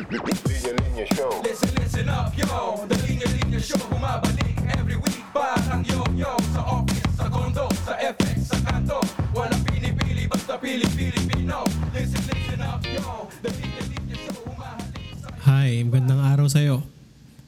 Linya 0.00 0.72
Linya 0.80 1.04
Show. 1.12 1.28
Listen, 1.44 1.68
listen 1.76 2.08
up, 2.08 2.32
yo 2.32 2.48
The 2.88 2.96
Linya 3.04 3.28
Linya 3.36 3.60
Show 3.60 3.76
Bumabalik 3.92 4.56
every 4.72 4.96
week 4.96 5.20
Parang 5.28 5.84
yo-yo 5.84 6.32
Sa 6.56 6.64
office, 6.64 7.04
sa 7.20 7.28
condo, 7.28 7.68
sa 7.84 7.92
FX, 8.00 8.48
sa 8.48 8.58
kanto 8.64 8.96
Walang 9.36 9.60
pinipili, 9.68 10.24
basta 10.24 10.56
pili-Pilipino 10.56 11.68
Listen, 11.92 12.22
listen 12.32 12.60
up, 12.64 12.80
yo 12.88 13.28
The 13.44 13.52
Linya 13.52 13.82
Linya 13.92 14.16
Show 14.24 14.40
Humahalik 14.48 15.04
sa 15.20 15.28
Hi, 15.44 15.84
magandang 15.84 16.24
araw 16.24 16.48
sa'yo. 16.48 16.80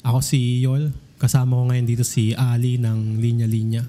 Ako 0.04 0.20
si 0.20 0.60
Yol. 0.60 0.92
Kasama 1.16 1.56
ko 1.56 1.72
ngayon 1.72 1.88
dito 1.88 2.04
si 2.04 2.36
Ali 2.36 2.76
ng 2.76 3.16
Linya 3.16 3.48
Linya. 3.48 3.88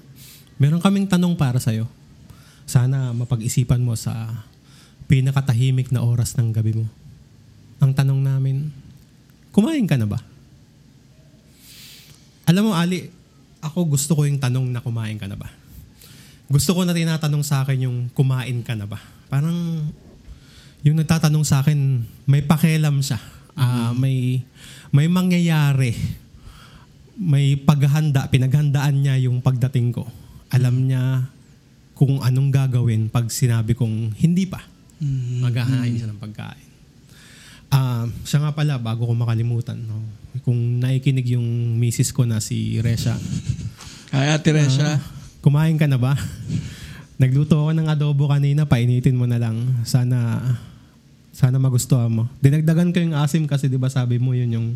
Meron 0.56 0.80
kaming 0.80 1.04
tanong 1.04 1.36
para 1.36 1.60
sa'yo. 1.60 1.84
Sana 2.64 3.12
mapag-isipan 3.12 3.84
mo 3.84 3.92
sa 3.92 4.40
pinakatahimik 5.04 5.92
na 5.92 6.00
oras 6.00 6.40
ng 6.40 6.48
gabi 6.48 6.80
mo. 6.80 6.88
Ang 7.82 7.90
tanong 7.94 8.20
namin, 8.20 8.70
kumain 9.50 9.86
ka 9.86 9.98
na 9.98 10.06
ba? 10.06 10.18
Alam 12.44 12.70
mo 12.70 12.72
Ali, 12.76 13.08
ako 13.64 13.96
gusto 13.96 14.12
ko 14.12 14.28
yung 14.28 14.36
tanong 14.36 14.68
na 14.68 14.84
kumain 14.84 15.16
ka 15.16 15.24
na 15.24 15.38
ba? 15.38 15.48
Gusto 16.44 16.76
ko 16.76 16.84
na 16.84 16.92
tinatanong 16.92 17.40
sa 17.40 17.64
akin 17.64 17.88
yung 17.88 17.98
kumain 18.12 18.60
ka 18.60 18.76
na 18.76 18.84
ba? 18.84 19.00
Parang 19.32 19.88
yung 20.84 20.96
nagtatanong 21.00 21.44
sa 21.48 21.64
akin, 21.64 22.04
may 22.28 22.44
pakialam 22.44 23.00
siya. 23.00 23.16
Ah, 23.56 23.96
may 23.96 24.44
may 24.92 25.08
mangyayari. 25.08 25.96
May 27.16 27.56
paghahanda, 27.56 28.28
pinaghandaan 28.28 29.00
niya 29.00 29.16
yung 29.24 29.40
pagdating 29.40 29.94
ko. 29.96 30.04
Alam 30.52 30.90
niya 30.90 31.30
kung 31.96 32.20
anong 32.20 32.50
gagawin 32.50 33.08
pag 33.08 33.30
sinabi 33.30 33.72
kong 33.72 34.12
hindi 34.18 34.44
pa. 34.44 34.60
Maghahain 35.40 35.94
siya 35.94 36.10
ng 36.10 36.20
pagkain. 36.20 36.63
Ah, 37.74 38.06
siya 38.22 38.38
nga 38.38 38.54
pala, 38.54 38.78
bago 38.78 39.02
ko 39.02 39.12
makalimutan, 39.18 39.74
no? 39.82 39.98
kung 40.46 40.78
naikinig 40.78 41.34
yung 41.34 41.78
misis 41.78 42.14
ko 42.14 42.22
na 42.22 42.38
si 42.38 42.78
Resha, 42.78 43.18
Hi, 44.14 44.30
Ate 44.30 44.54
Resha. 44.54 44.94
Ah, 44.94 44.98
kumain 45.42 45.74
ka 45.74 45.90
na 45.90 45.98
ba? 45.98 46.14
Nagluto 47.18 47.58
ako 47.58 47.74
ng 47.74 47.90
adobo 47.90 48.30
kanina, 48.30 48.62
painitin 48.62 49.18
mo 49.18 49.26
na 49.26 49.42
lang. 49.42 49.58
Sana 49.82 50.38
sana 51.34 51.58
magustuhan 51.58 52.14
mo. 52.14 52.30
Dinagdagan 52.38 52.94
ko 52.94 53.02
yung 53.02 53.18
asim 53.18 53.42
kasi 53.50 53.66
'di 53.66 53.74
ba 53.74 53.90
sabi 53.90 54.22
mo 54.22 54.30
yun 54.38 54.54
yung 54.54 54.68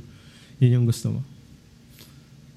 yun 0.59 0.83
yung 0.83 0.87
gusto 0.91 1.15
mo. 1.15 1.21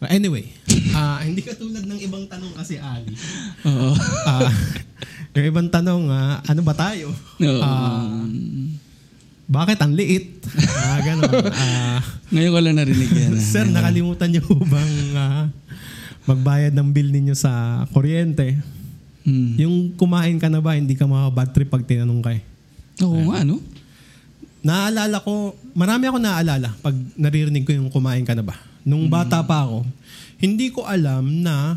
But 0.01 0.09
anyway, 0.09 0.49
ah 0.97 1.21
hindi 1.27 1.45
ka 1.45 1.53
tulad 1.53 1.85
ng 1.85 2.01
ibang 2.01 2.25
tanong 2.25 2.57
kasi 2.57 2.81
Ali. 2.81 3.13
Oo. 3.61 3.93
Ah, 4.25 4.49
yung 5.37 5.45
ibang 5.45 5.69
tanong, 5.69 6.09
ah, 6.09 6.41
ano 6.41 6.61
ba 6.65 6.73
tayo? 6.73 7.13
Oo. 7.37 7.61
Ah, 7.61 8.25
bakit 9.51 9.83
ang 9.83 9.91
liit? 9.91 10.39
Ah, 10.79 11.03
ganun. 11.03 11.27
Ah, 11.51 11.99
Ngayon 12.31 12.51
ko 12.55 12.59
lang 12.63 12.75
narinig 12.79 13.11
yan. 13.11 13.35
ah. 13.35 13.43
Sir, 13.43 13.67
nakalimutan 13.67 14.31
niyo 14.31 14.47
bang 14.47 14.95
ah, 15.19 15.51
magbayad 16.23 16.71
ng 16.71 16.87
bill 16.95 17.11
ninyo 17.11 17.35
sa 17.35 17.83
kuryente? 17.91 18.55
Hmm. 19.27 19.59
Yung 19.59 19.75
kumain 19.99 20.39
ka 20.39 20.47
na 20.47 20.63
ba, 20.63 20.79
hindi 20.79 20.95
ka 20.95 21.03
makabad 21.03 21.51
trip 21.51 21.67
pag 21.67 21.83
tinanong 21.83 22.23
ka 22.23 22.31
eh. 22.31 22.41
Oo 23.03 23.27
nga, 23.27 23.43
no? 23.43 23.59
Naaalala 24.63 25.19
ko, 25.19 25.51
marami 25.73 26.05
ako 26.07 26.17
naaalala 26.21 26.69
pag 26.79 26.95
naririnig 27.17 27.67
ko 27.67 27.75
yung 27.75 27.91
kumain 27.91 28.23
ka 28.23 28.31
na 28.31 28.45
ba. 28.45 28.55
Nung 28.87 29.11
bata 29.11 29.43
pa 29.43 29.67
ako, 29.67 29.83
hindi 30.39 30.71
ko 30.71 30.87
alam 30.87 31.43
na 31.43 31.75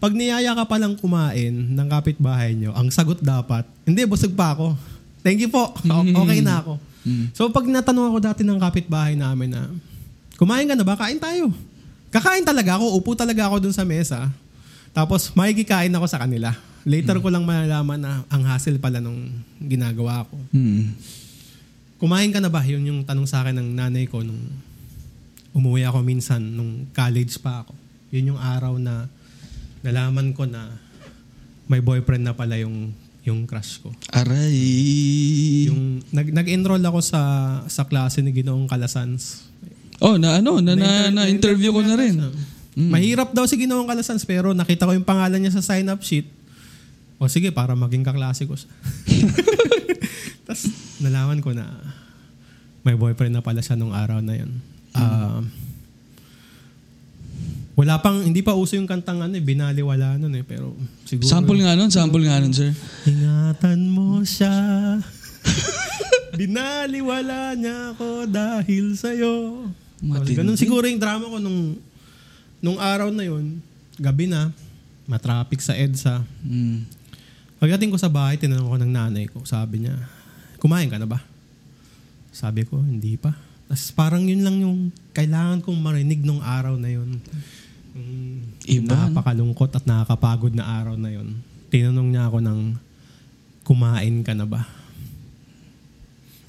pag 0.00 0.14
niyaya 0.16 0.50
ka 0.56 0.66
palang 0.66 0.98
kumain 0.98 1.54
ng 1.54 1.86
kapitbahay 1.86 2.58
nyo, 2.58 2.74
ang 2.74 2.90
sagot 2.90 3.22
dapat, 3.22 3.62
hindi, 3.86 4.02
busog 4.02 4.34
pa 4.34 4.50
ako. 4.56 4.74
Thank 5.22 5.38
you 5.38 5.48
po. 5.48 5.70
O- 5.70 6.02
Okay 6.20 6.40
na 6.40 6.60
ako. 6.60 6.72
So 7.32 7.46
pag 7.48 7.64
natanong 7.64 8.06
ako 8.08 8.18
dati 8.20 8.42
ng 8.42 8.58
kapitbahay 8.58 9.14
namin 9.14 9.50
na, 9.50 9.66
kumain 10.34 10.64
ka 10.64 10.74
na 10.74 10.82
ba? 10.82 10.94
Kain 10.94 11.16
tayo. 11.16 11.50
Kakain 12.08 12.42
talaga 12.42 12.76
ako, 12.76 12.94
upo 12.94 13.10
talaga 13.12 13.42
ako 13.44 13.56
dun 13.60 13.72
sa 13.72 13.82
mesa. 13.82 14.30
Tapos 14.90 15.32
makikikain 15.32 15.90
ako 15.90 16.06
sa 16.06 16.20
kanila. 16.20 16.52
Later 16.84 17.16
ko 17.16 17.26
lang 17.28 17.42
malalaman 17.42 17.96
na 17.96 18.26
ang 18.28 18.42
hassle 18.44 18.76
pala 18.76 18.98
nung 18.98 19.30
ginagawa 19.58 20.22
ko. 20.24 20.36
Kumain 21.96 22.28
ka 22.28 22.38
na 22.38 22.46
ba? 22.46 22.60
Yun 22.60 22.82
yung 22.84 23.00
tanong 23.02 23.24
sa 23.24 23.40
akin 23.40 23.54
ng 23.56 23.68
nanay 23.72 24.04
ko 24.04 24.20
nung 24.20 24.42
umuwi 25.52 25.82
ako 25.82 26.02
minsan 26.02 26.42
nung 26.42 26.90
college 26.90 27.38
pa 27.38 27.62
ako. 27.62 27.72
Yun 28.10 28.34
yung 28.34 28.40
araw 28.40 28.76
na 28.76 29.06
nalaman 29.80 30.30
ko 30.30 30.42
na 30.44 30.74
may 31.64 31.78
boyfriend 31.78 32.22
na 32.22 32.34
pala 32.34 32.58
yung 32.58 32.90
yung 33.22 33.46
crush 33.46 33.78
ko. 33.78 33.94
Aray. 34.10 34.58
Yung 35.70 36.02
nag 36.10 36.34
nag-enroll 36.34 36.82
ako 36.82 36.98
sa 36.98 37.20
sa 37.70 37.86
klase 37.86 38.18
ni 38.18 38.34
Ginoong 38.34 38.66
Calasans. 38.66 39.46
Oh, 40.02 40.18
na 40.18 40.42
ano, 40.42 40.58
na, 40.58 40.74
na, 40.74 41.14
na, 41.14 41.30
interview 41.30 41.70
ko 41.70 41.78
na 41.86 41.94
rin. 41.94 42.18
Mm. 42.74 42.90
Mahirap 42.90 43.30
daw 43.30 43.46
si 43.46 43.54
Ginoong 43.54 43.86
Calasans 43.86 44.26
pero 44.26 44.50
nakita 44.50 44.90
ko 44.90 44.98
yung 44.98 45.06
pangalan 45.06 45.38
niya 45.38 45.54
sa 45.54 45.62
sign-up 45.62 46.02
sheet. 46.02 46.26
O 47.22 47.30
sige, 47.30 47.54
para 47.54 47.78
maging 47.78 48.02
kaklase 48.02 48.50
ko 48.50 48.58
siya. 48.58 48.66
Tapos 50.50 50.66
nalaman 50.98 51.38
ko 51.38 51.54
na 51.54 51.70
may 52.82 52.98
boyfriend 52.98 53.38
na 53.38 53.46
pala 53.46 53.62
siya 53.62 53.78
nung 53.78 53.94
araw 53.94 54.18
na 54.18 54.34
yun. 54.34 54.58
Ah, 54.98 55.38
wala 57.72 57.96
pang, 58.04 58.20
hindi 58.20 58.44
pa 58.44 58.52
uso 58.52 58.76
yung 58.76 58.88
kantang 58.88 59.24
ano 59.24 59.32
eh, 59.32 59.40
binaliwala 59.40 60.20
nun 60.20 60.36
eh. 60.36 60.44
Pero 60.44 60.76
siguro... 61.08 61.28
Sample 61.28 61.64
nga 61.64 61.72
nun, 61.72 61.88
sample 61.88 62.24
nga 62.28 62.36
nun, 62.36 62.52
sir. 62.52 62.76
Ingatan 63.08 63.88
mo 63.88 64.20
siya. 64.20 64.52
Binaliwala 66.38 67.56
niya 67.56 67.96
ako 67.96 68.28
dahil 68.28 68.92
sa'yo. 68.92 69.68
Matindi. 70.04 70.36
Ganun 70.36 70.58
siguro 70.60 70.84
yung 70.84 71.00
drama 71.00 71.28
ko 71.32 71.40
nung, 71.40 71.80
nung 72.60 72.76
araw 72.76 73.08
na 73.08 73.24
yun. 73.24 73.64
Gabi 73.96 74.28
na. 74.28 74.52
Matraffic 75.08 75.64
sa 75.64 75.72
EDSA. 75.72 76.20
Hmm. 76.44 76.84
Pagdating 77.56 77.94
ko 77.94 77.96
sa 77.96 78.12
bahay, 78.12 78.36
tinanong 78.36 78.68
ko 78.68 78.76
ng 78.80 78.92
nanay 78.92 79.24
ko. 79.32 79.44
Sabi 79.48 79.86
niya, 79.86 79.96
kumain 80.60 80.92
ka 80.92 81.00
na 81.00 81.08
ba? 81.08 81.24
Sabi 82.34 82.68
ko, 82.68 82.80
hindi 82.80 83.16
pa. 83.16 83.32
Tapos 83.70 83.88
parang 83.96 84.24
yun 84.24 84.44
lang 84.44 84.60
yung 84.60 84.92
kailangan 85.16 85.64
kong 85.64 85.78
marinig 85.80 86.20
nung 86.20 86.44
araw 86.44 86.76
na 86.76 86.92
yun. 86.92 87.22
Yung 87.92 88.86
Iba, 88.88 89.10
napakalungkot 89.10 89.74
at 89.76 89.84
nakakapagod 89.84 90.54
na 90.56 90.64
araw 90.64 90.96
na 90.96 91.12
yun. 91.12 91.40
Tinanong 91.68 92.08
niya 92.12 92.28
ako 92.28 92.38
ng 92.40 92.60
kumain 93.66 94.16
ka 94.24 94.32
na 94.32 94.46
ba? 94.48 94.64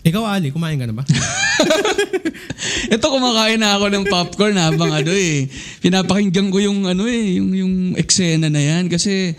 Ikaw, 0.03 0.23
Ali, 0.27 0.51
kumain 0.51 0.75
ka 0.75 0.87
na 0.87 0.95
ba? 0.95 1.03
Ito 2.93 3.05
kumakain 3.07 3.59
na 3.59 3.79
ako 3.79 3.85
ng 3.87 4.05
popcorn 4.11 4.59
habang 4.59 4.91
ano 4.91 5.11
eh. 5.15 5.47
Pinapakinggan 5.79 6.51
ko 6.51 6.59
yung 6.59 6.83
ano 6.83 7.07
eh, 7.07 7.39
yung, 7.39 7.55
yung 7.55 7.73
eksena 7.95 8.51
na 8.51 8.59
yan. 8.59 8.91
Kasi 8.91 9.31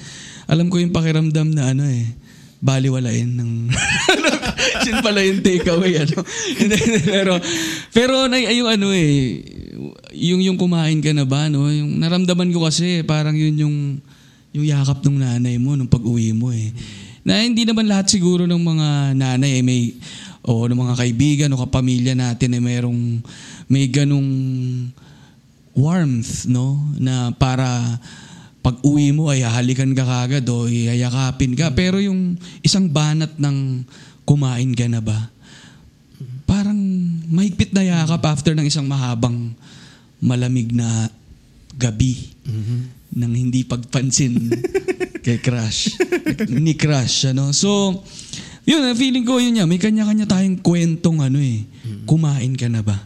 alam 0.48 0.72
ko 0.72 0.80
yung 0.80 0.92
pakiramdam 0.92 1.52
na 1.52 1.76
ano 1.76 1.84
eh, 1.84 2.08
baliwalain 2.64 3.28
ng... 3.28 3.52
Yun 4.88 4.98
pala 5.04 5.20
yung 5.20 5.44
takeaway 5.44 6.00
ano. 6.00 6.24
Pero, 7.12 7.40
pero 7.92 8.14
na, 8.28 8.40
yung 8.40 8.68
ano 8.68 8.92
eh, 8.92 9.40
yung, 10.14 10.40
yung 10.40 10.58
kumain 10.58 10.98
ka 11.02 11.10
na 11.10 11.26
ba, 11.26 11.50
no? 11.50 11.68
Yung 11.68 11.98
naramdaman 11.98 12.50
ko 12.54 12.66
kasi 12.66 13.02
parang 13.02 13.34
yun 13.34 13.54
yung, 13.58 13.76
yung 14.54 14.66
yakap 14.66 15.02
ng 15.02 15.18
nanay 15.18 15.58
mo 15.58 15.74
nung 15.74 15.90
pag-uwi 15.90 16.30
mo 16.32 16.54
eh. 16.54 16.70
Na 17.24 17.40
hindi 17.40 17.64
naman 17.64 17.88
lahat 17.88 18.12
siguro 18.12 18.44
ng 18.44 18.62
mga 18.62 18.88
nanay 19.18 19.58
eh, 19.58 19.62
may 19.64 19.96
o 20.44 20.68
ng 20.68 20.76
mga 20.76 20.94
kaibigan 21.00 21.52
o 21.56 21.60
kapamilya 21.64 22.12
natin 22.12 22.52
ay 22.52 22.60
mayroong 22.60 23.24
may 23.64 23.88
ganong 23.88 24.28
warmth 25.72 26.44
no 26.46 26.76
na 27.00 27.32
para 27.32 27.66
pag 28.60 28.76
uwi 28.84 29.12
mo 29.16 29.32
ay 29.32 29.40
hahalikan 29.40 29.96
ka 29.96 30.04
kagad 30.04 30.44
o 30.52 30.68
iyayakapin 30.68 31.56
ka 31.56 31.72
pero 31.72 31.96
yung 31.96 32.36
isang 32.60 32.92
banat 32.92 33.32
ng 33.40 33.88
kumain 34.28 34.72
ka 34.76 34.84
na 34.84 35.00
ba 35.00 35.32
mahigpit 37.28 37.72
na 37.72 37.82
yakap 37.82 38.22
after 38.26 38.52
ng 38.52 38.66
isang 38.66 38.84
mahabang 38.84 39.52
malamig 40.20 40.72
na 40.72 41.08
gabi 41.76 42.32
ng 43.14 43.32
hindi 43.34 43.62
pagpansin 43.62 44.50
kay 45.24 45.40
Crush. 45.40 45.96
ni 46.52 46.76
Crush, 46.76 47.32
ano? 47.32 47.50
So, 47.56 48.02
yun, 48.64 48.84
feeling 48.92 49.24
ko 49.24 49.40
yun 49.40 49.56
niya. 49.56 49.64
May 49.64 49.80
kanya-kanya 49.80 50.28
tayong 50.28 50.60
kwentong 50.60 51.24
ano 51.24 51.40
eh. 51.40 51.64
Kumain 52.04 52.52
ka 52.56 52.68
na 52.68 52.84
ba? 52.84 52.96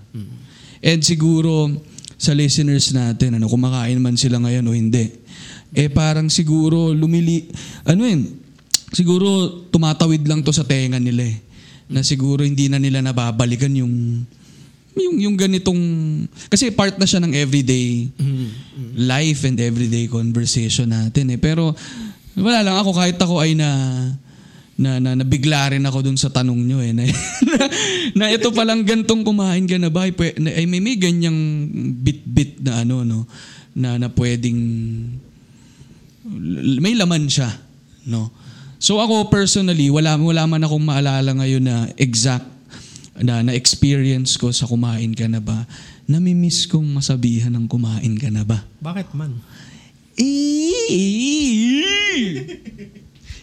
And 0.82 1.02
siguro, 1.02 1.70
sa 2.18 2.34
listeners 2.34 2.90
natin, 2.90 3.38
ano, 3.38 3.46
kumakain 3.46 3.98
man 4.02 4.18
sila 4.18 4.42
ngayon 4.42 4.66
o 4.66 4.74
hindi, 4.74 5.06
eh 5.70 5.86
parang 5.86 6.26
siguro 6.26 6.90
lumili, 6.90 7.46
ano 7.86 8.02
yun, 8.02 8.26
siguro 8.90 9.50
tumatawid 9.70 10.26
lang 10.26 10.42
to 10.42 10.50
sa 10.50 10.66
tenga 10.66 10.98
nila 10.98 11.22
eh. 11.26 11.38
Na 11.88 12.04
siguro 12.04 12.44
hindi 12.44 12.68
na 12.68 12.76
nila 12.76 13.00
nababalikan 13.00 13.72
yung 13.72 14.24
yung 14.98 15.14
yung 15.22 15.36
ganitong 15.38 15.78
kasi 16.50 16.74
part 16.74 16.98
na 16.98 17.06
siya 17.06 17.22
ng 17.22 17.30
everyday 17.30 18.10
life 18.98 19.46
and 19.46 19.62
everyday 19.62 20.10
conversation 20.10 20.90
natin 20.90 21.30
eh 21.30 21.38
pero 21.38 21.70
wala 22.34 22.66
lang 22.66 22.76
ako 22.82 22.90
kahit 22.98 23.14
ako 23.14 23.38
ay 23.38 23.54
na 23.54 23.70
na, 24.78 25.02
na 25.02 25.18
nabigla 25.18 25.74
rin 25.74 25.82
ako 25.82 26.06
dun 26.06 26.14
sa 26.14 26.30
tanong 26.30 26.62
nyo 26.62 26.78
eh. 26.78 26.94
Na, 26.94 27.02
na, 27.50 27.58
na 28.14 28.24
ito 28.30 28.54
palang 28.54 28.86
gantong 28.86 29.26
kumain 29.26 29.66
ka 29.66 29.74
na 29.74 29.90
ba? 29.90 30.06
Ay, 30.06 30.14
na- 30.38 30.54
ay 30.54 30.70
may, 30.70 30.78
may 30.78 30.94
ganyang 30.94 31.34
bit-bit 31.98 32.62
na 32.62 32.86
ano, 32.86 33.02
no? 33.02 33.26
Na, 33.74 33.98
na 33.98 34.06
pwedeng 34.06 34.54
may 36.78 36.94
laman 36.94 37.26
siya, 37.26 37.50
no? 38.06 38.30
So 38.78 39.02
ako 39.02 39.26
personally, 39.26 39.90
wala 39.90 40.14
wala 40.14 40.46
man 40.46 40.62
akong 40.62 40.86
maalala 40.86 41.34
ngayon 41.34 41.66
na 41.66 41.90
exact 41.98 42.46
na 43.18 43.42
na 43.42 43.50
experience 43.50 44.38
ko 44.38 44.54
sa 44.54 44.70
kumain 44.70 45.10
ka 45.14 45.26
na 45.26 45.42
ba. 45.42 45.66
Namimiss 46.06 46.70
kong 46.70 46.86
masabihan 46.86 47.50
ng 47.52 47.66
kumain 47.66 48.14
ka 48.16 48.30
na 48.30 48.46
ba. 48.46 48.62
Bakit 48.78 49.12
man? 49.18 49.42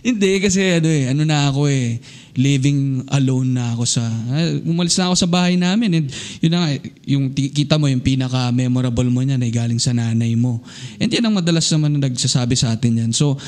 Hindi 0.06 0.32
kasi 0.38 0.62
ano 0.78 0.90
eh, 0.90 1.10
ano 1.10 1.22
na 1.26 1.50
ako 1.50 1.66
eh, 1.66 1.98
living 2.36 3.08
alone 3.10 3.56
na 3.56 3.74
ako 3.74 3.84
sa, 3.88 4.04
ah, 4.06 4.52
umalis 4.68 5.00
na 5.00 5.10
ako 5.10 5.16
sa 5.18 5.26
bahay 5.26 5.56
namin. 5.56 6.04
And 6.04 6.08
yun 6.44 6.52
na 6.52 6.60
nga, 6.62 6.70
yung 7.08 7.32
kita 7.34 7.80
mo, 7.80 7.88
yung 7.88 8.04
pinaka-memorable 8.04 9.08
mo 9.08 9.24
niyan 9.24 9.40
ay 9.40 9.50
galing 9.56 9.80
sa 9.80 9.96
nanay 9.96 10.36
mo. 10.36 10.60
And 11.00 11.08
yan 11.08 11.24
ang 11.24 11.40
madalas 11.40 11.66
naman 11.72 11.98
na 11.98 12.12
nagsasabi 12.12 12.54
sa 12.60 12.76
atin 12.76 13.08
yan. 13.08 13.12
So, 13.16 13.40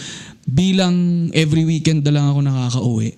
bilang 0.48 1.28
every 1.36 1.68
weekend 1.68 2.08
na 2.08 2.16
lang 2.16 2.26
ako 2.32 2.40
nakaka-uwi, 2.40 3.10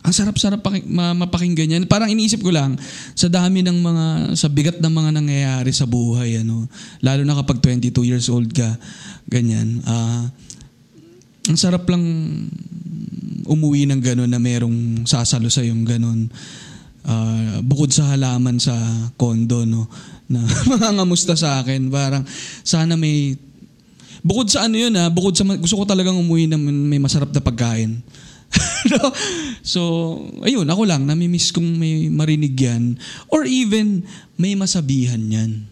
ang 0.00 0.16
sarap-sarap 0.16 0.64
paki- 0.64 0.88
ma- 0.88 1.12
mapakinggan 1.12 1.76
yan. 1.76 1.84
Parang 1.84 2.08
iniisip 2.08 2.40
ko 2.40 2.48
lang, 2.48 2.80
sa 3.12 3.28
dami 3.28 3.60
ng 3.60 3.78
mga, 3.84 4.06
sa 4.32 4.48
bigat 4.48 4.80
ng 4.80 4.88
mga 4.88 5.10
nangyayari 5.12 5.70
sa 5.76 5.84
buhay, 5.84 6.40
ano, 6.40 6.64
lalo 7.04 7.20
na 7.20 7.36
kapag 7.36 7.60
22 7.60 8.08
years 8.08 8.32
old 8.32 8.48
ka, 8.48 8.80
ganyan, 9.28 9.84
ah, 9.84 10.24
ang 11.52 11.58
sarap 11.60 11.84
lang 11.84 12.00
umuwi 13.44 13.84
ng 13.92 14.00
gano'n 14.00 14.30
na 14.30 14.40
merong 14.40 15.04
sasalo 15.04 15.52
sa 15.52 15.60
yung 15.60 15.84
gano'n. 15.84 16.32
Ah, 17.04 17.60
bukod 17.60 17.92
sa 17.92 18.08
halaman 18.08 18.56
sa 18.56 18.72
kondo, 19.20 19.68
no, 19.68 19.84
na 20.32 20.40
mga 20.80 20.96
ngamusta 20.96 21.36
sa 21.36 21.60
akin, 21.60 21.92
parang 21.92 22.24
sana 22.64 22.96
may 22.96 23.36
Bukod 24.20 24.52
sa 24.52 24.68
ano 24.68 24.76
yun 24.76 24.92
ha, 24.96 25.08
bukod 25.08 25.32
sa 25.32 25.44
gusto 25.44 25.80
ko 25.80 25.84
talagang 25.88 26.16
umuwi 26.16 26.48
na 26.48 26.60
may 26.60 27.00
masarap 27.00 27.32
na 27.32 27.40
pagkain. 27.40 28.00
no? 28.92 29.14
So, 29.62 29.80
ayun, 30.42 30.66
ako 30.66 30.82
lang, 30.88 31.06
namimiss 31.06 31.54
kong 31.54 31.78
may 31.78 32.10
marinig 32.10 32.54
yan. 32.58 32.98
Or 33.30 33.46
even, 33.46 34.04
may 34.34 34.58
masabihan 34.58 35.20
yan. 35.20 35.70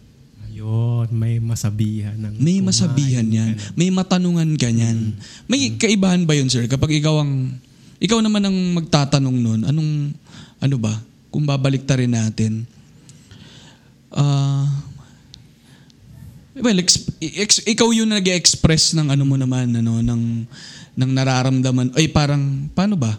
Ayun, 0.49 1.07
may 1.11 1.37
masabihan. 1.43 2.15
Ng 2.15 2.39
May 2.39 2.63
masabihan 2.63 3.27
yan. 3.27 3.59
May 3.75 3.91
matanungan 3.91 4.55
ka 4.55 4.69
yan. 4.71 5.15
May 5.47 5.75
kaibahan 5.75 6.23
ba 6.23 6.35
yun, 6.35 6.47
sir? 6.47 6.65
Kapag 6.67 6.91
ikaw 6.99 7.23
ang, 7.23 7.59
ikaw 7.99 8.19
naman 8.23 8.43
ang 8.47 8.57
magtatanong 8.79 9.37
nun, 9.37 9.61
anong, 9.67 10.15
ano 10.59 10.75
ba? 10.79 10.95
Kung 11.29 11.45
babalik 11.45 11.85
rin 11.85 12.15
natin. 12.15 12.65
Ah, 14.09 14.65
well, 16.59 16.79
ex- 16.79 17.07
ex- 17.19 17.65
ikaw 17.65 17.89
yung 17.95 18.11
nag-express 18.11 18.95
ng 18.95 19.11
ano 19.11 19.23
mo 19.23 19.35
naman, 19.39 19.71
ano, 19.75 20.03
ng, 20.03 20.23
ng 20.95 21.11
nararamdaman. 21.11 21.95
Ay, 21.95 22.11
parang, 22.11 22.67
paano 22.75 22.99
ba? 22.99 23.15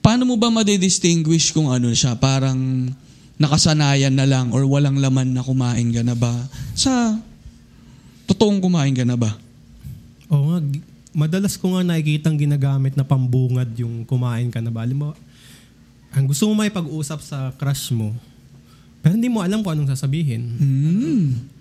Paano 0.00 0.24
mo 0.24 0.38
ba 0.38 0.48
madidistinguish 0.48 1.50
kung 1.52 1.68
ano 1.68 1.90
siya? 1.90 2.14
Parang 2.16 2.88
nakasanayan 3.36 4.14
na 4.14 4.24
lang 4.24 4.54
or 4.54 4.64
walang 4.64 4.96
laman 4.96 5.36
na 5.36 5.44
kumain 5.44 5.92
ka 5.92 6.02
na 6.06 6.16
ba? 6.16 6.32
Sa 6.72 7.18
totoong 8.30 8.62
kumain 8.62 8.94
ka 8.96 9.04
na 9.04 9.18
ba? 9.18 9.36
Oo 10.32 10.54
nga, 10.54 10.58
madalas 11.16 11.54
ko 11.56 11.76
nga 11.76 11.82
nakikitang 11.82 12.36
ginagamit 12.36 12.92
na 12.96 13.04
pambungad 13.06 13.68
yung 13.78 14.04
kumain 14.04 14.48
ka 14.50 14.60
na 14.60 14.72
ba. 14.72 14.84
Alam 14.84 14.98
mo, 14.98 15.08
ang 16.14 16.24
gusto 16.24 16.48
mo 16.48 16.56
may 16.56 16.72
pag-usap 16.72 17.20
sa 17.20 17.52
crush 17.56 17.92
mo, 17.92 18.14
pero 19.04 19.14
hindi 19.14 19.28
mo 19.28 19.44
alam 19.44 19.60
kung 19.60 19.76
anong 19.76 19.92
sasabihin. 19.92 20.42
Hmm. 20.56 21.55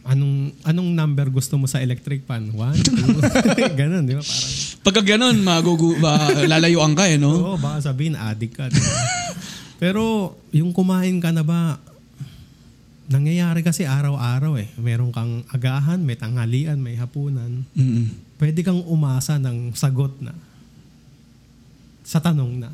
Anong 0.00 0.56
anong 0.64 0.90
number 0.96 1.28
gusto 1.28 1.60
mo 1.60 1.68
sa 1.68 1.78
electric 1.84 2.24
fan? 2.24 2.48
One, 2.56 2.76
two, 2.80 2.96
ganun, 3.80 4.08
di 4.08 4.16
ba? 4.16 4.24
Parang, 4.24 4.48
Pagka 4.80 5.02
ganun, 5.04 5.36
magugu, 5.44 6.00
ba, 6.00 6.16
lalayuan 6.48 6.96
ka 6.96 7.04
eh, 7.04 7.20
no? 7.20 7.36
oo, 7.36 7.56
baka 7.60 7.92
sabihin, 7.92 8.16
addict 8.16 8.56
ka. 8.56 8.72
di 8.72 8.80
ba? 8.80 8.92
pero 9.82 10.34
yung 10.56 10.72
kumain 10.72 11.20
ka 11.20 11.28
na 11.36 11.44
ba, 11.44 11.76
nangyayari 13.10 13.60
kasi 13.60 13.84
araw-araw 13.84 14.56
eh. 14.56 14.72
Meron 14.80 15.12
kang 15.12 15.44
agahan, 15.52 16.00
may 16.00 16.16
tanghalian, 16.16 16.80
may 16.80 16.96
hapunan. 16.96 17.66
Mm-mm. 17.76 18.32
pwede 18.40 18.64
kang 18.64 18.80
umasa 18.88 19.36
ng 19.36 19.76
sagot 19.76 20.16
na 20.24 20.32
sa 22.00 22.24
tanong 22.24 22.56
na 22.56 22.72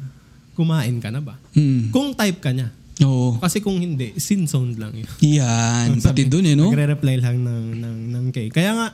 kumain 0.55 0.97
ka 1.03 1.11
na 1.13 1.21
ba? 1.21 1.37
Mm. 1.53 1.91
Kung 1.93 2.15
type 2.17 2.41
ka 2.41 2.55
niya. 2.55 2.71
Oo. 3.05 3.37
Kasi 3.37 3.61
kung 3.61 3.77
hindi, 3.77 4.17
sin-zoned 4.17 4.81
lang 4.81 4.97
yun. 4.97 5.09
Yan, 5.37 5.99
pati 6.07 6.25
dun 6.25 6.49
eh, 6.49 6.57
no? 6.57 6.73
Nagre-reply 6.73 7.21
lang 7.21 7.45
ng, 7.45 7.65
ng, 7.77 7.99
ng 8.17 8.25
K. 8.33 8.49
Kaya 8.49 8.73
nga, 8.73 8.87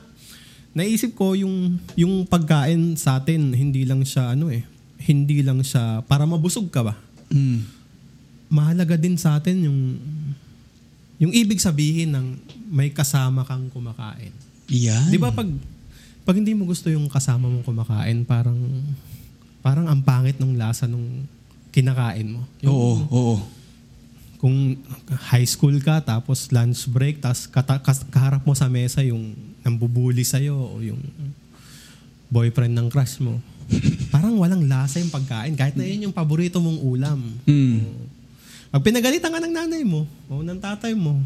naisip 0.75 1.15
ko 1.15 1.37
yung, 1.37 1.79
yung 1.95 2.27
pagkain 2.27 2.99
sa 2.99 3.21
atin, 3.21 3.55
hindi 3.55 3.87
lang 3.87 4.03
siya 4.03 4.35
ano 4.35 4.51
eh, 4.51 4.67
hindi 5.07 5.39
lang 5.39 5.63
siya 5.63 6.03
para 6.03 6.27
mabusog 6.27 6.67
ka 6.67 6.83
ba? 6.83 6.95
Mm. 7.31 7.63
Mahalaga 8.51 8.99
din 8.99 9.15
sa 9.15 9.39
atin 9.39 9.65
yung 9.65 9.79
yung 11.21 11.31
ibig 11.31 11.61
sabihin 11.61 12.11
ng 12.11 12.27
may 12.67 12.91
kasama 12.91 13.47
kang 13.47 13.71
kumakain. 13.71 14.33
Yan. 14.67 15.07
Di 15.07 15.15
ba 15.15 15.31
pag 15.31 15.47
pag 16.23 16.35
hindi 16.35 16.51
mo 16.51 16.67
gusto 16.67 16.91
yung 16.91 17.07
kasama 17.07 17.47
mong 17.47 17.63
kumakain, 17.63 18.27
parang 18.27 18.59
parang 19.63 19.87
ang 19.87 20.03
pangit 20.03 20.35
ng 20.39 20.59
lasa 20.59 20.83
nung 20.83 21.23
kinakain 21.71 22.27
mo. 22.27 22.41
Yung, 22.59 22.75
Oo, 22.75 22.93
oo. 23.07 23.35
Kung 24.43 24.75
high 25.31 25.47
school 25.47 25.79
ka, 25.79 26.03
tapos 26.03 26.51
lunch 26.51 26.83
break, 26.85 27.23
tapos 27.23 27.47
kata, 27.47 27.79
kas- 27.79 28.03
kaharap 28.11 28.43
mo 28.43 28.51
sa 28.51 28.67
mesa 28.67 28.99
yung 28.99 29.31
nambubuli 29.63 30.27
sa'yo 30.27 30.51
o 30.51 30.83
yung 30.83 30.99
boyfriend 32.27 32.75
ng 32.75 32.91
crush 32.91 33.23
mo. 33.23 33.39
parang 34.13 34.35
walang 34.35 34.67
lasa 34.67 34.99
yung 34.99 35.07
pagkain. 35.07 35.55
Kahit 35.55 35.79
na 35.79 35.87
yun 35.87 36.11
yung 36.11 36.15
paborito 36.15 36.59
mong 36.59 36.79
ulam. 36.83 37.19
Mm. 37.47 38.11
Pag 38.67 38.83
pinagalitan 38.83 39.31
ka 39.31 39.39
ng 39.39 39.53
nanay 39.53 39.87
mo 39.87 40.03
o 40.27 40.43
ng 40.43 40.59
tatay 40.59 40.91
mo, 40.91 41.23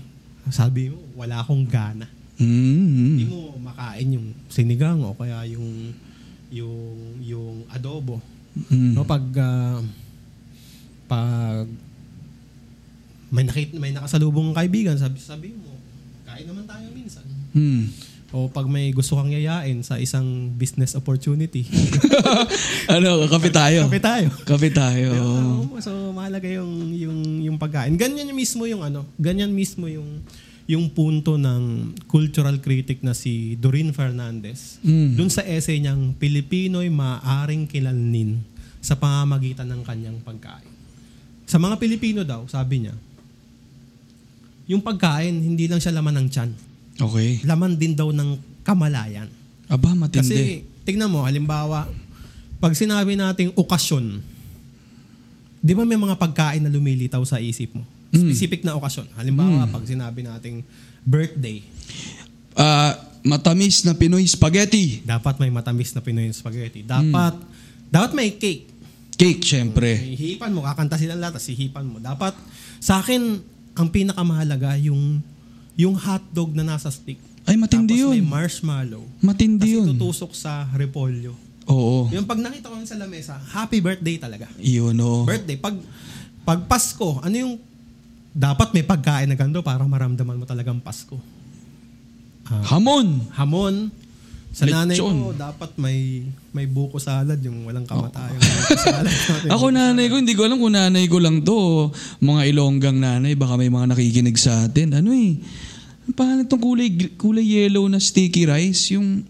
sabi 0.47 0.93
mo, 0.93 1.01
wala 1.17 1.41
akong 1.41 1.65
gana. 1.65 2.05
Hindi 2.37 3.25
Mm. 3.25 3.33
mo 3.33 3.57
makain 3.57 4.13
yung 4.13 4.27
sinigang 4.45 5.01
o 5.01 5.17
kaya 5.17 5.41
yung 5.49 5.89
yung 6.53 6.77
yung 7.19 7.55
adobo. 7.67 8.21
Mm. 8.69 8.93
No 8.93 9.01
pag 9.03 9.25
ah, 9.41 9.81
pag 11.09 11.65
may 13.31 13.43
nakit 13.43 13.75
may 13.75 13.91
nakasalubong 13.91 14.55
kaibigan, 14.55 14.95
sabi 14.95 15.19
sabi 15.19 15.51
mo, 15.55 15.75
kain 16.23 16.47
naman 16.47 16.63
tayo 16.63 16.87
minsan. 16.95 17.25
Mm. 17.51 17.91
O 18.35 18.51
pag 18.51 18.67
may 18.67 18.91
gusto 18.91 19.15
kang 19.15 19.31
yayain 19.31 19.79
sa 19.87 19.95
isang 19.95 20.51
business 20.59 20.99
opportunity, 20.99 21.63
ano, 22.95 23.23
kape 23.31 23.47
tayo. 23.47 23.87
kape 23.87 24.03
tayo. 24.03 24.27
Kape 24.43 24.69
tayo. 24.75 25.09
Oo, 25.15 25.79
so 25.79 26.11
mahalaga 26.11 26.51
yung 26.51 26.91
yung 26.91 27.19
yung 27.39 27.55
pagkain. 27.55 27.95
Ganyan 27.95 28.27
yung 28.27 28.39
mismo 28.39 28.67
yung 28.67 28.83
ano, 28.83 29.07
ganyan 29.15 29.55
mismo 29.55 29.87
yung 29.87 30.19
yung 30.67 30.91
punto 30.91 31.39
ng 31.39 31.95
cultural 32.11 32.59
critic 32.59 32.99
na 32.99 33.15
si 33.15 33.55
Doreen 33.55 33.95
Fernandez. 33.95 34.83
Mm. 34.83 35.15
Doon 35.15 35.31
sa 35.31 35.47
essay 35.47 35.79
niyang 35.79 36.11
Pilipino'y 36.19 36.91
maaring 36.91 37.63
kilalnin 37.71 38.43
sa 38.83 38.99
pamamagitan 38.99 39.71
ng 39.71 39.81
kanyang 39.87 40.19
pagkain. 40.19 40.67
Sa 41.47 41.55
mga 41.55 41.79
Pilipino 41.79 42.27
daw, 42.27 42.43
sabi 42.51 42.83
niya, 42.83 42.95
yung 44.67 44.83
pagkain, 44.83 45.31
hindi 45.31 45.65
lang 45.65 45.79
siya 45.79 45.95
laman 45.95 46.23
ng 46.23 46.27
tiyan. 46.27 46.49
Okay. 46.99 47.41
Laman 47.47 47.79
din 47.79 47.95
daw 47.95 48.11
ng 48.11 48.35
kamalayan. 48.61 49.31
Aba, 49.71 49.95
matindi. 49.95 50.21
Kasi, 50.21 50.37
tignan 50.83 51.07
mo, 51.07 51.23
halimbawa, 51.23 51.87
pag 52.59 52.73
sinabi 52.75 53.15
nating 53.15 53.55
okasyon, 53.55 54.19
di 55.63 55.73
ba 55.73 55.87
may 55.87 55.99
mga 55.99 56.19
pagkain 56.19 56.63
na 56.63 56.71
lumilitaw 56.71 57.23
sa 57.23 57.39
isip 57.39 57.75
mo? 57.75 57.83
Mm. 58.11 58.27
Specific 58.27 58.63
na 58.63 58.75
okasyon. 58.75 59.07
Halimbawa, 59.15 59.67
pag 59.67 59.83
sinabi 59.87 60.23
nating 60.23 60.63
birthday, 61.03 61.63
Ah, 62.57 62.97
matamis 63.21 63.85
na 63.85 63.93
Pinoy 63.93 64.25
spaghetti. 64.25 65.05
dapat 65.05 65.37
may 65.37 65.53
matamis 65.53 65.93
na 65.93 66.01
Pinoy 66.01 66.33
spaghetti. 66.33 66.81
Dapat, 66.81 67.37
dapat 67.93 68.11
may 68.17 68.33
cake. 68.33 68.65
Cake, 69.13 69.45
syempre. 69.45 69.93
Hihipan 69.93 70.49
mo, 70.49 70.65
kakanta 70.65 70.97
sila 70.97 71.13
lahat, 71.13 71.37
hihipan 71.37 71.85
mo. 71.85 72.01
Dapat, 72.01 72.33
sa 72.81 72.97
akin, 72.97 73.37
ang 73.77 73.87
pinakamahalaga, 73.87 74.73
yung, 74.81 75.21
yung 75.77 75.93
hotdog 75.93 76.57
na 76.57 76.65
nasa 76.65 76.89
stick. 76.89 77.21
Ay, 77.45 77.55
matindi 77.55 78.01
Tapos 78.01 78.11
may 78.11 78.19
yun. 78.19 78.27
marshmallow. 78.27 79.03
Matindi 79.21 79.69
Tapos 79.69 79.75
yun. 79.77 79.85
itutusok 79.93 80.31
sa 80.33 80.65
repolyo. 80.73 81.31
Oo. 81.69 82.09
Yung 82.11 82.25
pag 82.25 82.41
nakita 82.41 82.67
ko 82.67 82.75
yun 82.75 82.89
sa 82.89 82.97
lamesa, 82.97 83.37
happy 83.53 83.79
birthday 83.79 84.17
talaga. 84.17 84.49
Yun, 84.57 84.97
oo. 84.97 85.23
Birthday. 85.23 85.55
Pag, 85.55 85.77
pag 86.41 86.59
Pasko, 86.65 87.21
ano 87.21 87.35
yung, 87.37 87.53
dapat 88.33 88.73
may 88.73 88.85
pagkain 88.85 89.29
na 89.29 89.37
ganito 89.37 89.61
para 89.61 89.81
maramdaman 89.81 90.37
mo 90.37 90.45
talagang 90.45 90.81
Pasko. 90.81 91.17
Ah, 92.47 92.63
Hamon. 92.75 93.27
hamon, 93.35 93.91
Sa 94.53 94.65
nanay 94.65 94.97
ko, 94.97 95.31
dapat 95.37 95.75
may 95.77 96.25
may 96.49 96.65
buko 96.65 96.97
salad, 96.97 97.37
yung 97.45 97.67
walang 97.67 97.85
buko 97.85 98.09
salad. 98.79 99.05
natin. 99.05 99.49
Ako 99.53 99.65
nanay 99.69 100.05
ko, 100.09 100.15
hindi 100.17 100.33
ko 100.33 100.49
alam 100.49 100.57
kung 100.57 100.73
nanay 100.73 101.05
ko 101.05 101.17
lang 101.21 101.45
to. 101.45 101.91
Mga 102.23 102.41
ilonggang 102.55 102.97
nanay, 102.97 103.37
baka 103.37 103.53
may 103.59 103.69
mga 103.69 103.93
nakikinig 103.93 104.37
sa 104.39 104.65
atin. 104.65 104.97
Ano 104.97 105.13
eh, 105.13 105.37
ang 106.07 106.15
pangalan 106.15 106.47
itong 106.47 106.63
kulay, 106.63 106.89
kulay 107.19 107.45
yellow 107.45 107.85
na 107.85 107.99
sticky 107.99 108.47
rice, 108.49 108.95
yung 108.95 109.27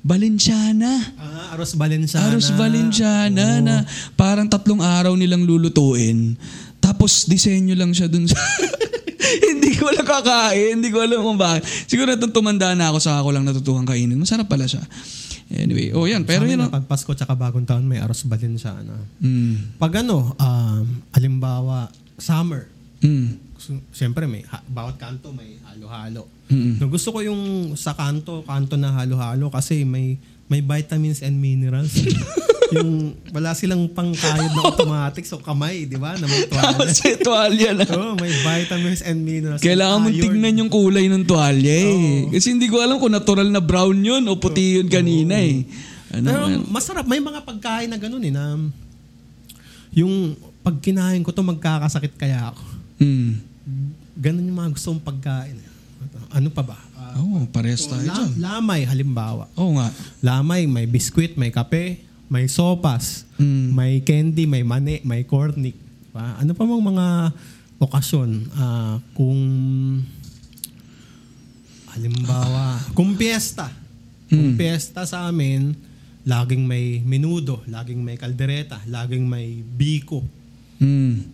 Balenciana. 0.00 0.96
Ah, 1.20 1.52
Aros 1.52 1.76
Valenciana. 1.76 2.32
Aros 2.32 2.48
Valenciana 2.56 3.60
na 3.60 3.84
parang 4.16 4.48
tatlong 4.48 4.80
araw 4.80 5.12
nilang 5.12 5.44
lulutuin. 5.44 6.40
Tapos 6.80 7.28
disenyo 7.28 7.76
lang 7.76 7.92
siya 7.92 8.08
dun 8.08 8.24
sa... 8.24 8.40
hindi 9.50 9.70
ko 9.76 9.92
lang 9.92 10.06
kakain. 10.06 10.80
Hindi 10.80 10.88
ko 10.88 11.04
alam 11.04 11.20
kung 11.20 11.38
bakit. 11.38 11.62
Siguro 11.86 12.12
itong 12.12 12.32
tumanda 12.32 12.72
na 12.72 12.90
ako 12.90 12.98
sa 12.98 13.20
ako 13.20 13.28
lang 13.30 13.44
natutuhan 13.44 13.84
kainin. 13.84 14.16
Masarap 14.16 14.48
pala 14.48 14.64
siya. 14.64 14.82
Anyway, 15.50 15.90
oh 15.90 16.06
yan. 16.06 16.22
Pero 16.22 16.46
yun. 16.46 16.62
oh. 16.62 16.70
Pag 16.70 16.86
Pasko 16.86 17.10
tsaka 17.10 17.34
bagong 17.34 17.66
taon, 17.66 17.82
may 17.82 17.98
Aros 17.98 18.22
Valenciana. 18.22 18.94
Mm. 19.18 19.76
Pag 19.82 20.06
ano, 20.06 20.32
um, 20.34 20.84
alimbawa, 21.10 21.90
summer, 22.16 22.70
Mm. 23.00 23.40
Siyempre, 23.92 24.24
may 24.24 24.44
ha- 24.48 24.64
bawat 24.64 24.96
kanto 24.96 25.32
may 25.32 25.56
halo-halo. 25.68 26.28
Mm. 26.48 26.80
No, 26.80 26.88
gusto 26.88 27.12
ko 27.12 27.24
yung 27.24 27.72
sa 27.76 27.96
kanto, 27.96 28.44
kanto 28.44 28.76
na 28.76 28.92
halo-halo 28.92 29.48
kasi 29.48 29.84
may 29.84 30.16
may 30.50 30.60
vitamins 30.60 31.22
and 31.22 31.38
minerals. 31.38 31.94
yung 32.74 33.18
wala 33.34 33.50
silang 33.54 33.90
pangkayod 33.90 34.50
na 34.54 34.62
automatic 34.62 35.26
so 35.26 35.42
kamay, 35.42 35.86
di 35.86 35.98
ba? 35.98 36.14
Na 36.18 36.26
may 36.26 36.46
tuwalya. 36.46 36.78
Kasi 36.86 37.18
tuwalya 37.18 37.70
na. 37.74 37.86
Oo, 37.86 38.14
may 38.18 38.30
vitamins 38.30 39.02
and 39.02 39.22
minerals. 39.22 39.62
Kailangan 39.62 40.06
mong 40.06 40.18
tignan 40.18 40.54
yung 40.58 40.70
kulay 40.70 41.10
ng 41.10 41.26
tuwalya 41.26 41.74
eh. 41.86 42.30
Kasi 42.30 42.54
hindi 42.54 42.70
ko 42.70 42.82
alam 42.82 43.02
kung 43.02 43.14
natural 43.14 43.46
na 43.50 43.62
brown 43.62 43.98
yun 43.98 44.22
o 44.30 44.38
puti 44.38 44.82
yun 44.82 44.86
kanina 44.90 45.38
eh. 45.38 45.66
Ano, 46.10 46.26
Pero 46.26 46.42
ano? 46.46 46.66
masarap. 46.70 47.06
May 47.06 47.22
mga 47.22 47.46
pagkain 47.46 47.90
na 47.90 47.98
ganun 47.98 48.22
eh 48.26 48.34
na 48.34 48.58
yung 49.90 50.38
pag 50.62 50.78
kinain 50.78 51.22
ko 51.26 51.34
to 51.34 51.42
magkakasakit 51.42 52.14
kaya 52.14 52.54
ako. 52.54 52.62
Mm. 53.02 53.30
Ganun 54.18 54.46
yung 54.46 54.58
mga 54.58 54.70
gusto 54.78 54.94
kong 54.94 55.06
pagkain. 55.06 55.58
Ano 56.30 56.48
pa 56.54 56.62
ba? 56.62 56.78
Oo, 57.16 57.40
oh, 57.40 57.44
parehas 57.48 57.82
tayo 57.82 58.02
la- 58.02 58.14
dyan. 58.14 58.30
lamay 58.38 58.80
halimbawa. 58.84 59.48
Oo 59.54 59.74
nga. 59.74 59.88
Lamay, 60.20 60.66
may 60.66 60.84
biskwit, 60.84 61.34
may 61.34 61.48
kape, 61.48 61.98
may 62.26 62.46
sopas, 62.46 63.26
Mm. 63.34 63.66
may 63.72 63.92
candy, 64.00 64.44
may 64.44 64.62
mani, 64.62 65.02
may 65.02 65.24
cornic. 65.24 65.74
Pa? 66.10 66.38
Ano 66.38 66.52
pa 66.52 66.62
mang 66.62 66.84
mga 66.84 67.34
okasyon? 67.78 68.30
Ah, 68.52 68.98
kung 69.12 69.40
halimbawa, 71.88 72.78
kung 72.92 73.14
piyesta. 73.14 73.66
Kung 74.26 74.54
piyesta 74.54 75.02
sa 75.02 75.26
amin, 75.26 75.74
laging 76.22 76.62
may 76.62 77.02
menudo, 77.02 77.66
laging 77.66 77.98
may 77.98 78.14
kaldereta, 78.14 78.78
laging 78.86 79.26
may 79.26 79.58
biko. 79.58 80.22
Mm. 80.78 81.26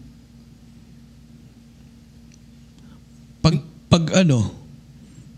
Pag, 3.38 3.54
pag 3.86 4.04
ano, 4.16 4.48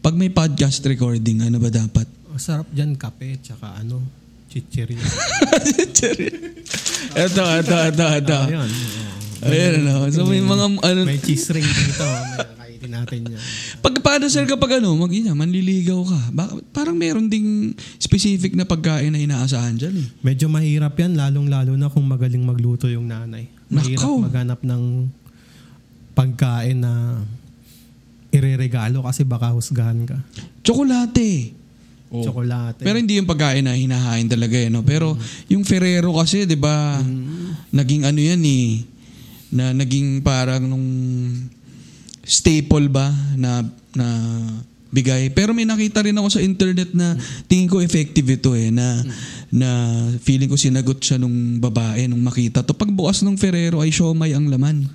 pag 0.09 0.17
may 0.17 0.33
podcast 0.33 0.81
recording, 0.89 1.45
ano 1.45 1.61
ba 1.61 1.69
dapat? 1.69 2.09
Masarap 2.33 2.65
dyan 2.73 2.97
kape, 2.97 3.45
tsaka 3.45 3.77
ano, 3.77 4.01
chichirya. 4.49 4.97
Ito, 7.13 7.45
ito, 7.61 7.77
ito, 7.77 8.07
ito. 8.17 8.39
Ayun. 8.49 8.71
Ayan, 9.45 9.85
ano. 9.85 10.09
So 10.09 10.25
may 10.25 10.41
mga, 10.41 10.81
ano, 10.81 11.01
May 11.05 11.21
cheese 11.21 11.53
ring 11.53 11.61
dito. 11.61 12.09
Kakainin 12.09 12.89
natin 12.89 13.37
yan. 13.37 13.43
pag 13.85 14.01
paano 14.01 14.33
sir 14.33 14.49
kapag 14.49 14.81
ano, 14.81 14.97
mag 14.97 15.13
manliligaw 15.13 16.01
ka, 16.01 16.21
parang 16.73 16.97
meron 16.97 17.29
ding 17.29 17.77
specific 18.01 18.57
na 18.57 18.65
pagkain 18.65 19.13
na 19.13 19.21
inaasahan 19.21 19.77
dyan 19.77 19.93
eh. 19.93 20.09
Medyo 20.25 20.49
mahirap 20.49 20.97
yan, 20.97 21.21
lalong-lalo 21.21 21.77
na 21.77 21.93
kung 21.93 22.09
magaling 22.09 22.49
magluto 22.49 22.89
yung 22.89 23.13
nanay. 23.13 23.45
Mahirap 23.69 24.09
Nako. 24.09 24.25
maghanap 24.25 24.61
ng 24.65 24.83
pagkain 26.17 26.81
na 26.81 27.21
ireregalo 28.29 29.05
kasi 29.05 29.25
baka 29.25 29.53
husgahan 29.53 30.05
ka. 30.05 30.19
Tsokolate. 30.61 31.53
Oh. 32.09 32.25
Tsokolate. 32.25 32.85
Pero 32.85 32.97
hindi 32.97 33.21
yung 33.21 33.29
pagkain 33.29 33.65
na 33.65 33.77
hinahain 33.77 34.29
talaga 34.29 34.57
eh, 34.57 34.69
no? 34.73 34.85
Pero 34.85 35.17
yung 35.49 35.65
Ferrero 35.65 36.17
kasi, 36.17 36.49
'di 36.49 36.57
ba? 36.57 37.01
Naging 37.73 38.09
ano 38.09 38.21
'yan 38.21 38.41
eh 38.45 38.85
na 39.49 39.73
naging 39.73 40.21
parang 40.21 40.69
nung 40.69 40.89
staple 42.25 42.93
ba 42.93 43.09
na 43.37 43.65
na 43.97 44.09
bigay. 44.93 45.33
Pero 45.33 45.53
may 45.53 45.69
nakita 45.69 46.05
rin 46.05 46.17
ako 46.17 46.29
sa 46.29 46.45
internet 46.45 46.93
na 46.93 47.17
tingin 47.49 47.69
ko 47.69 47.81
effective 47.81 48.29
ito 48.29 48.53
eh 48.57 48.73
na 48.73 49.05
na 49.49 49.69
feeling 50.21 50.49
ko 50.49 50.57
sinagot 50.57 51.01
siya 51.01 51.21
nung 51.21 51.61
babae 51.61 52.09
nung 52.09 52.21
makita 52.21 52.65
to. 52.65 52.77
Pagbukas 52.77 53.25
ng 53.25 53.37
Ferrero 53.41 53.81
ay 53.81 53.93
siomay 53.93 54.33
ang 54.37 54.49
laman. 54.49 54.85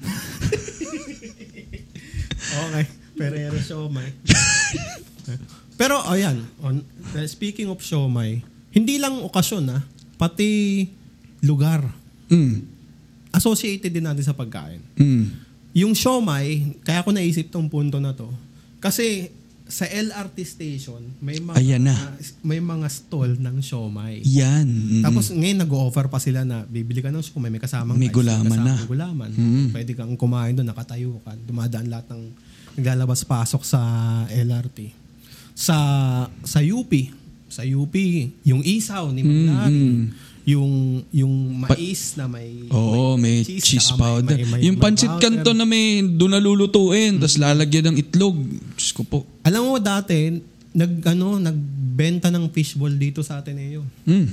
Okay. 2.54 2.86
Ferrero 3.13 3.58
siomay. 3.58 4.10
Pero 5.79 6.01
ayan, 6.05 6.41
on, 6.62 6.82
uh, 7.13 7.25
speaking 7.25 7.70
of 7.70 7.82
siomay, 7.82 8.41
hindi 8.70 8.98
lang 8.98 9.22
okasyon 9.22 9.63
ah, 9.70 9.82
pati 10.17 10.86
lugar. 11.41 11.82
Mm. 12.29 12.65
Associated 13.34 13.89
din 13.89 14.05
natin 14.05 14.22
sa 14.22 14.38
pagkain. 14.38 14.82
Mm. 14.93 15.25
Yung 15.74 15.93
siomay, 15.98 16.77
kaya 16.86 17.01
ko 17.01 17.10
naisip 17.10 17.50
tong 17.50 17.65
punto 17.65 17.98
na 17.98 18.13
to. 18.13 18.29
Kasi 18.77 19.34
sa 19.63 19.89
LRT 19.89 20.38
station, 20.46 21.01
may 21.17 21.41
mga 21.41 21.58
Ayan 21.58 21.82
na. 21.82 21.96
may 22.46 22.62
mga 22.62 22.86
stall 22.93 23.41
ng 23.41 23.58
siomay. 23.58 24.22
Yan. 24.22 24.70
Mm. 24.70 25.01
Tapos 25.01 25.34
ngayon 25.34 25.65
nag-offer 25.65 26.05
pa 26.12 26.22
sila 26.22 26.46
na 26.46 26.62
bibili 26.62 27.01
ka 27.01 27.10
ng 27.10 27.25
siomay, 27.25 27.50
may 27.50 27.58
kasamang 27.58 27.98
May 27.98 28.12
ice, 28.12 28.13
gulaman 28.13 28.53
kasamang 28.53 28.77
na. 28.77 28.86
gulaman. 28.86 29.32
Mm. 29.34 29.67
Pwede 29.74 29.98
kang 29.98 30.13
kumain 30.13 30.53
doon, 30.53 30.70
nakatayo 30.70 31.17
ka. 31.25 31.34
Dumadaan 31.41 31.89
lahat 31.89 32.05
ng 32.13 32.22
naglalabas-pasok 32.75 33.62
sa 33.62 33.80
LRT. 34.27 34.89
Sa 35.53 35.77
sa 36.42 36.60
UP, 36.60 36.92
sa 37.48 37.62
UP, 37.62 37.94
yung 38.42 38.62
isaw 38.62 39.08
ni 39.08 39.22
Maglari, 39.22 39.70
Mm, 39.70 40.01
yung 40.44 40.74
yung 41.10 41.34
mais 41.56 42.13
na 42.13 42.25
may 42.25 42.68
Oo, 42.68 43.15
may 43.15 43.46
cheese, 43.46 43.63
tsaka 43.80 43.96
powder. 43.96 44.36
may- 44.36 44.50
may- 44.50 44.63
yung 44.65 44.75
may 44.75 44.84
pancit 44.84 45.08
powder. 45.08 45.22
canton 45.24 45.56
na 45.56 45.63
may 45.63 45.86
doon 46.01 46.34
nalulutuin, 46.34 47.15
tapos 47.15 47.38
lalagyan 47.38 47.86
ng 47.88 47.98
itlog. 47.98 48.36
Diyos 48.74 48.92
ko 48.92 49.01
po. 49.03 49.20
Alam 49.42 49.62
mo 49.65 49.77
dati, 49.77 50.42
nag 50.70 50.92
ano, 51.08 51.38
nagbenta 51.38 52.27
ng 52.27 52.50
fishball 52.50 52.92
dito 52.92 53.22
sa 53.22 53.38
Ateneo. 53.38 53.86
Mm. 54.03 54.27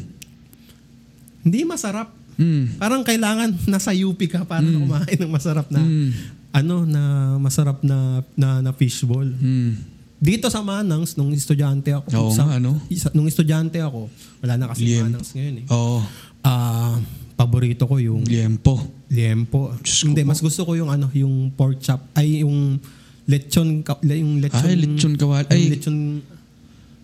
Hindi 1.43 1.59
masarap. 1.63 2.09
Mm. 2.35 2.77
Parang 2.77 3.03
kailangan 3.03 3.53
nasa 3.69 3.93
UP 3.95 4.19
ka 4.25 4.43
para 4.43 4.65
kumain 4.65 5.15
ng 5.15 5.29
masarap 5.29 5.69
na 5.69 5.79
Mm. 5.79 6.40
Ano 6.51 6.83
na 6.85 7.03
masarap 7.39 7.83
na 7.83 8.21
na, 8.35 8.61
na 8.61 8.71
fishball. 8.73 9.27
Mm. 9.27 9.79
Dito 10.21 10.53
sa 10.53 10.61
Manangs 10.61 11.17
nung 11.17 11.33
estudyante 11.33 11.97
ako. 11.97 12.07
Oo 12.13 12.31
sa, 12.31 12.45
nga, 12.45 12.61
ano? 12.61 12.77
isa- 12.93 13.09
nung 13.11 13.25
estudyante 13.25 13.81
ako, 13.81 14.13
wala 14.39 14.55
na 14.61 14.69
kasi 14.69 14.85
Liem. 14.85 15.09
Manangs 15.09 15.33
ngayon 15.33 15.55
eh. 15.63 15.67
Oo. 15.73 16.05
Ah, 16.45 17.01
paborito 17.35 17.89
ko 17.89 17.97
yung 17.97 18.21
Liempo. 18.29 18.77
liempo. 19.09 19.73
Diyos 19.81 20.05
ko 20.05 20.13
Hindi, 20.13 20.23
po. 20.23 20.29
mas 20.29 20.41
gusto 20.41 20.61
ko 20.63 20.77
yung 20.77 20.93
ano, 20.93 21.09
yung 21.17 21.49
pork 21.51 21.81
chop 21.81 22.05
ay 22.13 22.45
yung 22.45 22.77
lechon 23.25 23.81
ka- 23.81 24.03
yung 24.05 24.45
lechon 24.45 24.67
Ay, 24.69 24.77
lechon 24.77 25.15
kawali. 25.17 25.49
Ay. 25.49 25.57
yung 25.57 25.71
lechon 25.73 25.97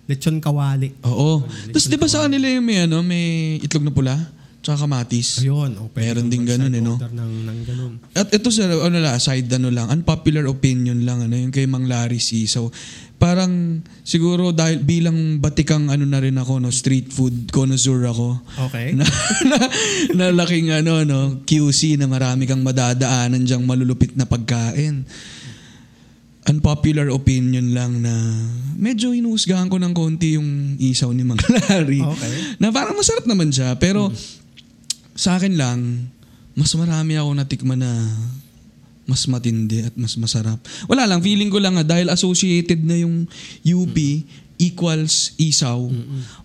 lechon 0.06 0.36
kawali. 0.38 0.88
Oo. 1.02 1.40
Tapos 1.72 1.88
di 1.88 1.96
ba 1.96 2.06
sa 2.06 2.28
kanila 2.28 2.46
yung 2.46 2.62
may, 2.62 2.78
ano, 2.84 3.00
may 3.00 3.26
itlog 3.58 3.82
na 3.82 3.90
pula? 3.90 4.14
Tsaka 4.66 4.82
kamatis. 4.82 5.46
Ayun, 5.46 5.78
oh, 5.78 5.86
pwede 5.94 6.10
Meron 6.10 6.26
din 6.26 6.42
ganun, 6.42 6.74
eh, 6.74 6.82
no? 6.82 6.98
ng, 6.98 7.34
ng 7.46 7.60
ganun. 7.70 8.02
At 8.18 8.34
ito 8.34 8.50
sa 8.50 8.66
ano 8.66 8.98
lang, 8.98 9.14
side 9.22 9.46
ano 9.54 9.70
lang, 9.70 9.86
unpopular 9.94 10.42
opinion 10.50 11.06
lang 11.06 11.22
ano 11.22 11.38
yung 11.38 11.54
kay 11.54 11.70
Mang 11.70 11.86
Larry 11.86 12.18
Sisaw. 12.18 12.66
Parang 13.14 13.78
siguro 14.02 14.50
dahil 14.50 14.82
bilang 14.82 15.38
batikang 15.38 15.86
ano 15.86 16.02
na 16.02 16.18
rin 16.18 16.34
ako 16.34 16.58
no, 16.58 16.74
street 16.74 17.14
food 17.14 17.54
connoisseur 17.54 18.10
ako. 18.10 18.42
Okay. 18.66 18.90
na, 18.98 19.06
na, 19.54 19.58
na 20.18 20.26
laking 20.34 20.74
ano 20.74 21.06
no, 21.06 21.20
QC 21.46 21.94
na 21.94 22.10
marami 22.10 22.50
kang 22.50 22.66
madadaanan 22.66 23.46
diyang 23.46 23.62
malulupit 23.62 24.18
na 24.18 24.26
pagkain. 24.26 25.06
Unpopular 26.42 27.06
opinion 27.14 27.70
lang 27.70 28.02
na 28.02 28.10
medyo 28.74 29.14
hinuhusgahan 29.14 29.70
ko 29.70 29.78
ng 29.78 29.94
konti 29.94 30.34
yung 30.34 30.74
isaw 30.82 31.14
ni 31.14 31.22
Mang 31.22 31.38
Larry. 31.54 32.02
Okay. 32.02 32.58
Na 32.58 32.74
parang 32.74 32.98
masarap 32.98 33.30
naman 33.30 33.54
siya, 33.54 33.78
pero 33.78 34.10
sa 35.16 35.40
akin 35.40 35.56
lang, 35.56 35.80
mas 36.52 36.72
marami 36.76 37.16
ako 37.16 37.30
natikman 37.36 37.80
na 37.80 37.92
mas 39.06 39.24
matindi 39.30 39.86
at 39.86 39.94
mas 39.94 40.18
masarap. 40.18 40.58
Wala 40.90 41.06
lang, 41.06 41.22
feeling 41.22 41.48
ko 41.48 41.62
lang 41.62 41.78
nga 41.78 41.96
dahil 41.96 42.10
associated 42.10 42.82
na 42.82 43.00
yung 43.00 43.24
UP 43.62 43.96
equals 44.56 45.36
isaw, 45.36 45.88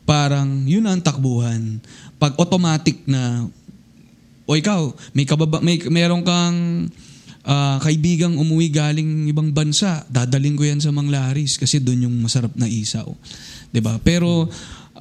parang 0.03 0.67
yun 0.67 0.85
ang 0.85 1.01
takbuhan. 1.01 1.79
Pag 2.21 2.37
automatic 2.37 3.01
na, 3.07 3.47
o 4.45 4.53
ikaw, 4.53 4.93
may, 5.15 5.25
kababa, 5.25 5.63
may 5.63 5.79
meron 5.89 6.21
kang 6.21 6.91
ah, 7.47 7.81
kaibigang 7.81 8.37
umuwi 8.37 8.69
galing 8.69 9.31
ibang 9.31 9.49
bansa, 9.49 10.05
dadaling 10.11 10.53
ko 10.53 10.63
yan 10.67 10.83
sa 10.83 10.93
Manglaris 10.93 11.57
kasi 11.57 11.81
doon 11.81 12.05
yung 12.11 12.15
masarap 12.21 12.53
na 12.53 12.69
isaw. 12.69 13.09
'Di 13.71 13.79
ba? 13.79 13.97
Pero 14.03 14.51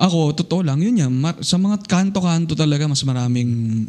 ako, 0.00 0.32
totoo 0.32 0.64
lang, 0.64 0.80
yun 0.80 0.96
yan. 0.96 1.12
Mar- 1.12 1.44
sa 1.44 1.60
mga 1.60 1.84
kanto-kanto 1.84 2.56
talaga, 2.56 2.88
mas 2.88 3.04
maraming, 3.04 3.84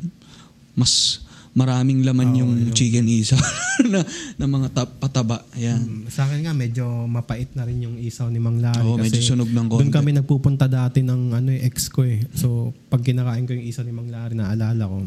mas 0.76 1.24
maraming 1.56 2.04
laman 2.04 2.36
yung 2.36 2.52
chicken 2.72 3.08
isaw 3.08 3.40
na, 3.92 4.04
na 4.36 4.46
mga 4.48 4.68
tap, 4.76 4.90
pataba. 5.00 5.44
Yan. 5.56 5.80
Mm, 5.80 6.04
Sa 6.12 6.28
akin 6.28 6.44
nga, 6.44 6.52
medyo 6.52 6.84
mapait 7.08 7.48
na 7.56 7.64
rin 7.64 7.80
yung 7.88 7.96
isaw 7.96 8.28
ni 8.28 8.40
Mang 8.44 8.60
Larry. 8.60 8.84
Oo, 8.84 9.00
medyo 9.00 9.24
sunog 9.24 9.52
ng 9.52 9.68
konti. 9.72 9.88
Doon 9.88 9.92
kami 9.96 10.12
nagpupunta 10.16 10.68
dati 10.68 11.00
ng 11.00 11.32
ano, 11.32 11.50
eh, 11.52 11.64
ex 11.64 11.88
ko 11.88 12.04
eh. 12.04 12.24
So, 12.36 12.76
pag 12.92 13.04
kinakain 13.04 13.48
ko 13.48 13.56
yung 13.56 13.68
isaw 13.68 13.84
ni 13.88 13.96
Mang 13.96 14.12
Larry, 14.12 14.36
naalala 14.36 14.84
ko, 14.88 15.00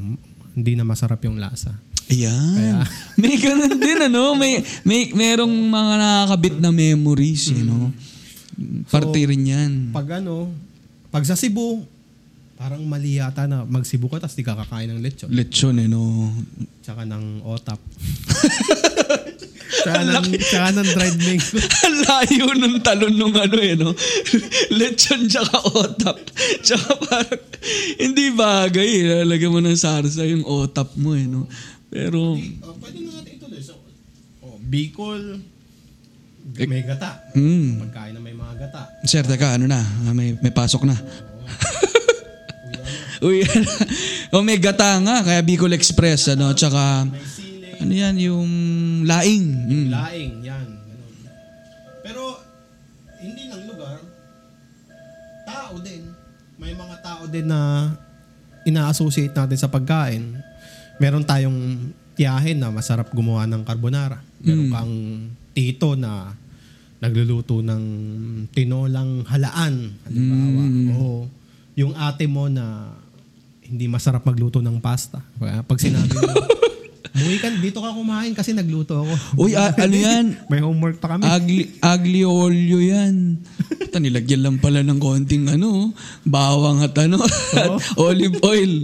hindi 0.56 0.72
na 0.72 0.84
masarap 0.88 1.20
yung 1.24 1.36
lasa. 1.36 1.72
Ayan. 2.08 2.84
may 3.20 3.36
ganun 3.40 3.76
din, 3.76 3.98
ano? 4.08 4.36
May, 4.36 4.60
may, 4.84 5.12
merong 5.16 5.52
mga 5.52 5.92
nakakabit 6.00 6.56
na 6.60 6.72
memories, 6.72 7.52
you 7.52 7.64
know? 7.64 7.88
Parte 8.88 9.20
rin 9.24 9.44
yan. 9.48 9.72
Pag 9.96 10.20
ano, 10.20 10.52
pag 11.14 11.22
sa 11.22 11.38
Cebu, 11.38 11.86
parang 12.58 12.82
mali 12.82 13.22
yata 13.22 13.46
na 13.46 13.62
mag-Cebu 13.62 14.10
ka 14.10 14.18
tapos 14.18 14.34
di 14.34 14.42
ka 14.42 14.58
kakain 14.58 14.90
ng 14.90 14.98
lechon. 14.98 15.30
Lechon, 15.30 15.78
eh, 15.78 15.86
no? 15.86 16.26
Tsaka 16.82 17.06
ng 17.06 17.38
otap. 17.46 17.78
tsaka, 19.86 20.02
ng, 20.10 20.26
tsaka 20.42 20.68
ng 20.74 20.88
dried 20.90 21.18
mango. 21.22 21.54
Ang 21.86 21.96
layo 22.02 22.46
ng 22.58 22.76
talon 22.82 23.14
nung 23.14 23.30
ano 23.38 23.58
eh, 23.62 23.78
no? 23.78 23.94
Lechon 24.82 25.30
tsaka 25.30 25.54
otap. 25.70 26.18
Tsaka 26.66 26.98
parang, 27.06 27.42
hindi 28.02 28.34
bagay 28.34 28.90
eh. 29.06 29.22
Lalagyan 29.22 29.54
mo 29.54 29.62
ng 29.62 29.78
sarsa 29.78 30.26
yung 30.26 30.42
otap 30.42 30.98
mo 30.98 31.14
eh, 31.14 31.30
no? 31.30 31.46
Pero, 31.94 32.34
Oh, 32.34 32.74
pwede 32.82 33.06
na 33.06 33.22
natin 33.22 33.38
ituloy. 33.38 33.62
So, 33.62 33.78
oh, 34.42 34.58
Bicol, 34.58 35.38
may 36.54 36.82
gata. 36.86 37.10
hmm. 37.34 37.82
Pagkain 37.90 38.14
na 38.14 38.20
may 38.22 38.34
mga 38.34 38.54
gata. 38.66 38.80
Sir, 39.02 39.26
teka, 39.26 39.58
ano 39.58 39.66
na? 39.66 39.82
Ah, 39.82 40.14
May, 40.14 40.38
may 40.38 40.54
pasok 40.54 40.86
na. 40.86 40.94
Uy, 43.26 43.42
o 44.30 44.44
may 44.44 44.60
gata 44.60 45.00
nga, 45.02 45.24
kaya 45.24 45.40
Bicol 45.42 45.72
Express, 45.74 46.30
ano, 46.30 46.52
tsaka, 46.52 47.08
May 47.08 47.24
sili, 47.24 47.68
ano 47.80 47.92
yan, 47.92 48.14
yung 48.20 48.50
laing. 49.02 49.46
Mm. 49.66 49.88
laing, 49.90 50.32
yan. 50.44 50.66
Ganun. 50.68 51.14
Pero, 52.04 52.22
hindi 53.18 53.48
lang 53.48 53.62
lugar, 53.66 53.96
tao 55.48 55.74
din. 55.80 56.12
May 56.54 56.76
mga 56.76 56.96
tao 57.02 57.22
din 57.26 57.48
na 57.48 57.90
ina-associate 58.62 59.34
natin 59.34 59.58
sa 59.58 59.72
pagkain. 59.72 60.38
Meron 61.00 61.26
tayong 61.26 61.90
tiyahin 62.14 62.62
na 62.62 62.70
masarap 62.70 63.10
gumawa 63.10 63.42
ng 63.48 63.66
carbonara. 63.66 64.22
Meron 64.38 64.70
kang 64.70 64.94
tito 65.50 65.98
na 65.98 66.30
nagluluto 67.04 67.60
ng 67.60 67.82
tinolang 68.56 69.28
halaan. 69.28 69.92
Halimbawa. 70.08 70.62
O 70.96 71.28
yung 71.76 71.92
ate 71.92 72.24
mo 72.24 72.48
na 72.48 72.96
hindi 73.60 73.84
masarap 73.90 74.24
magluto 74.24 74.64
ng 74.64 74.80
pasta. 74.80 75.20
Pag 75.68 75.78
sinabi 75.78 76.16
mo, 76.16 76.32
Muwi 77.14 77.38
ka, 77.38 77.46
dito 77.62 77.78
ka 77.78 77.94
kumain 77.94 78.34
kasi 78.34 78.50
nagluto 78.50 79.06
ako. 79.06 79.38
Uy, 79.38 79.54
a- 79.54 79.70
ano 79.70 79.94
yan? 79.94 80.34
May 80.50 80.58
homework 80.58 80.98
pa 80.98 81.14
kami. 81.14 81.22
Agli, 81.22 81.70
agli 81.78 82.26
olio 82.26 82.82
yan. 82.82 83.38
Ito, 83.70 84.02
nilagyan 84.02 84.42
lang 84.42 84.56
pala 84.58 84.82
ng 84.82 84.98
konting 84.98 85.46
ano, 85.46 85.94
bawang 86.26 86.82
at 86.82 86.90
ano, 86.98 87.22
at 87.54 87.70
olive 88.02 88.34
oil. 88.42 88.82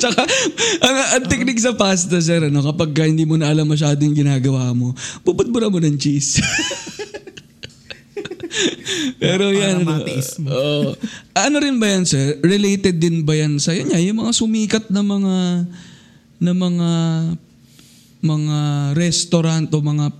Tsaka, 0.00 0.24
ang, 0.80 0.96
ang 1.20 1.24
technique 1.28 1.60
sa 1.60 1.76
pasta, 1.76 2.16
sir, 2.16 2.48
ano, 2.48 2.64
kapag 2.64 2.96
ka 2.96 3.04
hindi 3.04 3.28
mo 3.28 3.36
na 3.36 3.52
alam 3.52 3.68
masyado 3.68 4.00
yung 4.00 4.16
ginagawa 4.16 4.72
mo, 4.72 4.96
bubudbura 5.20 5.68
mo 5.68 5.84
ng 5.84 6.00
cheese. 6.00 6.40
Pero 9.22 9.50
yan, 9.50 9.84
oo. 9.84 10.94
ano 11.34 11.56
rin 11.58 11.76
ba 11.78 11.86
yan, 11.90 12.04
sir? 12.04 12.38
Related 12.42 12.98
din 12.98 13.22
ba 13.22 13.34
yan 13.34 13.58
sa 13.58 13.74
yan? 13.74 13.92
Yung 13.94 14.24
mga 14.24 14.32
sumikat 14.34 14.84
na 14.90 15.02
mga 15.02 15.36
na 16.38 16.52
mga 16.54 16.90
mga 18.18 18.58
restaurant 18.98 19.68
o 19.70 19.78
mga 19.78 20.10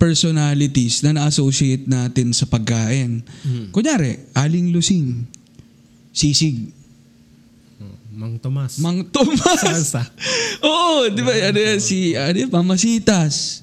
personalities 0.00 1.04
na 1.06 1.14
na-associate 1.14 1.86
natin 1.86 2.34
sa 2.34 2.48
pagkain. 2.48 3.22
Kunyari, 3.70 4.18
Aling 4.34 4.74
Lusing, 4.74 5.28
Sisig, 6.10 6.74
Mang 8.12 8.36
Tomas. 8.36 8.76
Mang 8.78 9.08
Tomas. 9.08 9.58
Salsa. 9.58 10.04
Oo, 10.68 11.08
di 11.08 11.24
ba? 11.24 11.32
Ano 11.32 11.58
yan, 11.58 11.80
si 11.80 12.12
ano 12.12 12.36
yan, 12.36 12.52
Mamasitas. 12.52 13.61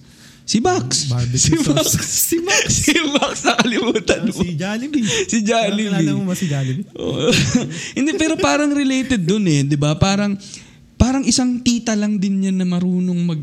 Si 0.49 0.57
Max. 0.65 1.05
Barbecue 1.13 1.37
si 1.37 1.61
sauce. 1.61 1.93
Max. 1.93 2.09
si 2.33 2.37
Max. 2.41 2.65
si 2.73 2.97
Max, 3.13 3.45
nakalimutan 3.45 4.33
mo. 4.33 4.33
si 4.33 4.57
Jollibee. 4.57 5.05
Si 5.05 5.45
Jollibee. 5.45 5.93
Nakilala 5.93 6.17
mo 6.17 6.25
ba 6.25 6.33
si 6.33 6.49
Jollibee? 6.49 6.89
Oo. 6.97 7.29
Hindi, 7.97 8.17
pero 8.17 8.33
parang 8.33 8.73
related 8.73 9.21
dun 9.21 9.45
eh, 9.45 9.61
di 9.61 9.77
ba? 9.77 9.93
Parang, 9.93 10.33
parang 10.97 11.21
isang 11.21 11.61
tita 11.61 11.93
lang 11.93 12.17
din 12.17 12.49
yan 12.49 12.57
na 12.57 12.65
marunong 12.65 13.19
mag... 13.21 13.37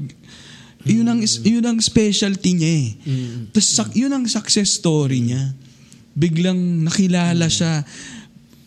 Yun 0.82 1.06
ang, 1.06 1.22
yun 1.22 1.62
ang 1.66 1.78
specialty 1.78 2.58
niya 2.58 2.72
eh. 2.74 2.88
Tapos 3.54 3.70
sak- 3.70 3.94
yun 3.94 4.10
ang 4.10 4.26
success 4.26 4.74
story 4.74 5.22
niya. 5.22 5.54
Biglang 6.10 6.58
nakilala 6.86 7.46
siya. 7.46 7.86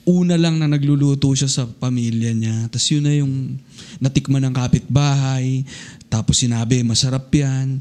Una 0.08 0.40
lang 0.40 0.60
na 0.60 0.68
nagluluto 0.68 1.32
siya 1.36 1.48
sa 1.52 1.64
pamilya 1.68 2.32
niya. 2.32 2.72
Tapos 2.72 2.88
yun 2.88 3.04
na 3.04 3.14
yung 3.20 3.60
natikman 4.00 4.44
ng 4.48 4.56
kapitbahay. 4.56 5.64
Tapos 6.08 6.40
sinabi, 6.40 6.84
masarap 6.84 7.28
yan. 7.32 7.80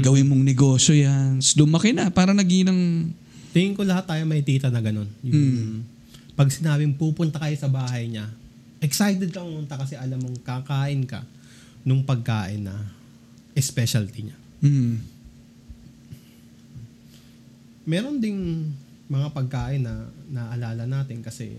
Gawin 0.00 0.24
mong 0.24 0.40
negosyo 0.40 0.96
yan. 0.96 1.36
Lumaki 1.60 1.92
na. 1.92 2.08
Parang 2.08 2.32
naginang... 2.32 3.12
Tingin 3.52 3.76
ko 3.76 3.84
lahat 3.84 4.08
tayo 4.08 4.24
may 4.24 4.40
tita 4.40 4.72
na 4.72 4.80
ganun. 4.80 5.08
Yung, 5.20 5.84
Pag 6.32 6.48
sinabing 6.48 6.96
pupunta 6.96 7.36
kayo 7.36 7.52
sa 7.60 7.68
bahay 7.68 8.08
niya, 8.08 8.32
excited 8.80 9.28
kang 9.28 9.44
pumunta 9.44 9.76
kasi 9.76 9.92
alam 10.00 10.16
mong 10.16 10.40
kakain 10.40 11.04
ka 11.04 11.20
nung 11.84 12.08
pagkain 12.08 12.64
na 12.64 12.72
specialty 13.60 14.32
niya. 14.32 14.38
Mm, 14.64 14.96
Meron 17.82 18.22
ding 18.22 18.70
mga 19.10 19.28
pagkain 19.34 19.82
na 19.82 20.06
naalala 20.30 20.86
natin 20.86 21.18
kasi 21.18 21.50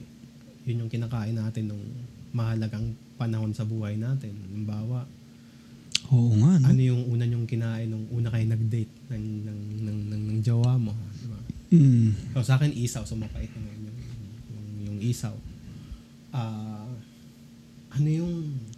yun 0.64 0.88
yung 0.88 0.92
kinakain 0.92 1.36
natin 1.36 1.68
nung 1.68 1.84
mahalagang 2.32 2.96
panahon 3.20 3.52
sa 3.52 3.68
buhay 3.68 4.00
natin. 4.00 4.32
Halimbawa, 4.48 5.04
Oo 6.14 6.32
nga, 6.38 6.62
no? 6.62 6.66
ano 6.70 6.82
yung 6.82 7.04
una 7.10 7.26
yung 7.26 7.50
kinain 7.50 7.90
nung 7.90 8.06
una 8.14 8.30
kayo 8.30 8.46
nag-date 8.46 8.94
ng, 9.10 9.26
ng, 9.50 9.60
ng, 9.82 10.00
ng, 10.14 10.22
ng 10.30 10.40
jowa 10.46 10.78
mo. 10.78 10.94
Di 10.94 11.26
ba? 11.26 11.40
Mm. 11.74 12.08
So, 12.38 12.46
sa 12.46 12.62
akin, 12.62 12.70
isaw. 12.70 13.02
So, 13.04 13.18
mapait 13.18 13.50
naman 13.50 13.74
yung, 13.82 13.98
yung, 14.54 14.68
yung 14.86 14.98
isaw. 15.02 15.34
Ah, 16.30 16.86
ano 17.94 18.08
yung 18.10 18.34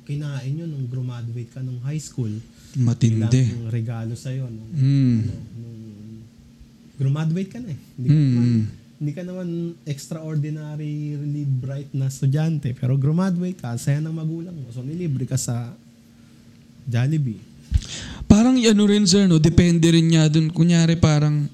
kinain 0.08 0.52
nyo 0.56 0.66
nung 0.68 0.88
graduate 0.88 1.52
ka 1.52 1.60
nung 1.60 1.84
high 1.84 2.00
school? 2.00 2.32
Matindi. 2.76 3.52
Bilang 3.52 3.72
regalo 3.72 4.14
sa'yo 4.16 4.48
nung, 4.48 4.72
Mm. 4.72 5.18
ano, 5.28 5.36
nung 5.60 5.80
graduate 6.96 7.52
ka 7.52 7.60
na 7.60 7.76
eh. 7.76 7.80
Hindi 8.00 8.08
ka, 8.08 8.16
Mm. 8.16 8.32
naman, 8.32 8.48
hindi 8.96 9.12
ka 9.12 9.24
naman 9.28 9.48
extraordinary, 9.84 10.96
really 11.20 11.44
bright 11.44 11.92
na 11.92 12.08
estudyante. 12.08 12.72
Pero 12.72 12.96
graduate 12.96 13.60
ka, 13.60 13.76
saya 13.76 14.00
ng 14.00 14.16
magulang 14.16 14.56
mo. 14.56 14.72
So, 14.72 14.84
nilibre 14.84 15.28
ka 15.28 15.36
sa 15.36 15.76
Jollibee. 16.86 17.42
Parang 18.26 18.58
ano 18.58 18.84
rin 18.86 19.06
sir, 19.06 19.26
no? 19.30 19.42
depende 19.42 19.90
rin 19.90 20.06
niya 20.06 20.30
dun. 20.30 20.50
Kunyari 20.50 20.98
parang, 20.98 21.46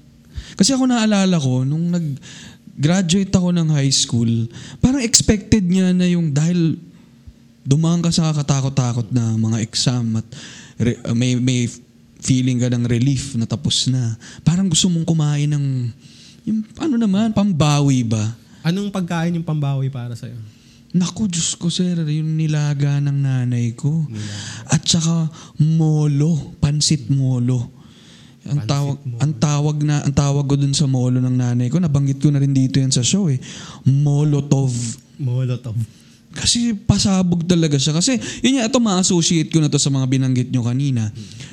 kasi 0.56 0.72
ako 0.72 0.88
naalala 0.88 1.36
ko, 1.36 1.64
nung 1.64 1.92
nag-graduate 1.92 3.32
ako 3.32 3.52
ng 3.52 3.68
high 3.72 3.92
school, 3.92 4.30
parang 4.80 5.04
expected 5.04 5.64
niya 5.64 5.92
na 5.92 6.08
yung 6.08 6.32
dahil 6.32 6.76
dumaan 7.62 8.02
ka 8.02 8.10
sa 8.10 8.32
kakatakot-takot 8.32 9.08
na 9.14 9.38
mga 9.38 9.62
exam 9.62 10.18
at 10.18 10.26
re- 10.82 10.98
uh, 11.06 11.14
may, 11.14 11.38
may 11.38 11.70
feeling 12.22 12.58
ka 12.58 12.70
ng 12.70 12.86
relief 12.86 13.38
na 13.38 13.46
tapos 13.46 13.86
na. 13.86 14.18
Parang 14.42 14.66
gusto 14.66 14.90
mong 14.90 15.06
kumain 15.06 15.50
ng, 15.50 15.90
yung 16.42 16.60
ano 16.78 16.94
naman, 16.98 17.30
pambawi 17.30 18.02
ba? 18.02 18.34
Anong 18.66 18.90
pagkain 18.90 19.34
yung 19.34 19.46
pambawi 19.46 19.90
para 19.90 20.14
sa'yo? 20.14 20.38
Naku, 20.92 21.24
Diyos 21.24 21.56
ko, 21.56 21.72
sir, 21.72 21.96
yung 21.96 22.36
nilaga 22.36 23.00
ng 23.00 23.16
nanay 23.24 23.72
ko. 23.72 24.04
At 24.68 24.84
saka 24.84 25.32
molo, 25.56 26.52
pansit 26.60 27.08
molo. 27.08 27.80
Ang 28.44 28.60
Pansit 28.60 28.68
tawag 28.68 28.96
molo. 29.00 29.18
ang 29.22 29.32
tawag 29.38 29.76
na 29.86 29.94
ang 30.02 30.12
tawag 30.12 30.44
ko 30.50 30.54
dun 30.58 30.74
sa 30.76 30.84
molo 30.84 31.16
ng 31.16 31.32
nanay 31.32 31.72
ko, 31.72 31.80
nabanggit 31.80 32.20
ko 32.20 32.28
na 32.28 32.42
rin 32.42 32.52
dito 32.52 32.76
yan 32.76 32.92
sa 32.92 33.00
show 33.00 33.32
eh. 33.32 33.40
Molotov. 33.88 34.68
Molotov. 35.16 35.78
Kasi 36.32 36.72
pasabog 36.72 37.44
talaga 37.44 37.76
siya. 37.76 37.92
Kasi 37.96 38.16
yun 38.40 38.56
nga, 38.60 38.68
ito 38.68 38.80
ma-associate 38.80 39.52
ko 39.52 39.60
na 39.60 39.68
to 39.68 39.76
sa 39.76 39.92
mga 39.92 40.08
binanggit 40.08 40.48
nyo 40.48 40.64
kanina. 40.64 41.08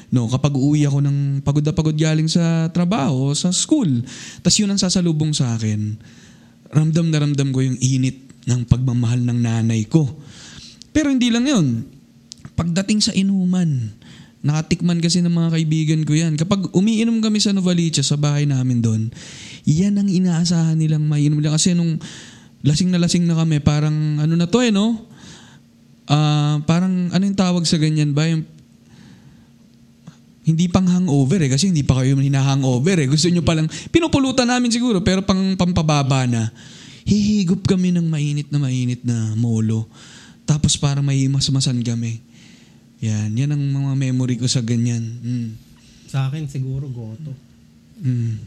No, 0.10 0.28
kapag 0.28 0.56
uwi 0.56 0.84
ako 0.84 0.99
ng 1.04 1.17
pagod 1.43 1.63
na 1.63 1.75
pagod 1.75 1.95
galing 1.95 2.28
sa 2.28 2.67
trabaho, 2.71 3.32
sa 3.36 3.52
school, 3.56 3.88
tas 4.43 4.56
yun 4.56 4.71
ang 4.71 4.80
sasalubong 4.80 5.32
sa 5.32 5.56
akin, 5.56 5.99
ramdam 6.71 7.08
na 7.08 7.23
ramdam 7.23 7.52
ko 7.52 7.60
yung 7.60 7.78
init 7.78 8.29
ng 8.47 8.62
pagmamahal 8.67 9.19
ng 9.23 9.39
nanay 9.39 9.84
ko. 9.88 10.08
Pero 10.95 11.12
hindi 11.12 11.32
lang 11.34 11.45
yun. 11.47 11.84
Pagdating 12.56 12.99
sa 12.99 13.12
inuman, 13.15 13.91
nakatikman 14.43 14.99
kasi 15.04 15.19
ng 15.19 15.32
mga 15.32 15.49
kaibigan 15.56 16.02
ko 16.08 16.13
yan. 16.15 16.39
Kapag 16.39 16.71
umiinom 16.71 17.19
kami 17.19 17.43
sa 17.43 17.52
Novaliches, 17.52 18.12
sa 18.12 18.15
bahay 18.19 18.47
namin 18.47 18.80
doon, 18.80 19.02
yan 19.67 19.99
ang 19.99 20.08
inaasahan 20.08 20.80
nilang 20.80 21.04
mainom 21.08 21.39
nila. 21.39 21.56
Kasi 21.56 21.75
nung 21.75 21.99
lasing 22.63 22.91
na 22.91 22.99
lasing 22.99 23.25
na 23.28 23.36
kami. 23.36 23.63
Parang 23.63 24.19
ano 24.19 24.34
na 24.36 24.47
to 24.47 24.60
eh, 24.63 24.71
no? 24.71 25.08
Ah, 26.10 26.60
parang 26.65 27.13
ano 27.13 27.23
yung 27.23 27.38
tawag 27.38 27.63
sa 27.63 27.78
ganyan 27.78 28.12
ba? 28.12 28.25
Yung, 28.28 28.43
hindi 30.49 30.65
pang 30.65 30.89
hangover 30.89 31.45
eh 31.45 31.49
kasi 31.54 31.69
hindi 31.69 31.86
pa 31.86 32.02
kayo 32.02 32.17
hinahangover 32.17 33.06
eh. 33.06 33.08
Gusto 33.08 33.30
nyo 33.30 33.45
palang, 33.45 33.69
pinupulutan 33.93 34.49
namin 34.49 34.73
siguro 34.73 35.06
pero 35.06 35.21
pang 35.21 35.54
pampababa 35.54 36.25
na. 36.25 36.49
Hihigop 37.10 37.65
kami 37.65 37.89
ng 37.89 38.06
mainit 38.06 38.54
na 38.54 38.62
mainit 38.62 39.02
na 39.02 39.34
molo. 39.34 39.89
Tapos 40.45 40.78
para 40.78 41.02
may 41.02 41.26
masmasan 41.26 41.82
kami. 41.82 42.22
Yan, 43.02 43.34
yan 43.34 43.50
ang 43.50 43.63
mga 43.63 43.98
memory 43.98 44.38
ko 44.38 44.45
sa 44.45 44.62
ganyan. 44.62 45.02
Mm. 45.02 45.50
Sa 46.06 46.30
akin 46.30 46.45
siguro 46.45 46.86
goto. 46.86 47.34
Mm. 47.98 48.38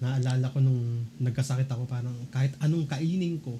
Naalala 0.00 0.48
ko 0.48 0.64
nung 0.64 1.04
nagkasakit 1.20 1.68
ako 1.68 1.84
parang 1.84 2.16
kahit 2.32 2.56
anong 2.60 2.88
kainin 2.88 3.36
ko, 3.40 3.56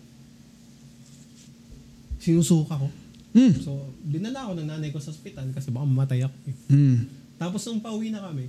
sinusuka 2.21 2.81
ko. 2.81 2.89
Mm. 3.37 3.55
So, 3.61 3.77
dinala 4.01 4.49
ako 4.49 4.53
ng 4.57 4.69
nanay 4.69 4.91
ko 4.93 5.01
sa 5.01 5.13
ospital 5.13 5.53
kasi 5.53 5.69
baka 5.69 5.85
mamatay 5.85 6.25
ako. 6.25 6.37
eh. 6.49 6.57
Mm. 6.73 6.99
Tapos 7.37 7.61
nung 7.69 7.85
pauwi 7.85 8.09
na 8.09 8.25
kami, 8.25 8.49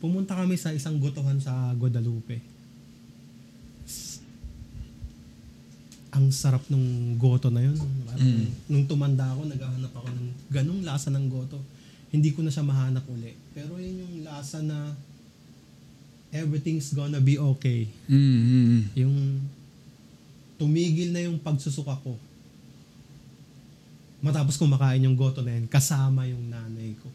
pumunta 0.00 0.32
kami 0.32 0.56
sa 0.56 0.72
isang 0.72 0.96
gotohan 0.96 1.36
sa 1.36 1.52
Guadalupe. 1.76 2.40
Ang 6.10 6.34
sarap 6.34 6.66
nung 6.66 7.14
goto 7.14 7.48
na 7.48 7.62
yun. 7.62 7.78
Parang 8.06 8.18
Mm. 8.18 8.46
Nung 8.66 8.84
tumanda 8.90 9.30
ako, 9.30 9.46
naghahanap 9.46 9.92
ako 9.94 10.08
ng 10.10 10.28
ganung 10.50 10.82
lasa 10.82 11.08
ng 11.14 11.26
goto. 11.30 11.62
Hindi 12.10 12.34
ko 12.34 12.42
na 12.42 12.50
siya 12.50 12.66
mahanap 12.66 13.06
uli. 13.06 13.30
Pero 13.54 13.78
yun 13.78 14.02
yung 14.02 14.14
lasa 14.26 14.58
na 14.58 14.90
everything's 16.34 16.90
gonna 16.90 17.22
be 17.22 17.38
okay. 17.38 17.86
Mm. 18.10 18.38
Mm. 18.42 18.82
Yung 19.06 19.16
tumigil 20.58 21.14
na 21.14 21.24
yung 21.24 21.38
pagsusuka 21.38 21.94
ko. 22.02 22.18
Matapos 24.20 24.60
kumakain 24.60 25.00
yung 25.00 25.16
goto 25.16 25.40
na 25.40 25.56
yun, 25.56 25.64
kasama 25.70 26.26
yung 26.26 26.50
nanay 26.50 26.92
ko. 26.98 27.08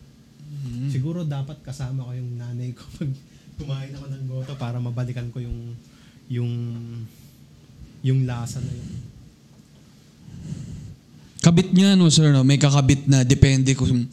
Mm. 0.66 0.90
Siguro 0.90 1.22
dapat 1.28 1.60
kasama 1.62 2.08
ko 2.08 2.12
yung 2.16 2.40
nanay 2.40 2.72
ko 2.72 2.82
pag 2.98 3.12
kumain 3.56 3.92
ako 3.96 4.06
ng 4.12 4.26
goto 4.28 4.52
para 4.56 4.80
mabalikan 4.80 5.28
ko 5.32 5.40
yung 5.40 5.76
yung 6.28 6.52
yung 8.06 8.30
lasa 8.30 8.62
na 8.62 8.70
yun. 8.70 8.90
Kabit 11.42 11.74
niya, 11.74 11.98
no, 11.98 12.10
sir, 12.14 12.30
no? 12.30 12.46
may 12.46 12.62
kakabit 12.62 13.10
na, 13.10 13.26
depende 13.26 13.74
kung, 13.74 14.06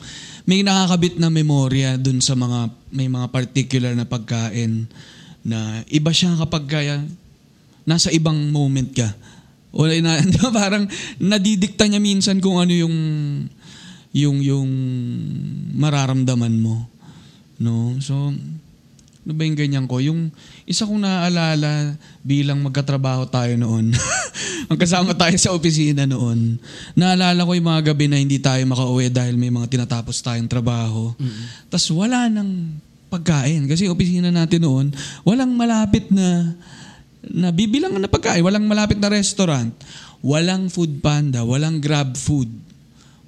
may 0.48 0.64
nakakabit 0.64 1.20
na 1.20 1.28
memorya 1.28 2.00
dun 2.00 2.20
sa 2.24 2.33
mga, 2.33 2.72
may 2.88 3.09
mga 3.09 3.28
particular 3.28 3.92
na 3.92 4.09
pagkain 4.09 4.88
na 5.44 5.85
iba 5.92 6.09
siya 6.12 6.37
kapag 6.40 6.64
kaya, 6.64 7.05
nasa 7.85 8.09
ibang 8.12 8.37
moment 8.48 8.88
ka. 8.96 9.12
O 9.72 9.88
na, 9.88 10.20
parang 10.57 10.88
nadidikta 11.20 11.88
niya 11.88 12.00
minsan 12.00 12.40
kung 12.40 12.61
ano 12.61 12.72
yung, 12.72 12.96
yung, 14.12 14.38
yung 14.40 14.70
mararamdaman 15.76 16.52
mo. 16.57 16.88
No? 17.61 17.96
So, 18.00 18.33
ano 19.23 19.33
ba 19.39 19.43
yung 19.47 19.55
ganyan 19.55 19.87
ko? 19.87 20.03
Yung 20.03 20.35
isa 20.67 20.83
kong 20.83 20.99
naaalala 20.99 21.95
bilang 22.27 22.59
magkatrabaho 22.59 23.31
tayo 23.31 23.55
noon. 23.55 23.95
Ang 24.71 24.79
kasama 24.79 25.15
tayo 25.15 25.39
sa 25.39 25.55
opisina 25.55 26.11
noon. 26.11 26.59
Naalala 26.99 27.47
ko 27.47 27.55
yung 27.55 27.71
mga 27.71 27.95
gabi 27.95 28.11
na 28.11 28.19
hindi 28.19 28.43
tayo 28.43 28.59
makauwi 28.67 29.15
dahil 29.15 29.39
may 29.39 29.55
mga 29.55 29.71
tinatapos 29.71 30.19
tayong 30.27 30.51
trabaho. 30.51 31.15
Tapos 31.71 31.87
wala 31.95 32.27
nang 32.27 32.75
pagkain. 33.15 33.63
Kasi 33.71 33.87
opisina 33.87 34.35
natin 34.35 34.67
noon, 34.67 34.87
walang 35.23 35.55
malapit 35.55 36.11
na 36.11 36.59
na 37.23 37.55
bibilang 37.55 37.95
na 38.03 38.11
pagkain. 38.11 38.43
Walang 38.43 38.67
malapit 38.67 38.99
na 38.99 39.07
restaurant. 39.07 39.71
Walang 40.19 40.67
food 40.67 40.99
panda. 40.99 41.47
Walang 41.47 41.79
grab 41.79 42.19
food. 42.19 42.51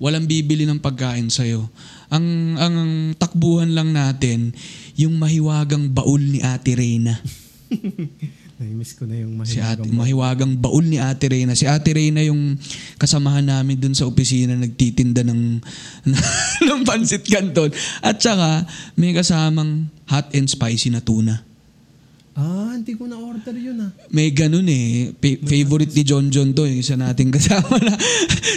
Walang 0.03 0.27
bibili 0.27 0.67
ng 0.67 0.83
pagkain 0.83 1.31
sa'yo. 1.31 1.71
Ang, 2.14 2.27
ang 2.55 2.77
takbuhan 3.18 3.74
lang 3.74 3.90
natin, 3.90 4.55
yung 4.94 5.18
mahiwagang 5.18 5.90
baul 5.90 6.22
ni 6.22 6.38
Ate 6.38 6.79
Reyna. 6.79 7.18
Nai-miss 8.55 8.94
ko 8.94 9.03
na 9.03 9.18
yung 9.18 9.42
Si 9.42 9.59
Ate, 9.59 9.83
mahiwagang 9.83 9.98
mahiwagang 9.98 10.55
baul 10.62 10.87
ni 10.87 11.03
Ate 11.03 11.27
Reyna. 11.27 11.59
Si 11.59 11.66
Ate 11.66 11.90
Reyna 11.90 12.22
yung 12.22 12.55
kasamahan 13.03 13.42
namin 13.42 13.83
dun 13.83 13.98
sa 13.98 14.07
opisina 14.07 14.55
nagtitinda 14.55 15.27
ng, 15.27 15.59
ng 16.70 16.81
pansit 16.87 17.27
canton. 17.27 17.74
At 17.98 18.22
saka, 18.22 18.62
may 18.94 19.11
kasamang 19.11 19.90
hot 20.07 20.31
and 20.38 20.46
spicy 20.46 20.94
na 20.94 21.03
tuna. 21.03 21.42
Ah, 22.35 22.74
hindi 22.74 22.98
ko 22.98 23.07
na-order 23.07 23.55
yun 23.55 23.79
ah. 23.79 23.90
May 24.11 24.35
ganun 24.35 24.66
eh. 24.66 25.14
Pa- 25.14 25.38
favorite 25.46 25.94
ni 25.94 26.03
John 26.03 26.31
John 26.35 26.50
to. 26.50 26.66
Yung 26.66 26.83
isa 26.83 26.98
nating 26.98 27.31
kasama 27.38 27.79
na. 27.79 27.94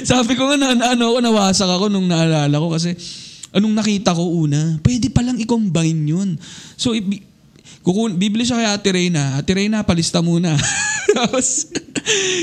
Sabi 0.01 0.33
ko 0.33 0.49
nga 0.49 0.57
na- 0.57 0.93
ano 0.97 1.13
ako, 1.13 1.17
nawasak 1.21 1.69
ako 1.69 1.85
nung 1.89 2.09
naalala 2.09 2.57
ko 2.57 2.73
kasi 2.73 2.97
anong 3.55 3.73
nakita 3.73 4.11
ko 4.11 4.43
una, 4.43 4.79
pwede 4.83 5.07
palang 5.11 5.39
i-combine 5.39 6.01
yun. 6.07 6.29
So, 6.75 6.91
ibi- 6.91 7.23
kukun, 7.81 8.19
bibili 8.19 8.43
siya 8.43 8.59
kay 8.59 8.69
Ate 8.69 8.89
Reyna. 8.91 9.39
Ate 9.39 9.55
Reyna, 9.55 9.87
palista 9.87 10.19
muna. 10.19 10.55
Tapos, 11.17 11.71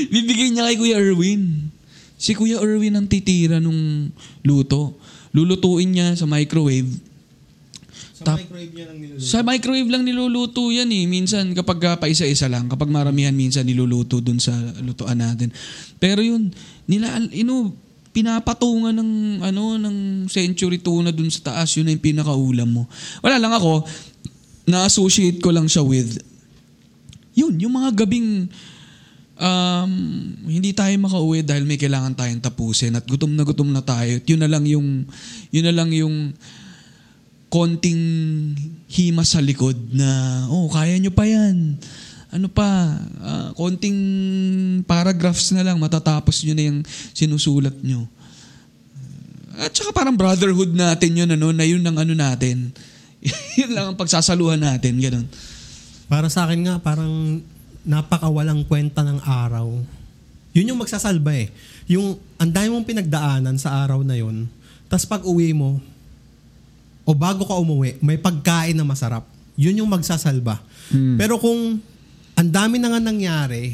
bibigay 0.09 0.49
niya 0.49 0.65
kay 0.65 0.77
Kuya 0.77 0.97
Erwin. 0.97 1.69
Si 2.17 2.33
Kuya 2.33 2.57
Erwin 2.63 2.97
ang 2.97 3.05
titira 3.05 3.61
nung 3.61 4.09
luto. 4.41 4.97
Lulutuin 5.35 5.91
niya 5.91 6.07
sa 6.15 6.25
microwave. 6.25 6.89
Sa 8.15 8.23
Tap- 8.23 8.39
microwave 8.39 8.71
niya 8.71 8.85
lang 8.87 8.97
niluluto. 9.03 9.21
Sa 9.27 9.39
microwave 9.43 9.89
lang 9.91 10.03
niluluto 10.07 10.63
yan 10.71 10.89
eh. 10.89 11.05
Minsan 11.05 11.51
kapag 11.51 11.79
uh, 11.83 11.95
paisa-isa 11.99 12.47
lang, 12.47 12.65
kapag 12.71 12.87
maramihan 12.87 13.35
minsan 13.35 13.67
niluluto 13.67 14.23
dun 14.23 14.39
sa 14.39 14.55
lutuan 14.81 15.19
natin. 15.19 15.51
Pero 15.99 16.23
yun, 16.23 16.49
nila, 16.87 17.19
ino, 17.35 17.75
pinapatungan 18.15 18.95
ng 18.95 19.11
ano 19.43 19.75
ng 19.75 19.97
century 20.31 20.79
tuna 20.79 21.11
dun 21.11 21.27
sa 21.27 21.51
taas 21.51 21.75
yun 21.75 21.83
na 21.83 21.91
yung 21.91 22.05
pinakaulam 22.05 22.69
mo. 22.71 22.87
Wala 23.19 23.35
lang 23.35 23.51
ako 23.51 23.83
na-associate 24.65 25.43
ko 25.43 25.51
lang 25.51 25.67
siya 25.67 25.83
with 25.83 26.23
yun, 27.35 27.59
yung 27.59 27.75
mga 27.75 28.07
gabing 28.07 28.47
um, 29.35 29.91
hindi 30.47 30.71
tayo 30.71 30.95
makauwi 30.95 31.43
dahil 31.43 31.67
may 31.67 31.75
kailangan 31.75 32.15
tayong 32.15 32.39
tapusin 32.39 32.95
at 32.95 33.03
gutom 33.03 33.35
na 33.35 33.43
gutom 33.43 33.69
na 33.75 33.83
tayo. 33.83 34.23
At 34.23 34.25
yun 34.25 34.39
na 34.39 34.47
lang 34.47 34.63
yung 34.63 35.03
yun 35.51 35.65
na 35.67 35.75
lang 35.75 35.91
yung 35.91 36.31
konting 37.51 38.03
himas 38.89 39.35
sa 39.35 39.39
likod 39.43 39.75
na, 39.95 40.43
oh, 40.51 40.67
kaya 40.67 40.95
nyo 40.99 41.11
pa 41.11 41.23
yan. 41.27 41.79
Ano 42.33 42.49
pa, 42.49 42.97
ah, 43.21 43.49
konting 43.53 43.97
paragraphs 44.85 45.53
na 45.53 45.61
lang, 45.61 45.77
matatapos 45.77 46.41
nyo 46.45 46.53
na 46.57 46.63
yung 46.69 46.79
sinusulat 47.13 47.75
nyo. 47.85 48.09
At 49.55 49.71
saka 49.71 49.95
parang 49.95 50.19
brotherhood 50.19 50.75
natin 50.75 51.15
yun, 51.15 51.29
ano, 51.31 51.55
na 51.55 51.63
yun 51.63 51.83
ang 51.85 51.95
ano 51.95 52.11
natin. 52.11 52.75
yun 53.59 53.71
lang 53.71 53.93
ang 53.93 53.97
pagsasaluhan 53.97 54.59
natin, 54.59 54.99
ganun. 54.99 55.27
Para 56.11 56.27
sa 56.27 56.45
akin 56.45 56.59
nga, 56.67 56.75
parang 56.81 57.39
napakawalang 57.85 58.65
kwenta 58.67 59.05
ng 59.05 59.21
araw. 59.23 59.71
Yun 60.51 60.69
yung 60.73 60.81
magsasalba 60.81 61.31
eh. 61.37 61.47
Yung 61.87 62.17
ang 62.41 62.51
dami 62.51 62.67
mong 62.73 62.87
pinagdaanan 62.87 63.55
sa 63.61 63.85
araw 63.85 64.01
na 64.01 64.17
yun, 64.17 64.49
tas 64.89 65.05
pag 65.05 65.23
uwi 65.23 65.53
mo, 65.53 65.79
o 67.05 67.13
bago 67.13 67.45
ka 67.45 67.53
umuwi, 67.53 68.01
may 68.01 68.17
pagkain 68.17 68.73
na 68.73 68.81
masarap. 68.81 69.29
Yun 69.55 69.85
yung 69.85 69.89
magsasalba. 69.89 70.59
Pero 71.21 71.37
kung 71.37 71.77
ang 72.45 72.53
dami 72.53 72.77
na 72.77 72.93
nga 72.93 73.01
nangyari, 73.01 73.73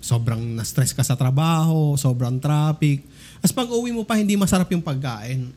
sobrang 0.00 0.40
na-stress 0.56 0.96
ka 0.96 1.04
sa 1.04 1.20
trabaho, 1.20 2.00
sobrang 2.00 2.40
traffic, 2.40 3.04
as 3.44 3.52
pag 3.52 3.68
uwi 3.68 3.92
mo 3.92 4.08
pa 4.08 4.16
hindi 4.16 4.40
masarap 4.40 4.72
yung 4.72 4.80
pagkain, 4.80 5.52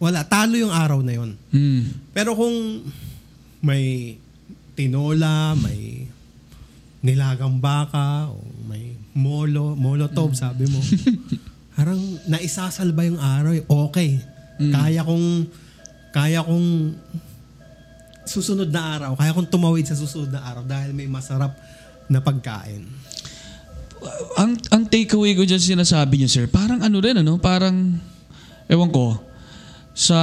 wala, 0.00 0.24
talo 0.24 0.56
yung 0.56 0.72
araw 0.72 1.04
na 1.04 1.12
yun. 1.20 1.36
Hmm. 1.52 1.84
Pero 2.16 2.32
kung 2.32 2.80
may 3.60 4.16
tinola, 4.72 5.52
may 5.52 6.08
nilagang 7.04 7.60
baka, 7.60 8.32
o 8.32 8.40
may 8.64 8.96
molo, 9.12 9.76
molotov, 9.76 10.32
sabi 10.32 10.64
mo, 10.72 10.80
parang 11.76 12.00
naisasalba 12.24 13.04
yung 13.04 13.20
araw. 13.20 13.52
eh. 13.52 13.64
Okay. 13.68 14.10
Kaya 14.72 15.04
kong 15.04 15.28
kaya 16.16 16.40
kong 16.40 16.96
susunod 18.26 18.68
na 18.68 18.98
araw, 18.98 19.12
kaya 19.14 19.32
kong 19.32 19.48
tumawid 19.48 19.86
sa 19.86 19.94
susunod 19.94 20.34
na 20.34 20.42
araw 20.42 20.66
dahil 20.66 20.90
may 20.92 21.06
masarap 21.06 21.54
na 22.10 22.18
pagkain. 22.18 22.86
ang 24.36 24.52
ang 24.70 24.84
takeaway 24.84 25.32
ko 25.32 25.42
dyan 25.42 25.58
sinasabi 25.62 26.20
niyo 26.20 26.28
sir, 26.28 26.46
parang 26.46 26.84
ano 26.84 27.00
rin 27.00 27.16
ano, 27.16 27.40
parang 27.40 27.96
ewan 28.68 28.90
ko 28.92 29.16
sa 29.96 30.20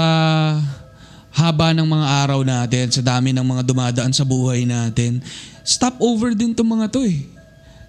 haba 1.34 1.74
ng 1.74 1.89
mga 1.89 2.08
araw 2.24 2.39
natin, 2.46 2.94
sa 2.94 3.02
dami 3.02 3.34
ng 3.34 3.42
mga 3.42 3.66
dumadaan 3.66 4.13
sa 4.13 4.22
buhay 4.22 4.70
natin, 4.70 5.18
stop 5.66 5.98
over 5.98 6.38
din 6.38 6.54
tong 6.54 6.70
mga 6.70 6.94
to 6.94 7.02
eh. 7.02 7.26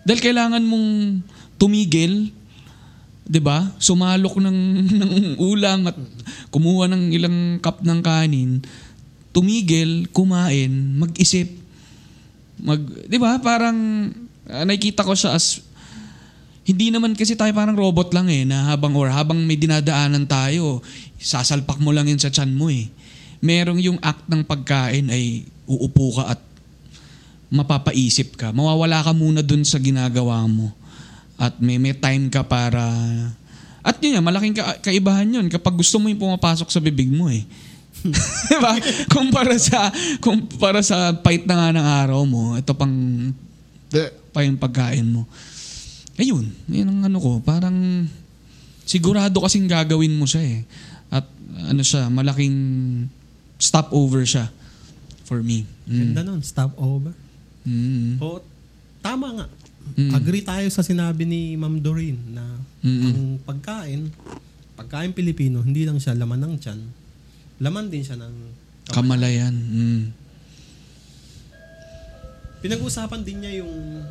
Dahil 0.09 0.21
kailangan 0.25 0.65
mong 0.65 1.21
tumigil, 1.61 2.33
'di 3.29 3.41
ba? 3.45 3.69
Sumalok 3.77 4.41
ng 4.41 4.59
ng 5.01 5.13
ulam 5.37 5.93
at 5.93 5.97
kumuha 6.49 6.89
ng 6.89 7.13
ilang 7.13 7.61
cup 7.61 7.85
ng 7.85 8.01
kanin, 8.01 8.65
tumigil, 9.35 10.07
kumain, 10.15 10.71
mag-isip, 10.95 11.51
mag 12.63 12.79
'di 12.79 13.19
ba? 13.19 13.43
Parang 13.43 13.77
ah, 14.47 14.63
nakikita 14.63 15.03
ko 15.03 15.19
siya 15.19 15.35
as 15.35 15.61
hindi 16.65 16.89
naman 16.89 17.13
kasi 17.13 17.37
tayo 17.37 17.53
parang 17.53 17.77
robot 17.77 18.15
lang 18.17 18.33
eh, 18.33 18.49
na 18.49 18.73
habang 18.73 18.97
or 18.97 19.13
habang 19.13 19.37
may 19.45 19.61
dinadaanan 19.61 20.25
tayo, 20.25 20.81
sasalpak 21.21 21.77
mo 21.77 21.93
lang 21.93 22.09
yun 22.09 22.17
sa 22.17 22.33
tiyan 22.33 22.57
mo 22.57 22.73
eh. 22.73 22.89
Merong 23.45 23.77
yung 23.85 24.01
act 24.01 24.25
ng 24.33 24.41
pagkain 24.49 25.13
ay 25.13 25.45
uupo 25.69 26.17
ka 26.17 26.33
at 26.33 26.41
mapapaisip 27.53 28.41
ka. 28.41 28.49
Mawawala 28.57 29.05
ka 29.05 29.13
muna 29.13 29.45
dun 29.45 29.61
sa 29.61 29.77
ginagawa 29.77 30.41
mo. 30.49 30.73
At 31.37 31.61
may, 31.61 31.77
may 31.77 31.93
time 31.93 32.33
ka 32.33 32.41
para... 32.41 32.81
At 33.85 34.01
yun 34.01 34.17
yan, 34.17 34.25
malaking 34.25 34.57
ka, 34.57 34.81
kaibahan 34.81 35.29
yun 35.29 35.47
kapag 35.53 35.77
gusto 35.77 36.01
mo 36.01 36.09
yung 36.09 36.17
pumapasok 36.17 36.73
sa 36.73 36.81
bibig 36.81 37.13
mo 37.13 37.29
eh. 37.29 37.45
diba? 38.53 38.73
Kumpara 39.09 39.57
sa, 39.57 39.89
kumpara 40.21 40.85
sa 40.85 41.17
fight 41.25 41.49
na 41.49 41.57
nga 41.57 41.69
ng 41.73 41.87
araw 42.05 42.21
mo, 42.29 42.55
ito 42.61 42.73
pang 42.77 42.93
pa 44.35 44.43
yung 44.43 44.59
pagkain 44.59 45.07
mo. 45.07 45.31
Ayun, 46.19 46.51
yun 46.67 46.91
ang 46.91 47.07
ano 47.07 47.19
ko, 47.23 47.39
parang 47.39 48.07
sigurado 48.83 49.39
kasing 49.39 49.71
gagawin 49.71 50.19
mo 50.19 50.27
siya 50.27 50.43
eh. 50.43 50.59
At 51.11 51.27
ano 51.71 51.83
siya, 51.87 52.11
malaking 52.11 52.59
stopover 53.59 54.27
siya 54.27 54.51
for 55.23 55.41
me. 55.41 55.63
Mm. 55.87 55.99
Ganda 56.11 56.21
nun, 56.27 56.43
stop 56.43 56.75
over. 56.75 57.15
Mm. 57.63 58.19
O, 58.19 58.43
tama 58.99 59.43
nga. 59.43 59.47
Mm. 59.95 60.13
Agree 60.19 60.43
tayo 60.43 60.67
sa 60.75 60.83
sinabi 60.83 61.23
ni 61.23 61.55
Ma'am 61.55 61.79
Doreen 61.79 62.19
na 62.35 62.45
Mm-mm. 62.83 63.05
ang 63.07 63.21
pagkain, 63.47 64.11
pagkain 64.75 65.15
Pilipino, 65.15 65.63
hindi 65.63 65.87
lang 65.87 66.03
siya 66.03 66.19
laman 66.19 66.43
ng 66.43 66.55
tiyan, 66.59 66.81
laman 67.63 67.87
din 67.91 68.03
siya 68.03 68.19
ng 68.19 68.35
Kamalayan. 68.85 69.55
Mm. 69.55 70.03
Pinag-usapan 72.61 73.21
din 73.25 73.45
niya 73.45 73.65
yung 73.65 74.05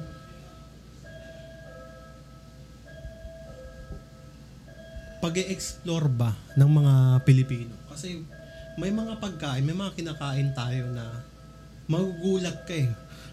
pag 5.21 5.33
explore 5.39 6.09
ba 6.11 6.35
ng 6.57 6.69
mga 6.69 6.93
Pilipino. 7.23 7.73
Kasi 7.87 8.21
may 8.75 8.91
mga 8.91 9.21
pagkain, 9.21 9.63
may 9.63 9.77
mga 9.77 9.95
kinakain 9.95 10.51
tayo 10.51 10.89
na 10.91 11.23
magugulat 11.87 12.65
ka 12.67 12.75
eh. 12.75 12.89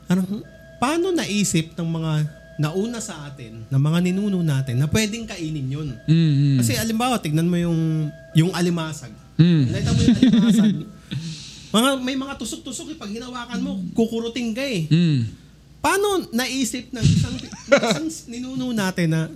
Anong, 0.06 0.44
paano 0.78 1.10
naisip 1.10 1.74
ng 1.74 1.88
mga 1.88 2.12
nauna 2.60 3.00
sa 3.00 3.26
atin, 3.26 3.64
ng 3.66 3.82
mga 3.82 3.98
ninuno 4.04 4.44
natin, 4.44 4.76
na 4.78 4.86
pwedeng 4.86 5.24
kainin 5.24 5.66
yun? 5.66 5.88
Mm. 6.04 6.60
Kasi 6.60 6.76
alimbawa, 6.76 7.16
tignan 7.18 7.48
mo 7.48 7.56
yung, 7.56 8.12
yung 8.36 8.52
alimasag. 8.52 9.10
Mm. 9.40 9.62
Nakita 9.72 9.90
mo 9.90 10.00
yung 10.04 10.18
alimasag. 10.20 10.74
mga, 11.72 11.88
may 12.04 12.16
mga 12.20 12.34
tusok-tusok 12.36 12.86
eh. 12.92 12.96
Pag 13.00 13.10
hinawakan 13.10 13.60
mo, 13.64 13.80
kukuruting 13.96 14.52
ka 14.52 14.60
eh. 14.60 14.84
Mm. 14.86 15.20
Paano 15.80 16.28
naisip 16.28 16.92
ng 16.92 17.00
isang, 17.00 17.36
ng 17.40 17.82
isang 17.88 18.08
ninuno 18.28 18.68
natin 18.76 19.08
na 19.08 19.32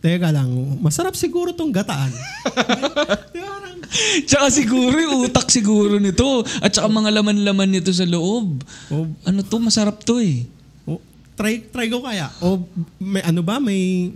Teka 0.00 0.32
lang, 0.32 0.48
masarap 0.80 1.12
siguro 1.12 1.52
tong 1.52 1.68
gataan. 1.68 2.08
Tsaka 4.28 4.48
siguro 4.48 4.96
yung 4.96 5.28
utak 5.28 5.52
siguro 5.52 6.00
nito. 6.00 6.40
At 6.64 6.72
saka 6.72 6.88
mga 6.88 7.20
laman-laman 7.20 7.68
nito 7.68 7.92
sa 7.92 8.08
loob. 8.08 8.64
oh, 8.88 9.04
Ano 9.28 9.44
to, 9.44 9.60
masarap 9.60 10.00
to 10.00 10.24
eh. 10.24 10.48
oh, 10.88 10.96
try, 11.36 11.60
try 11.68 11.92
ko 11.92 12.00
kaya. 12.00 12.32
O 12.40 12.64
may 12.96 13.20
ano 13.20 13.44
ba, 13.44 13.60
may 13.60 14.08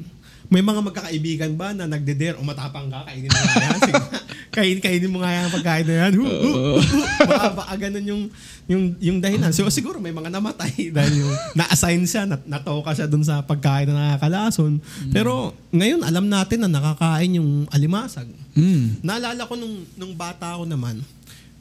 may 0.55 0.63
mga 0.63 0.81
magkakaibigan 0.87 1.51
ba 1.59 1.75
na 1.75 1.91
nagde-dare 1.91 2.39
o 2.39 2.47
matapang 2.47 2.87
ka, 2.87 3.03
kainin 3.11 3.27
mo 3.27 3.43
nga 3.43 3.59
yan. 3.59 3.81
Kain, 4.55 4.79
kainin 4.79 5.11
mo 5.11 5.19
nga 5.19 5.35
yan 5.35 5.51
ang 5.51 5.55
pagkain 5.59 5.83
na 5.83 5.95
yan. 6.07 6.13
Hu, 6.15 6.23
hu, 6.23 6.51
hu. 6.79 7.01
baka, 7.27 7.47
baka 7.59 7.75
ganun 7.75 8.07
yung, 8.07 8.23
yung, 8.71 8.85
yung 9.03 9.19
dahilan. 9.19 9.51
So, 9.51 9.67
siguro 9.67 9.99
may 9.99 10.15
mga 10.15 10.31
namatay 10.31 10.71
dahil 10.95 11.27
yung 11.27 11.35
na-assign 11.59 12.07
siya, 12.07 12.23
nat 12.23 12.47
natoka 12.47 12.95
siya 12.95 13.11
dun 13.11 13.27
sa 13.27 13.43
pagkain 13.43 13.91
na 13.91 14.15
nakakalason. 14.15 14.79
Pero 15.11 15.59
ngayon, 15.75 16.07
alam 16.07 16.31
natin 16.31 16.63
na 16.63 16.71
nakakain 16.71 17.43
yung 17.43 17.67
alimasag. 17.67 18.31
Mm. 18.55 19.03
Naalala 19.03 19.43
ko 19.51 19.59
nung, 19.59 19.83
nung 19.99 20.15
bata 20.15 20.55
ako 20.55 20.71
naman, 20.71 21.03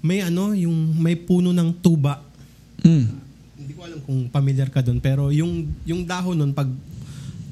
may 0.05 0.21
ano, 0.21 0.53
yung 0.53 0.93
may 1.01 1.17
puno 1.17 1.49
ng 1.49 1.73
tuba. 1.81 2.21
Mm. 2.85 3.09
Hindi 3.57 3.73
ko 3.73 3.81
alam 3.89 3.99
kung 4.05 4.29
familiar 4.29 4.69
ka 4.69 4.85
doon, 4.85 5.01
pero 5.01 5.33
yung 5.33 5.65
yung 5.81 6.05
dahon 6.05 6.37
nun 6.37 6.53
pag 6.53 6.69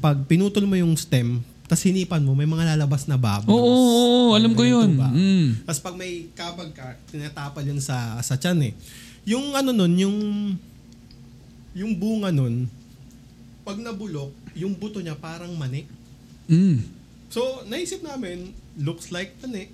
pag 0.02 0.18
pinutol 0.26 0.66
mo 0.66 0.74
yung 0.74 0.98
stem, 0.98 1.40
tapos 1.70 1.88
hinipan 1.88 2.20
mo, 2.26 2.36
may 2.36 2.50
mga 2.50 2.76
lalabas 2.76 3.08
na 3.08 3.16
Oo, 3.16 3.24
bubbles. 3.24 3.54
oo, 3.56 3.72
oo, 3.72 4.30
alam 4.36 4.52
ko 4.52 4.68
yun. 4.68 4.92
tuba. 4.92 5.08
Mm. 5.08 5.64
Tapos 5.64 5.80
pag 5.80 5.96
may 5.96 6.28
kabag 6.36 6.76
ka, 6.76 7.00
tinatapal 7.08 7.64
yun 7.64 7.80
sa 7.80 8.20
sa 8.20 8.36
tiyan 8.36 8.60
eh. 8.68 8.74
Yung 9.24 9.56
ano 9.56 9.72
nun, 9.72 9.94
yung 9.96 10.18
yung 11.72 11.96
bunga 11.96 12.28
nun, 12.28 12.68
pag 13.64 13.80
nabulok, 13.80 14.36
yung 14.52 14.76
buto 14.76 15.00
niya 15.00 15.16
parang 15.16 15.56
mani. 15.56 15.88
Mm. 16.52 16.84
So, 17.32 17.64
naisip 17.64 18.04
namin, 18.04 18.52
looks 18.76 19.08
like 19.08 19.32
mani, 19.40 19.72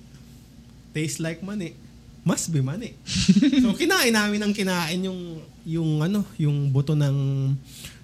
tastes 0.94 1.18
like 1.18 1.42
mani, 1.42 1.74
must 2.22 2.54
be 2.54 2.62
mani. 2.62 2.94
so, 3.66 3.74
kinain 3.74 4.14
namin 4.14 4.46
ang 4.46 4.54
kinain 4.54 5.02
yung 5.02 5.42
yung 5.66 6.06
ano, 6.06 6.22
yung 6.38 6.70
buto 6.70 6.94
ng 6.94 7.18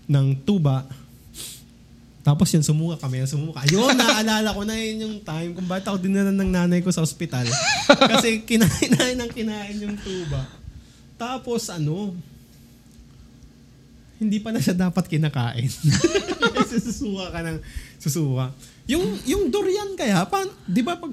ng 0.10 0.28
tuba. 0.42 0.90
Tapos 2.24 2.48
yun, 2.56 2.64
sumuka 2.64 2.96
kami. 3.04 3.20
Yung 3.20 3.32
sumuka. 3.36 3.60
Ayun, 3.68 4.00
naalala 4.00 4.56
ko 4.56 4.64
na 4.64 4.80
yun 4.80 4.98
yung 5.04 5.16
time 5.28 5.52
kung 5.52 5.68
bakit 5.68 5.92
ako 5.92 6.00
dinala 6.00 6.32
ng 6.32 6.50
nanay 6.56 6.80
ko 6.80 6.88
sa 6.88 7.04
ospital. 7.04 7.44
Kasi 8.16 8.48
kinain 8.48 9.20
ang 9.20 9.28
kinain 9.28 9.76
yung 9.76 10.00
tuba. 10.00 10.48
Tapos 11.20 11.68
ano, 11.68 12.16
hindi 14.24 14.40
pa 14.40 14.56
na 14.56 14.64
siya 14.64 14.72
dapat 14.72 15.04
kinakain. 15.12 15.68
Susuka 16.72 17.28
ka 17.36 17.40
ng 17.44 17.60
susuka. 18.00 18.56
Yung, 18.88 19.04
yung 19.28 19.52
durian 19.52 19.92
kaya, 20.00 20.24
pa, 20.24 20.48
di 20.64 20.80
ba 20.80 20.96
pag 20.96 21.12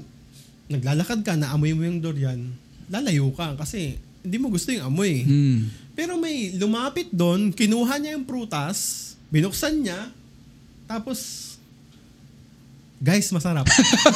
naglalakad 0.70 1.26
ka, 1.26 1.34
naamoy 1.34 1.74
mo 1.74 1.82
yung 1.82 1.98
durian, 1.98 2.38
lalayo 2.86 3.34
ka 3.34 3.58
kasi 3.58 3.98
hindi 4.22 4.36
mo 4.38 4.46
gusto 4.46 4.70
yung 4.70 4.94
amoy. 4.94 5.26
Mm. 5.26 5.60
Pero 5.98 6.14
may 6.16 6.54
lumapit 6.54 7.10
doon, 7.10 7.50
kinuha 7.50 7.98
niya 7.98 8.14
yung 8.14 8.26
prutas, 8.26 9.12
binuksan 9.30 9.82
niya, 9.82 10.10
tapos, 10.90 11.18
guys, 12.98 13.30
masarap. 13.30 13.62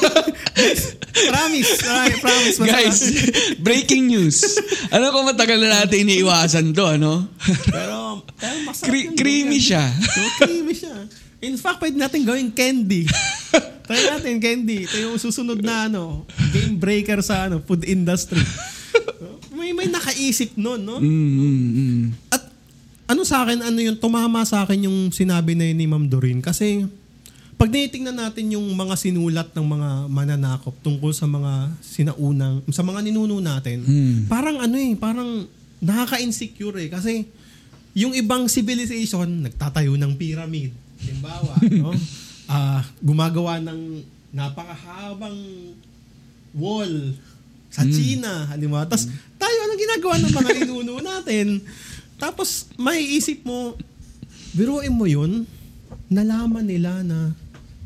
guys, 0.58 0.98
promise, 1.30 1.72
ay, 1.86 2.10
promise, 2.18 2.56
masarap. 2.58 2.74
Guys, 2.74 2.98
breaking 3.62 4.10
news. 4.10 4.42
Ano 4.90 5.14
kung 5.14 5.30
matagal 5.30 5.62
na 5.62 5.86
natin 5.86 6.02
iniiwasan 6.02 6.74
to, 6.74 6.98
ano? 6.98 7.30
pero, 7.70 8.26
pero 8.34 8.54
masarap 8.66 8.90
Cre- 8.90 9.14
creamy 9.14 9.62
siya. 9.62 9.86
So, 9.86 10.20
creamy 10.42 10.74
siya. 10.74 11.06
In 11.46 11.54
fact, 11.54 11.78
pwede 11.78 11.94
natin 11.94 12.26
gawing 12.26 12.50
candy. 12.50 13.06
Try 13.84 14.00
natin 14.16 14.40
candy. 14.40 14.88
Ito 14.88 14.96
yung 14.96 15.20
susunod 15.20 15.60
na 15.60 15.86
ano, 15.86 16.24
game 16.50 16.80
breaker 16.80 17.20
sa 17.20 17.46
ano, 17.46 17.60
food 17.60 17.84
industry. 17.84 18.40
may 19.52 19.76
may 19.76 19.88
nakaisip 19.92 20.56
noon, 20.56 20.80
no? 20.82 20.96
Mm, 20.98 21.06
mm, 21.36 21.68
mm. 21.76 22.04
At 22.32 22.43
ano 23.04 23.20
sa 23.22 23.44
akin, 23.44 23.60
ano 23.60 23.78
yung 23.78 23.98
tumama 23.98 24.40
sa 24.42 24.64
akin 24.64 24.88
yung 24.88 24.98
sinabi 25.10 25.52
na 25.52 25.64
yun 25.64 25.76
ni 25.76 25.86
Ma'am 25.86 26.06
Doreen. 26.06 26.40
Kasi 26.40 26.88
pag 27.54 27.68
tinitingnan 27.68 28.16
natin 28.16 28.50
yung 28.50 28.66
mga 28.66 28.96
sinulat 28.96 29.52
ng 29.52 29.62
mga 29.62 29.88
mananakop 30.08 30.74
tungkol 30.80 31.12
sa 31.12 31.24
mga 31.24 31.70
sinaunang, 31.78 32.64
sa 32.68 32.80
mga 32.80 33.00
ninuno 33.00 33.38
natin, 33.38 33.84
Mm. 33.84 34.18
parang 34.26 34.56
ano 34.58 34.74
eh, 34.74 34.96
parang 34.96 35.44
nakaka-insecure 35.78 36.80
eh. 36.80 36.88
Kasi 36.88 37.28
yung 37.92 38.10
ibang 38.10 38.48
civilization, 38.48 39.44
nagtatayo 39.44 39.94
ng 39.94 40.12
pyramid. 40.16 40.72
Halimbawa, 40.98 41.52
no? 41.84 41.92
Ah, 42.44 42.82
gumagawa 42.98 43.60
ng 43.60 44.00
napakahabang 44.34 45.38
wall 46.52 47.14
sa 47.68 47.82
China, 47.84 48.46
halimbawa. 48.48 48.86
Tapos 48.86 49.06
tayo, 49.36 49.56
anong 49.62 49.80
ginagawa 49.80 50.14
ng 50.18 50.32
mga 50.32 50.50
ninuno 50.58 50.94
natin? 50.98 51.46
Tapos 52.18 52.70
may 52.78 53.02
isip 53.02 53.42
mo, 53.42 53.74
biruin 54.54 54.94
mo 54.94 55.04
yun, 55.04 55.46
nalaman 56.08 56.64
nila 56.64 57.02
na 57.02 57.34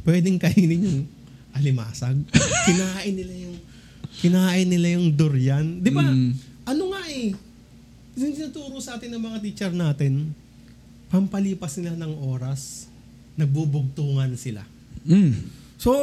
pwedeng 0.05 0.37
kainin 0.37 0.85
yung 0.85 1.01
alimasag. 1.57 2.17
kinain 2.69 3.15
nila 3.15 3.35
yung 3.35 3.57
kinain 4.19 4.69
nila 4.69 4.99
yung 4.99 5.15
durian. 5.15 5.79
Di 5.79 5.91
ba? 5.95 6.03
Mm. 6.03 6.33
Ano 6.69 6.83
nga 6.93 7.03
eh, 7.09 7.33
yung 8.19 8.33
tinuturo 8.35 8.83
sa 8.83 8.99
atin 8.99 9.15
ng 9.15 9.23
mga 9.23 9.39
teacher 9.41 9.73
natin, 9.73 10.35
pampalipas 11.09 11.79
nila 11.79 11.97
ng 11.97 12.15
oras, 12.29 12.91
nagbubugtungan 13.39 14.35
sila. 14.35 14.67
Mm. 15.07 15.49
So, 15.79 15.95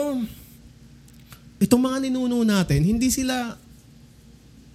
itong 1.59 1.83
mga 1.83 2.07
ninuno 2.07 2.41
natin, 2.47 2.87
hindi 2.87 3.11
sila 3.11 3.59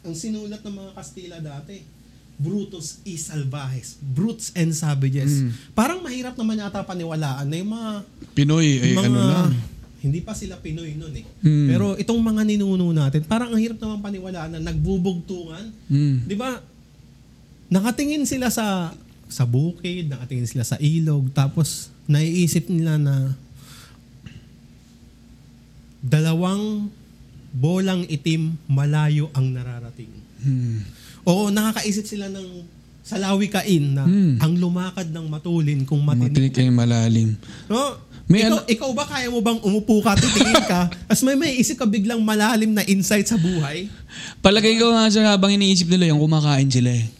ang 0.00 0.16
sinulat 0.16 0.64
ng 0.64 0.74
mga 0.76 0.90
Kastila 0.96 1.38
dati. 1.40 1.99
Brutus 2.40 3.04
y 3.04 3.20
salvajes. 3.20 4.00
Brutes 4.00 4.56
and 4.56 4.72
savages. 4.72 5.44
Mm. 5.44 5.52
Parang 5.76 6.00
mahirap 6.00 6.32
naman 6.40 6.56
yata 6.56 6.80
paniwalaan 6.80 7.44
na 7.44 7.56
yung 7.60 7.72
mga, 7.76 7.90
Pinoy, 8.32 8.80
eh, 8.80 8.96
mga 8.96 9.12
ano 9.12 9.20
lang. 9.20 9.52
hindi 10.00 10.24
pa 10.24 10.32
sila 10.32 10.56
Pinoy 10.56 10.96
nun 10.96 11.12
eh. 11.12 11.28
Mm. 11.44 11.68
Pero 11.68 11.86
itong 12.00 12.16
mga 12.16 12.42
ninuno 12.48 12.96
natin, 12.96 13.20
parang 13.28 13.52
ang 13.52 13.60
hirap 13.60 13.76
naman 13.76 14.00
paniwalaan 14.00 14.56
na 14.56 14.72
nagbubugtungan. 14.72 15.68
Mm. 15.92 16.24
Di 16.24 16.36
ba? 16.40 16.56
Nakatingin 17.68 18.24
sila 18.24 18.48
sa 18.48 18.96
sa 19.30 19.46
bukid, 19.46 20.10
nakatingin 20.10 20.48
sila 20.48 20.66
sa 20.66 20.80
ilog, 20.82 21.30
tapos 21.30 21.94
naiisip 22.10 22.66
nila 22.66 22.98
na 22.98 23.38
dalawang 26.02 26.90
bolang 27.54 28.02
itim 28.10 28.58
malayo 28.66 29.30
ang 29.36 29.54
nararating. 29.54 30.10
Hmm. 30.40 30.82
Oo, 31.22 31.48
nakakaisip 31.48 32.04
sila 32.04 32.26
ng 32.26 32.64
salawi 33.00 33.48
kain 33.48 33.92
na 33.92 34.04
Hmm. 34.04 34.38
ang 34.38 34.52
lumakad 34.54 35.08
ng 35.08 35.26
matulin 35.26 35.82
kung 35.82 36.00
matinik. 36.00 36.30
Matinik 36.30 36.52
kayong 36.54 36.76
malalim. 36.76 37.30
No? 37.66 37.96
May 38.24 38.46
ikaw, 38.46 38.50
ano- 38.54 38.66
ikaw 38.68 38.90
ba 38.94 39.04
kaya 39.04 39.26
mo 39.26 39.42
bang 39.42 39.58
umupo 39.58 39.98
ka, 39.98 40.14
titingin 40.14 40.62
ka, 40.62 40.86
as 41.10 41.18
may 41.20 41.34
may 41.34 41.58
isip 41.58 41.74
ka 41.74 41.84
biglang 41.84 42.22
malalim 42.22 42.70
na 42.70 42.86
insight 42.86 43.26
sa 43.26 43.34
buhay? 43.34 43.90
Palagay 44.38 44.78
ko 44.78 44.94
nga 44.94 45.10
sir, 45.10 45.26
habang 45.26 45.50
iniisip 45.50 45.90
nila 45.90 46.14
yung 46.14 46.22
kumakain 46.22 46.70
sila 46.70 46.94
eh. 46.94 47.10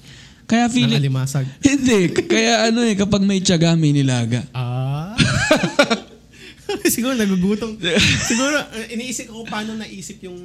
Kaya 0.46 0.66
Ng 0.66 0.72
feeling... 0.72 0.98
alimasag. 0.98 1.46
Hindi. 1.66 2.14
Kaya 2.14 2.70
ano 2.70 2.82
eh, 2.82 2.94
kapag 2.94 3.22
may 3.22 3.38
tiyaga, 3.38 3.74
may 3.74 3.90
nilaga. 3.90 4.46
Ah. 4.50 5.18
siguro 6.86 7.14
nagugutom. 7.14 7.74
siguro 8.22 8.56
uh, 8.56 8.86
iniisip 8.88 9.26
ko 9.26 9.42
paano 9.42 9.74
naisip 9.74 10.22
yung 10.22 10.38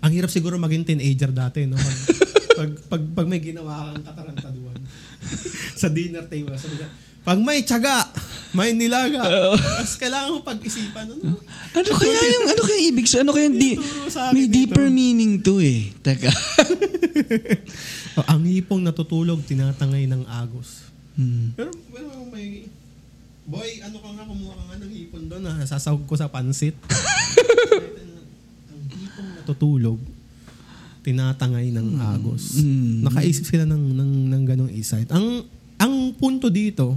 ang 0.00 0.10
hirap 0.10 0.32
siguro 0.32 0.56
maging 0.56 0.88
teenager 0.88 1.28
dati 1.28 1.68
no. 1.68 1.76
Pag 2.52 2.70
pag, 2.88 3.02
pag, 3.16 3.26
may 3.26 3.40
ginawa 3.40 3.92
kang 3.92 4.04
katarantaduhan 4.04 4.80
sa 5.80 5.88
dinner 5.88 6.26
table 6.28 6.52
sabi 6.58 6.76
ka, 6.80 6.86
pag 7.22 7.38
may 7.38 7.62
tiyaga, 7.62 8.10
may 8.50 8.74
nilaga. 8.74 9.22
Mas 9.54 9.94
kailangan 9.94 10.34
mo 10.34 10.38
pag-isipan 10.42 11.06
ano. 11.06 11.38
Ano 11.72 11.90
kaya 11.94 12.18
yung, 12.18 12.46
ano 12.50 12.62
kaya 12.66 12.80
ibig 12.90 13.06
sa, 13.06 13.22
ano 13.22 13.30
kaya 13.30 13.46
di, 13.46 13.78
sa 14.10 14.30
akin 14.30 14.34
may 14.34 14.46
dito. 14.50 14.54
deeper 14.58 14.86
meaning 14.90 15.38
to 15.38 15.62
eh. 15.62 15.94
Teka. 16.02 16.32
Oh, 18.12 18.20
ang 18.28 18.44
hipong 18.44 18.84
natutulog 18.84 19.40
tinatangay 19.48 20.04
ng 20.04 20.28
agos. 20.28 20.84
Hmm. 21.16 21.56
Pero, 21.56 21.72
pero 21.88 22.12
may 22.28 22.68
Boy, 23.42 23.82
ano 23.82 23.98
ka 23.98 24.08
nga, 24.14 24.22
kumuha 24.28 24.52
ka 24.54 24.64
nga 24.68 24.76
ng 24.84 24.92
hipon 24.92 25.24
doon 25.26 25.48
ha. 25.50 25.64
Sasahog 25.66 26.06
ko 26.06 26.14
sa 26.14 26.30
pansit. 26.30 26.76
ang 28.70 28.82
hipong 28.86 29.28
natutulog, 29.40 29.98
tinatangay 31.02 31.74
ng 31.74 31.98
agos. 31.98 32.62
Mm. 32.62 33.06
Nakaisip 33.10 33.44
sila 33.46 33.66
ng, 33.66 33.84
ng, 33.94 34.12
ng 34.30 34.42
ganong 34.46 34.72
insight. 34.72 35.10
Ang, 35.10 35.44
ang 35.78 36.14
punto 36.14 36.46
dito, 36.46 36.94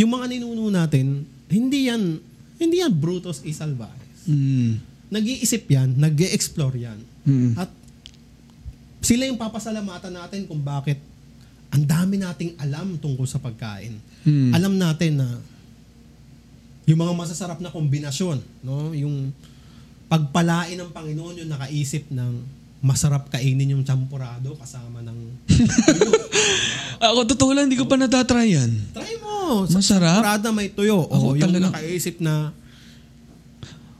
yung 0.00 0.16
mga 0.16 0.32
ninuno 0.32 0.72
natin, 0.72 1.28
hindi 1.52 1.92
yan, 1.92 2.16
hindi 2.56 2.76
yan 2.80 2.92
brutos 2.96 3.44
y 3.44 3.52
salvajes. 3.52 4.24
Hmm. 4.24 4.80
Nag-iisip 5.12 5.68
yan, 5.68 6.00
nag 6.00 6.16
explore 6.32 6.80
yan. 6.80 6.96
Hmm. 7.28 7.52
At 7.60 7.68
sila 9.04 9.28
yung 9.28 9.36
papasalamatan 9.36 10.14
natin 10.14 10.48
kung 10.48 10.64
bakit 10.64 10.96
ang 11.68 11.84
dami 11.84 12.16
nating 12.16 12.56
alam 12.56 12.96
tungkol 12.96 13.28
sa 13.28 13.36
pagkain. 13.36 14.00
Hmm. 14.24 14.56
Alam 14.56 14.80
natin 14.80 15.20
na 15.20 15.28
yung 16.88 16.98
mga 16.98 17.12
masasarap 17.12 17.60
na 17.60 17.70
kombinasyon, 17.70 18.40
no? 18.64 18.90
Yung 18.96 19.30
pagpalain 20.08 20.76
ng 20.76 20.90
Panginoon 20.92 21.44
yung 21.44 21.50
nakaisip 21.52 22.08
ng 22.12 22.61
masarap 22.82 23.30
kainin 23.30 23.72
yung 23.72 23.86
champurado 23.86 24.58
kasama 24.58 24.98
ng 25.00 25.18
Ako, 27.02 27.26
totoo 27.26 27.50
lang, 27.50 27.66
hindi 27.66 27.74
ko 27.74 27.86
pa 27.86 27.94
natatry 27.94 28.54
yan. 28.54 28.70
Try 28.92 29.18
mo. 29.18 29.66
Sa 29.66 29.78
Masarap? 29.78 30.22
champurado 30.22 30.50
may 30.50 30.68
tuyo. 30.68 31.02
Ako 31.04 31.24
O 31.24 31.34
yung 31.34 31.42
talaga- 31.44 31.70
nakaisip 31.72 32.18
na 32.18 32.54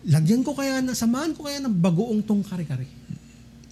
lagyan 0.03 0.42
ko 0.42 0.51
kaya 0.53 0.79
na 0.79 0.95
samahan 0.95 1.31
ko 1.31 1.47
kaya 1.47 1.59
ng 1.59 1.71
bagoong 1.73 2.23
tong 2.23 2.42
kare-kare. 2.42 2.87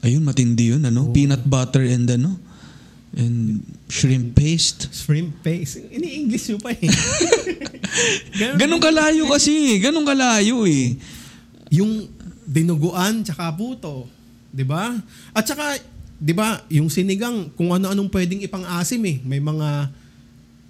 Ayun, 0.00 0.22
matindi 0.22 0.70
yun, 0.70 0.82
ano? 0.82 1.10
Peanut 1.10 1.42
butter 1.42 1.82
and 1.84 2.06
ano? 2.08 2.38
And 3.10 3.58
shrimp 3.86 4.34
paste. 4.34 4.86
Shrimp 4.88 5.42
paste. 5.42 5.82
Ini-English 5.84 6.54
mo 6.54 6.58
pa 6.62 6.70
eh. 6.72 6.86
Ganong 8.62 8.78
kalayo 8.78 9.26
kasi. 9.26 9.78
Ganong 9.78 10.06
kalayo 10.06 10.62
eh. 10.64 10.94
yung 11.70 12.06
dinuguan 12.42 13.22
tsaka 13.22 13.50
puto, 13.50 14.10
'di 14.50 14.64
ba? 14.66 14.98
At 15.34 15.42
tsaka 15.46 15.78
'di 16.20 16.34
ba, 16.36 16.60
yung 16.68 16.92
sinigang 16.92 17.48
kung 17.56 17.72
ano-anong 17.72 18.10
pwedeng 18.12 18.44
ipang-asim 18.44 19.00
eh. 19.08 19.16
May 19.24 19.40
mga 19.40 19.88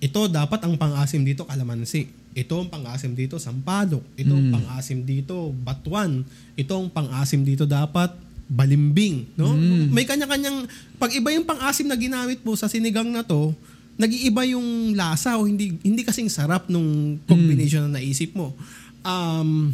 ito 0.01 0.21
dapat 0.33 0.65
ang 0.65 0.81
pang-asim 0.81 1.21
dito 1.27 1.45
kalamansi. 1.45 2.09
Ito 2.33 2.63
ang 2.63 2.71
pang-asim 2.71 3.13
dito 3.13 3.37
sampalok. 3.37 4.01
Ito 4.17 4.33
ang 4.33 4.49
pang-asim 4.55 5.03
dito 5.03 5.53
batuan. 5.61 6.25
Ito 6.55 6.73
ang 6.79 6.89
pang-asim 6.89 7.43
dito 7.43 7.67
dapat 7.69 8.15
balimbing, 8.51 9.31
no? 9.39 9.55
May 9.95 10.03
kanya-kanyang 10.03 10.67
pag 10.99 11.15
iba 11.15 11.31
yung 11.31 11.47
pang-asim 11.47 11.87
na 11.87 11.95
ginamit 11.95 12.43
mo 12.43 12.59
sa 12.59 12.67
sinigang 12.67 13.07
na 13.07 13.23
to, 13.23 13.55
nag-iiba 13.95 14.43
yung 14.49 14.97
lasa 14.97 15.37
o 15.37 15.45
hindi 15.45 15.77
hindi 15.85 16.03
kasing 16.03 16.33
sarap 16.33 16.67
nung 16.67 17.21
combination 17.29 17.87
na 17.87 18.01
naisip 18.01 18.33
mo. 18.33 18.57
Um, 19.05 19.71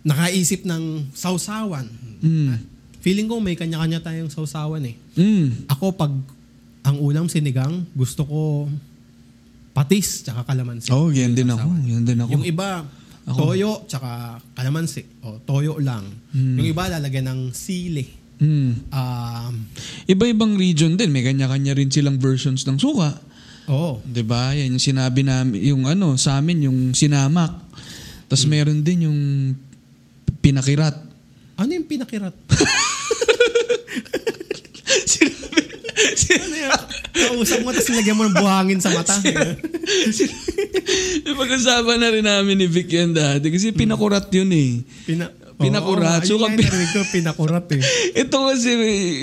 nakaisip 0.00 0.64
ng 0.64 1.12
sausawan. 1.12 1.84
Mm. 2.20 2.56
Feeling 3.00 3.28
ko 3.28 3.40
may 3.40 3.56
kanya-kanya 3.56 4.04
tayong 4.04 4.28
sausawan 4.28 4.84
eh. 4.84 4.96
Mm. 5.16 5.68
Ako 5.72 5.96
pag 5.96 6.12
ang 6.80 6.96
ulam 7.00 7.28
sinigang, 7.28 7.84
gusto 7.92 8.24
ko 8.24 8.40
patis 9.72 10.24
tsaka 10.24 10.44
kalamansi. 10.44 10.92
Oh, 10.92 11.08
yan 11.08 11.32
din 11.32 11.48
ako. 11.48 11.68
Yan 11.86 12.04
din 12.04 12.18
ako. 12.20 12.30
Yung 12.36 12.44
iba, 12.44 12.84
toyo 13.24 13.84
tsaka 13.88 14.40
kalamansi. 14.56 15.24
O, 15.24 15.40
toyo 15.44 15.80
lang. 15.80 16.04
Yung 16.34 16.66
iba 16.66 16.88
lalagyan 16.88 17.30
ng 17.30 17.40
sili. 17.56 18.04
Mm. 18.40 18.88
Um, 18.88 19.54
Iba-ibang 20.08 20.56
region 20.56 20.96
din. 20.96 21.12
May 21.12 21.20
kanya-kanya 21.20 21.76
rin 21.76 21.92
silang 21.92 22.16
versions 22.16 22.64
ng 22.64 22.80
suka. 22.80 23.20
oh, 23.68 24.00
'Di 24.02 24.24
ba? 24.24 24.56
Yan 24.56 24.74
yung 24.74 24.82
sinabi 24.82 25.20
namin, 25.22 25.60
yung 25.60 25.84
ano, 25.84 26.16
sa 26.16 26.40
amin, 26.40 26.66
yung 26.66 26.78
sinamak. 26.96 27.52
Tapos 28.26 28.48
meron 28.48 28.80
din 28.80 29.06
yung 29.06 29.20
pinakirat. 30.40 31.09
Ano 31.60 31.76
yung 31.76 31.84
pinakirat? 31.84 32.32
sinabi, 36.16 36.40
ano 36.40 36.56
yun? 36.56 36.72
Kausap 37.10 37.58
mo 37.62 37.70
tapos 37.74 37.88
nilagyan 37.92 38.16
mo 38.16 38.24
ng 38.24 38.36
buhangin 38.36 38.80
sa 38.80 38.90
mata. 38.94 39.14
Pag-usapan 41.40 41.98
na 42.00 42.08
rin 42.12 42.24
namin 42.24 42.56
ni 42.60 42.66
Vic 42.68 42.92
yan 42.92 43.12
dati. 43.12 43.50
Kasi 43.52 43.72
pinakurat 43.72 44.28
yun 44.32 44.50
eh. 44.52 44.70
Pina, 45.04 45.28
Pinakurat. 45.60 46.24
So, 46.24 46.40
So, 46.40 46.48
narinig 46.48 46.90
ko, 46.96 47.04
pinakurat 47.12 47.68
eh. 47.76 47.84
Ito 48.24 48.48
kasi 48.48 48.72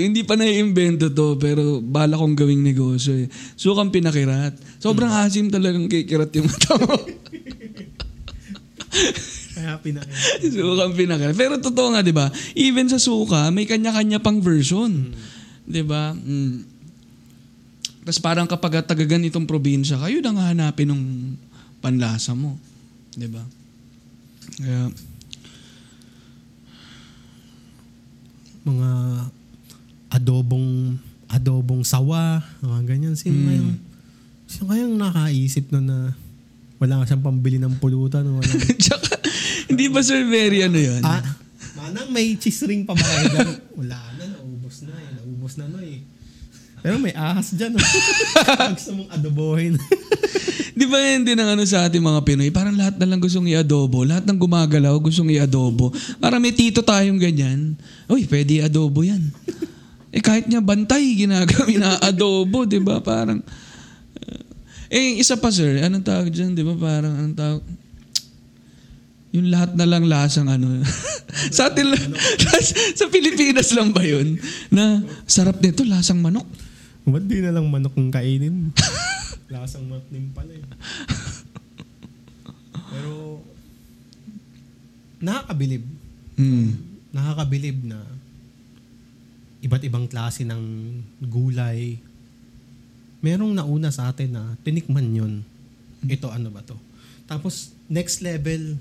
hindi 0.06 0.22
pa 0.22 0.38
naiimbento 0.38 1.10
to 1.10 1.34
pero 1.42 1.82
bala 1.82 2.14
kong 2.14 2.38
gawing 2.38 2.62
negosyo 2.62 3.26
eh. 3.26 3.28
Sukang 3.58 3.90
pinakirat. 3.90 4.54
Sobrang 4.78 5.10
asim 5.10 5.50
talagang 5.50 5.90
kikirat 5.90 6.30
yung 6.38 6.46
mata 6.46 6.78
mo. 6.78 6.94
Kaya 9.58 9.82
pinakirat. 9.82 10.40
Sukang 10.54 10.94
pinakirat. 10.94 11.34
Pero 11.34 11.58
totoo 11.58 11.98
nga, 11.98 12.06
di 12.06 12.14
ba? 12.14 12.30
Even 12.54 12.86
sa 12.86 13.02
suka, 13.02 13.50
may 13.50 13.66
kanya-kanya 13.66 14.22
pang 14.22 14.38
version. 14.38 15.10
Di 15.66 15.82
ba? 15.82 16.14
Mm. 16.14 16.62
Tapos 18.06 18.22
parang 18.22 18.46
kapag 18.46 18.86
taga 18.86 19.04
ganitong 19.04 19.50
probinsya, 19.50 19.98
kayo 19.98 20.22
nang 20.22 20.38
hanapin 20.38 20.94
ng 20.94 21.02
panlasa 21.82 22.38
mo. 22.38 22.56
Di 23.18 23.26
ba? 23.26 23.42
Kaya, 24.62 24.94
mga 28.64 28.90
adobong 30.12 31.00
adobong 31.28 31.84
sawa, 31.84 32.40
mga 32.64 32.80
ganyan. 32.88 33.16
Sino 33.16 33.36
Hmm. 33.36 33.48
kayang 33.48 33.72
sino 34.48 34.64
kayang 34.72 34.96
nakaisip 34.96 35.66
na 35.76 35.80
na 35.84 35.98
wala 36.80 37.04
siyang 37.04 37.24
pambili 37.24 37.60
ng 37.60 37.80
pulutan 37.82 38.24
wala. 38.24 38.44
Tsaka, 38.84 39.07
hindi 39.68 39.86
ba 39.92 40.00
sir 40.04 40.24
very 40.28 40.64
ano 40.64 40.80
yun? 40.80 41.04
ah, 41.04 41.24
manang 41.78 42.10
may 42.12 42.36
cheese 42.40 42.64
ring 42.68 42.88
pa 42.88 42.96
dyan? 42.96 43.62
Wala 43.78 44.00
na, 44.18 44.24
naubos 44.36 44.84
na 44.88 44.94
eh. 44.96 45.10
Naubos 45.20 45.54
na 45.60 45.66
no 45.68 45.80
eh. 45.84 46.00
Pero 46.82 46.96
may 47.02 47.12
ahas 47.12 47.52
dyan. 47.52 47.76
Oh. 47.76 47.84
Gusto 48.78 48.92
mong 48.96 49.12
adobohin. 49.12 49.76
Di 50.78 50.86
ba 50.86 51.02
yan 51.02 51.26
din 51.26 51.42
ang 51.42 51.58
ano 51.58 51.66
sa 51.66 51.90
ating 51.90 52.06
mga 52.06 52.22
Pinoy? 52.22 52.54
Parang 52.54 52.78
lahat 52.78 53.02
na 53.02 53.10
lang 53.10 53.18
gustong 53.18 53.50
i-adobo. 53.50 54.06
Lahat 54.06 54.30
ng 54.30 54.38
gumagalaw 54.38 54.94
gustong 55.02 55.34
i-adobo. 55.34 55.90
Parang 56.22 56.38
may 56.38 56.54
tito 56.54 56.86
tayong 56.86 57.18
ganyan. 57.18 57.74
Uy, 58.06 58.30
pwede 58.30 58.62
i-adobo 58.62 59.02
yan. 59.02 59.34
Eh 60.14 60.22
kahit 60.22 60.46
niya 60.46 60.62
bantay, 60.62 61.18
ginagawa 61.18 61.66
na 61.82 61.98
adobo, 62.00 62.64
di 62.70 62.78
ba? 62.78 63.02
Parang, 63.02 63.42
eh 64.88 65.20
isa 65.20 65.36
pa 65.36 65.50
sir, 65.50 65.82
anong 65.84 66.06
tawag 66.06 66.30
dyan, 66.30 66.54
di 66.54 66.64
ba? 66.64 66.78
Parang, 66.78 67.14
anong 67.26 67.38
tawag? 67.38 67.62
Yung 69.36 69.52
lahat 69.52 69.76
na 69.76 69.84
lang 69.84 70.08
lasang 70.08 70.48
ano. 70.48 70.84
sa 71.56 71.68
atin 71.68 71.92
lang, 71.92 72.08
sa 73.00 73.06
Pilipinas 73.12 73.76
lang 73.76 73.92
ba 73.92 74.04
yun? 74.06 74.40
Na 74.72 75.04
sarap 75.28 75.60
nito, 75.60 75.84
lasang 75.84 76.24
manok. 76.24 76.48
Ba't 77.08 77.24
di 77.24 77.40
na 77.40 77.56
lang 77.56 77.68
manok 77.72 77.96
ang 77.96 78.12
kainin? 78.12 78.76
Lasang 79.54 79.88
manok 79.88 80.04
din 80.12 80.28
pala 80.36 80.52
eh. 80.52 80.66
Pero, 82.92 83.40
nakakabilib. 85.24 85.88
Hmm. 86.36 87.00
nakakabilib 87.16 87.82
na 87.88 87.98
iba't 89.64 89.84
ibang 89.88 90.06
klase 90.06 90.44
ng 90.44 90.62
gulay. 91.32 91.98
Merong 93.24 93.56
nauna 93.56 93.90
sa 93.90 94.12
atin 94.12 94.36
na 94.36 94.44
tinikman 94.62 95.16
yon. 95.16 95.34
Ito 96.06 96.30
ano 96.30 96.54
ba 96.54 96.62
to? 96.62 96.78
Tapos 97.26 97.74
next 97.90 98.20
level, 98.20 98.78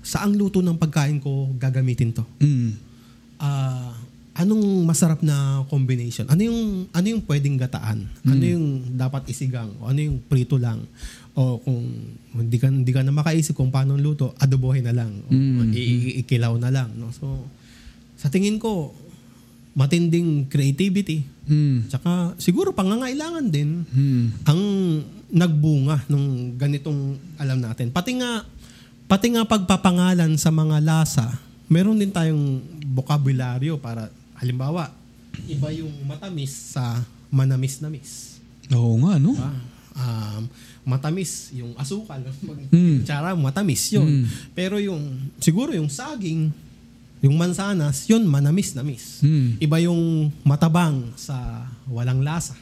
saang 0.00 0.32
luto 0.34 0.64
ng 0.64 0.76
pagkain 0.76 1.20
ko 1.20 1.52
gagamitin 1.56 2.12
to? 2.12 2.24
Mm. 2.40 2.72
Ah, 3.40 3.92
anong 4.36 4.84
masarap 4.84 5.20
na 5.20 5.64
combination? 5.68 6.24
Ano 6.28 6.40
yung 6.44 6.60
ano 6.92 7.06
yung 7.08 7.22
pwedeng 7.24 7.56
gataan? 7.56 8.08
Ano 8.24 8.44
yung 8.44 8.66
dapat 8.96 9.28
isigang? 9.28 9.72
O 9.80 9.88
ano 9.88 10.00
yung 10.00 10.18
prito 10.24 10.56
lang? 10.56 10.80
O 11.36 11.60
kung 11.60 11.80
hindi 12.36 12.56
ka 12.56 12.68
hindi 12.68 12.92
ka 12.92 13.04
na 13.04 13.12
makaisip 13.12 13.56
kung 13.56 13.72
paano 13.72 13.96
luto, 13.96 14.32
adobohin 14.36 14.84
na 14.88 14.94
lang. 14.96 15.12
O, 15.28 15.32
Mm. 15.32 15.72
i- 15.72 15.88
i- 15.88 16.16
ikilaw 16.24 16.56
na 16.56 16.72
lang, 16.72 16.92
no? 16.96 17.12
So 17.12 17.44
sa 18.16 18.28
tingin 18.28 18.60
ko 18.60 18.92
matinding 19.72 20.50
creativity. 20.50 21.24
Mm. 21.46 21.86
Tsaka 21.88 22.34
siguro 22.36 22.74
pangangailangan 22.74 23.46
din 23.48 23.86
Mm. 23.86 24.24
ang 24.44 24.60
nagbunga 25.30 26.02
nung 26.10 26.58
ganitong 26.58 27.14
alam 27.38 27.62
natin. 27.62 27.94
Pati 27.94 28.18
nga 28.18 28.42
pati 29.10 29.34
nga 29.34 29.42
pagpapangalan 29.42 30.38
sa 30.38 30.54
mga 30.54 30.78
lasa, 30.78 31.26
meron 31.66 31.98
din 31.98 32.14
tayong 32.14 32.62
bokabularyo 32.94 33.74
para 33.74 34.06
halimbawa, 34.38 34.94
iba 35.50 35.68
yung 35.74 35.90
matamis 36.06 36.78
sa 36.78 37.02
manamis-namis. 37.26 38.38
Oo 38.70 38.94
nga, 39.02 39.18
no? 39.18 39.34
Diba? 39.34 39.50
Um, 39.98 40.42
matamis 40.86 41.50
yung 41.50 41.74
asukal, 41.74 42.22
mag 42.46 42.58
Mm. 42.70 43.02
tsara 43.02 43.34
matamis 43.34 43.90
yun. 43.90 44.06
Mm. 44.06 44.24
Pero 44.54 44.78
yung 44.78 45.02
siguro 45.42 45.74
yung 45.74 45.90
saging, 45.90 46.54
yung 47.20 47.34
mansanas, 47.34 48.06
yun 48.06 48.22
manamis-namis. 48.24 49.26
Mm. 49.26 49.58
Iba 49.58 49.82
yung 49.82 50.30
matabang 50.46 51.02
sa 51.18 51.66
walang 51.90 52.22
lasa 52.22 52.54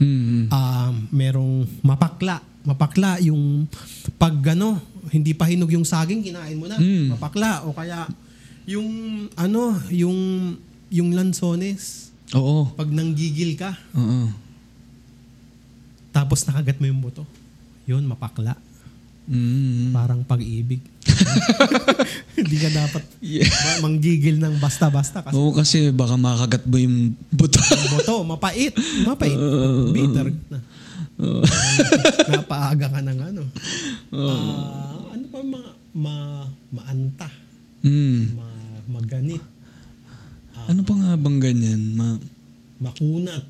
Mm. 0.00 0.48
um, 0.48 0.94
merong 1.12 1.68
mapakla. 1.84 2.40
Mapakla 2.64 3.20
yung 3.20 3.68
pag 4.16 4.32
ano, 4.56 4.80
hindi 5.08 5.32
pa 5.32 5.48
hinog 5.48 5.72
yung 5.72 5.88
saging, 5.88 6.20
kinain 6.20 6.60
mo 6.60 6.68
na. 6.68 6.76
Mm. 6.76 7.16
Mapakla. 7.16 7.64
O 7.64 7.72
kaya 7.72 8.04
yung 8.68 8.88
ano, 9.34 9.72
yung 9.88 10.18
yung 10.90 11.16
lansones, 11.16 12.12
Oo. 12.34 12.68
pag 12.76 12.90
nanggigil 12.90 13.56
ka, 13.56 13.72
Oo. 13.96 14.28
tapos 16.10 16.44
nakagat 16.44 16.76
mo 16.76 16.86
yung 16.90 17.00
buto. 17.00 17.24
Yun, 17.86 18.04
mapakla. 18.04 18.58
Mm. 19.30 19.94
Parang 19.94 20.20
pag-ibig. 20.26 20.82
hindi 22.38 22.56
ka 22.58 22.70
dapat 22.70 23.02
Yeah. 23.22 23.46
ma- 23.46 23.86
manggigil 23.86 24.42
ng 24.42 24.58
basta-basta 24.58 25.22
kasi 25.22 25.34
Oo, 25.38 25.54
kasi 25.54 25.94
baka 25.94 26.18
makagat 26.18 26.66
mo 26.66 26.76
yung 26.78 27.14
buto. 27.30 27.60
yung 27.62 27.90
buto, 27.94 28.14
mapait. 28.26 28.74
Mapait. 29.06 29.38
Bitter 29.94 30.34
na. 30.50 30.58
Napaaga 32.32 32.86
ka 32.88 33.00
ng 33.04 33.18
ano. 33.20 33.42
Pa 34.10 34.34
mga 34.34 34.89
ma, 35.94 36.46
maanta, 36.70 37.26
mm. 37.82 38.20
ma, 38.38 38.46
maganit, 38.90 39.42
Ano 40.68 40.84
pa 40.86 40.92
nga 40.94 41.16
bang 41.18 41.38
ganyan? 41.40 41.82
Ma 41.98 42.14
makunat, 42.80 43.44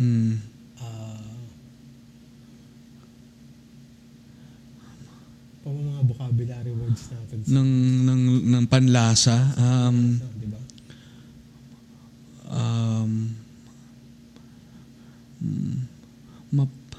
mm. 0.00 0.32
ah, 0.82 1.36
pa 5.62 5.68
mga 5.70 6.02
vocabulary 6.10 6.72
words 6.74 7.02
natin. 7.12 7.38
sa- 7.44 7.52
ng, 7.54 7.70
ng, 8.02 8.22
ng 8.50 8.64
panlasa. 8.66 9.36
Um, 9.54 10.18
di 10.42 10.48
ba? 10.50 10.60
um, 12.52 13.10
mm, 15.38 15.76
map- 16.50 16.98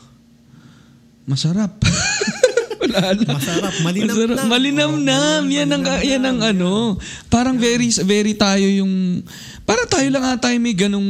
masarap. 1.27 1.75
Wala 2.83 2.99
na. 3.15 3.25
Masarap, 3.31 3.73
malinam 3.79 4.11
Masarap. 4.11 4.35
na. 4.35 4.43
Malinam-nam. 4.45 5.41
Oo, 5.41 5.53
Yan 5.53 5.69
ang, 5.69 5.83
malinam 5.83 6.03
yan 6.03 6.23
ang 6.25 6.37
na. 6.37 6.49
ano. 6.51 6.71
Parang 7.27 7.55
very, 7.55 7.87
very 8.03 8.33
tayo 8.33 8.67
yung... 8.67 9.23
Parang 9.63 9.87
tayo 9.87 10.07
lang 10.07 10.27
ata 10.27 10.51
yung 10.51 10.59
may 10.61 10.75
ganong 10.75 11.09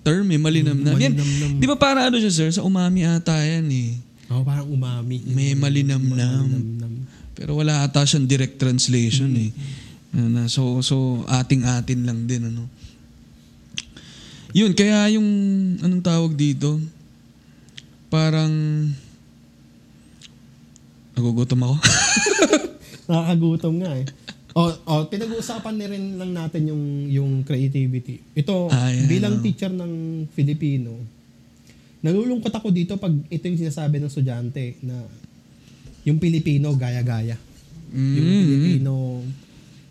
term 0.00 0.24
eh. 0.26 0.40
Malinam-nam. 0.40 0.96
Yan, 0.96 1.12
Malinamnam. 1.12 1.60
di 1.60 1.66
ba 1.66 1.76
para 1.76 2.08
ano 2.08 2.16
siya 2.16 2.32
sir? 2.32 2.48
Sa 2.50 2.64
umami 2.64 3.04
ata 3.04 3.36
yan 3.36 3.68
eh. 3.68 3.90
Oo, 4.32 4.40
parang 4.40 4.64
umami. 4.64 5.20
May 5.22 5.52
malinamnam. 5.52 6.48
Malinamnam. 6.48 6.92
Pero 7.36 7.52
wala 7.54 7.84
ata 7.84 8.00
siyang 8.02 8.24
direct 8.24 8.56
translation 8.56 9.28
eh. 9.36 9.52
Ano, 10.12 10.44
so, 10.46 10.80
so 10.80 10.96
ating-atin 11.26 12.04
lang 12.04 12.24
din 12.24 12.48
ano. 12.48 12.64
Yun, 14.52 14.72
kaya 14.72 15.08
yung 15.10 15.28
anong 15.80 16.00
tawag 16.00 16.32
dito? 16.32 16.76
Parang 18.08 18.52
nagugutom 21.12 21.60
ako. 21.62 21.74
Nakakagutom 23.08 23.74
nga 23.78 23.92
eh. 23.94 24.06
O, 24.52 24.68
o 24.68 24.92
pinag-uusapan 25.08 25.74
na 25.74 25.86
rin 25.88 26.04
lang 26.16 26.30
natin 26.30 26.68
yung 26.68 26.82
yung 27.08 27.30
creativity. 27.40 28.20
Ito, 28.32 28.68
Ah, 28.68 28.92
bilang 29.06 29.40
oh. 29.40 29.42
teacher 29.42 29.72
ng 29.72 29.92
Filipino, 30.28 30.92
nalulungkot 32.00 32.52
ako 32.52 32.68
dito 32.68 32.96
pag 32.96 33.12
ito 33.26 33.44
yung 33.44 33.56
sinasabi 33.58 33.96
ng 33.96 34.10
estudyante 34.12 34.76
na 34.82 35.08
yung 36.04 36.20
Pilipino 36.20 36.74
gaya-gaya. 36.74 37.38
Yung 37.92 38.28
Mm. 38.28 38.40
Pilipino 38.42 38.92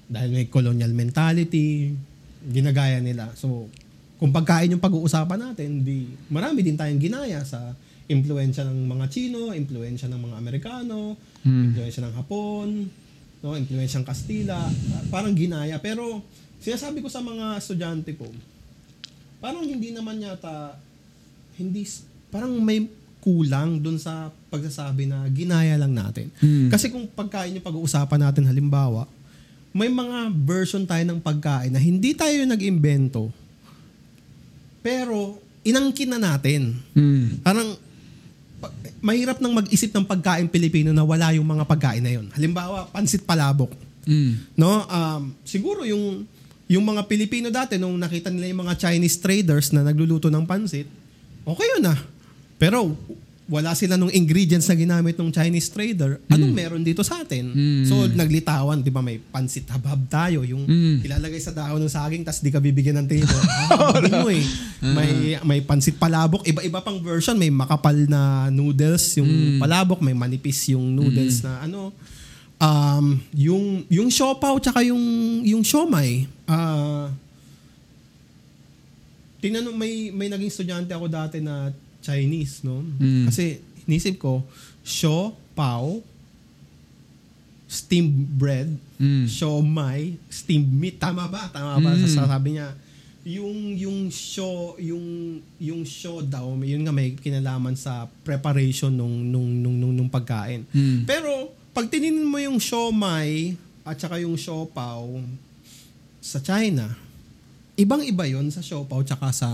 dahil 0.05 0.29
may 0.29 0.45
colonial 0.45 0.91
mentality, 0.91 1.95
ginagaya 2.43 2.99
nila. 2.99 3.31
So, 3.33 3.71
kung 4.17 4.29
pagkain 4.29 4.69
yung 4.69 4.83
pag-uusapan 4.83 5.39
natin, 5.41 5.81
di 5.81 6.05
marami 6.27 6.61
din 6.61 6.75
tayong 6.75 7.01
ginaya 7.01 7.41
sa 7.41 7.73
impluensya 8.11 8.67
ng 8.67 8.85
mga 8.85 9.05
Chino, 9.07 9.55
impluensya 9.55 10.11
ng 10.11 10.19
mga 10.19 10.35
Amerikano, 10.37 11.15
Mm. 11.41 11.63
impluensya 11.71 12.01
ng 12.05 12.13
Hapon, 12.13 12.67
no, 13.41 13.55
impluensya 13.55 14.03
ng 14.03 14.07
Kastila, 14.07 14.59
parang 15.09 15.33
ginaya. 15.33 15.79
Pero 15.79 16.21
sinasabi 16.59 17.01
ko 17.01 17.07
sa 17.07 17.23
mga 17.23 17.57
estudyante 17.57 18.13
ko, 18.13 18.27
parang 19.41 19.65
hindi 19.65 19.89
naman 19.89 20.21
yata 20.21 20.77
hindi 21.57 21.83
parang 22.31 22.57
may 22.57 22.87
kulang 23.21 23.77
dun 23.77 24.01
sa 24.01 24.33
pagsasabi 24.49 25.05
na 25.05 25.29
ginaya 25.29 25.77
lang 25.77 25.93
natin. 25.93 26.33
Mm. 26.41 26.73
Kasi 26.73 26.89
kung 26.89 27.05
pagkain 27.05 27.53
yung 27.53 27.65
pag-uusapan 27.65 28.17
natin 28.17 28.49
halimbawa, 28.49 29.05
may 29.71 29.87
mga 29.87 30.33
version 30.41 30.83
tayo 30.83 31.05
ng 31.05 31.21
pagkain 31.21 31.71
na 31.71 31.79
hindi 31.79 32.11
tayo 32.17 32.43
nag-imbento, 32.43 33.29
pero 34.81 35.37
inangkin 35.61 36.09
na 36.11 36.19
natin. 36.19 36.75
Mm. 36.97 37.45
Parang 37.45 37.69
pa- 37.77 37.90
mahirap 39.01 39.41
nang 39.41 39.57
mag-isip 39.57 39.89
ng 39.89 40.05
pagkain 40.05 40.45
Pilipino 40.45 40.93
na 40.93 41.01
wala 41.01 41.33
yung 41.33 41.45
mga 41.45 41.65
pagkain 41.65 42.03
na 42.05 42.13
yun. 42.13 42.29
Halimbawa, 42.31 42.87
pansit 42.93 43.25
palabok. 43.25 43.73
Mm. 44.05 44.33
No? 44.57 44.85
Um, 44.85 45.33
siguro 45.45 45.85
yung 45.85 46.25
yung 46.71 46.87
mga 46.87 47.03
Pilipino 47.03 47.51
dati 47.51 47.75
nung 47.75 47.99
nakita 47.99 48.31
nila 48.31 48.47
yung 48.47 48.63
mga 48.63 48.79
Chinese 48.79 49.19
traders 49.19 49.75
na 49.75 49.83
nagluluto 49.83 50.31
ng 50.31 50.47
pansit, 50.47 50.87
okay 51.43 51.67
yun 51.75 51.83
ah. 51.91 51.99
Pero 52.55 52.95
wala 53.51 53.75
sila 53.75 53.99
nung 53.99 54.07
ingredients 54.07 54.71
na 54.71 54.79
ginamit 54.79 55.19
ng 55.19 55.27
Chinese 55.27 55.67
trader. 55.67 56.23
Anong 56.31 56.55
meron 56.55 56.79
dito 56.87 57.03
sa 57.03 57.19
atin? 57.19 57.51
Mm. 57.51 57.83
So 57.83 58.07
naglitawan, 58.07 58.79
'di 58.79 58.87
ba 58.87 59.03
may 59.03 59.19
pansit 59.19 59.67
habhab 59.67 59.99
tayo, 60.07 60.47
yung 60.47 60.63
Mm. 60.63 61.03
ilalagay 61.03 61.35
sa 61.43 61.51
dahon 61.51 61.83
ng 61.83 61.91
saging 61.91 62.23
tas 62.23 62.39
di 62.39 62.47
ka 62.47 62.63
bibigyan 62.63 63.03
ng 63.03 63.07
tino. 63.11 63.27
Ah, 63.71 63.99
mo 64.23 64.31
eh. 64.31 64.43
May 64.79 65.11
may 65.43 65.59
pansit 65.63 65.99
palabok, 65.99 66.47
iba-iba 66.47 66.79
pang 66.79 66.99
version, 67.03 67.35
may 67.35 67.51
makapal 67.51 67.95
na 68.07 68.47
noodles 68.47 69.19
yung 69.19 69.59
palabok, 69.59 69.99
may 69.99 70.15
manipis 70.15 70.71
yung 70.71 70.95
noodles 70.95 71.43
na 71.43 71.67
ano 71.67 71.91
um, 72.55 73.19
yung 73.35 73.83
yung 73.91 74.07
siopaw 74.07 74.55
tsaka 74.63 74.79
yung 74.87 75.01
yung 75.43 75.63
siomay. 75.63 76.23
Ah 76.47 77.11
tinanong 79.41 79.73
may 79.73 80.13
may 80.13 80.29
naging 80.29 80.53
estudyante 80.53 80.93
ako 80.93 81.09
dati 81.09 81.41
na 81.41 81.73
Chinese, 82.01 82.65
no? 82.65 82.81
Mm. 82.97 83.29
Kasi 83.29 83.57
inisip 83.85 84.17
ko, 84.17 84.41
siopaw, 84.81 86.01
steamed 87.65 88.27
bread, 88.35 88.67
Mm. 88.99 89.25
siomay, 89.25 90.13
steamed 90.27 90.69
meat. 90.69 90.99
Tama 90.99 91.25
ba? 91.25 91.47
Tama 91.49 91.79
ba? 91.79 91.91
Mm. 91.95 92.03
Sasabi 92.05 92.59
niya, 92.59 92.69
yung 93.21 93.77
yung 93.77 94.09
sio 94.09 94.73
yung 94.81 95.37
yung 95.61 95.85
sio 95.85 96.25
daw 96.25 96.57
yun 96.57 96.81
nga 96.81 96.89
may 96.89 97.13
kinalaman 97.13 97.77
sa 97.77 98.09
preparation 98.25 98.89
nung 98.89 99.13
nung 99.21 99.45
nung 99.61 99.77
nung, 99.77 99.93
nung 99.93 100.09
pagkain 100.09 100.65
Mm. 100.73 101.05
pero 101.05 101.53
pag 101.69 101.85
tininin 101.85 102.25
mo 102.25 102.41
yung 102.41 102.57
siomay 102.57 103.53
at 103.85 103.93
saka 104.01 104.17
yung 104.17 104.33
siopaw 104.33 105.05
sa 106.17 106.41
China, 106.41 106.97
ibang-iba 107.77 108.25
yon 108.25 108.49
sa 108.49 108.61
siopaw 108.61 109.05
tsaka 109.05 109.29
sa 109.29 109.49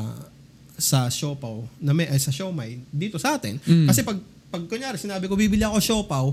sa 0.78 1.07
siopaw 1.07 1.65
na 1.78 1.91
may 1.91 2.05
ay, 2.05 2.17
sa 2.17 2.30
siomay 2.30 2.78
dito 2.88 3.17
sa 3.17 3.36
atin. 3.36 3.57
Mm. 3.59 3.86
Kasi 3.86 4.01
pag 4.01 4.17
pag 4.47 4.63
kunyari 4.63 4.95
sinabi 4.95 5.25
ko 5.25 5.34
bibili 5.34 5.61
ako 5.61 5.78
siopaw, 5.78 6.25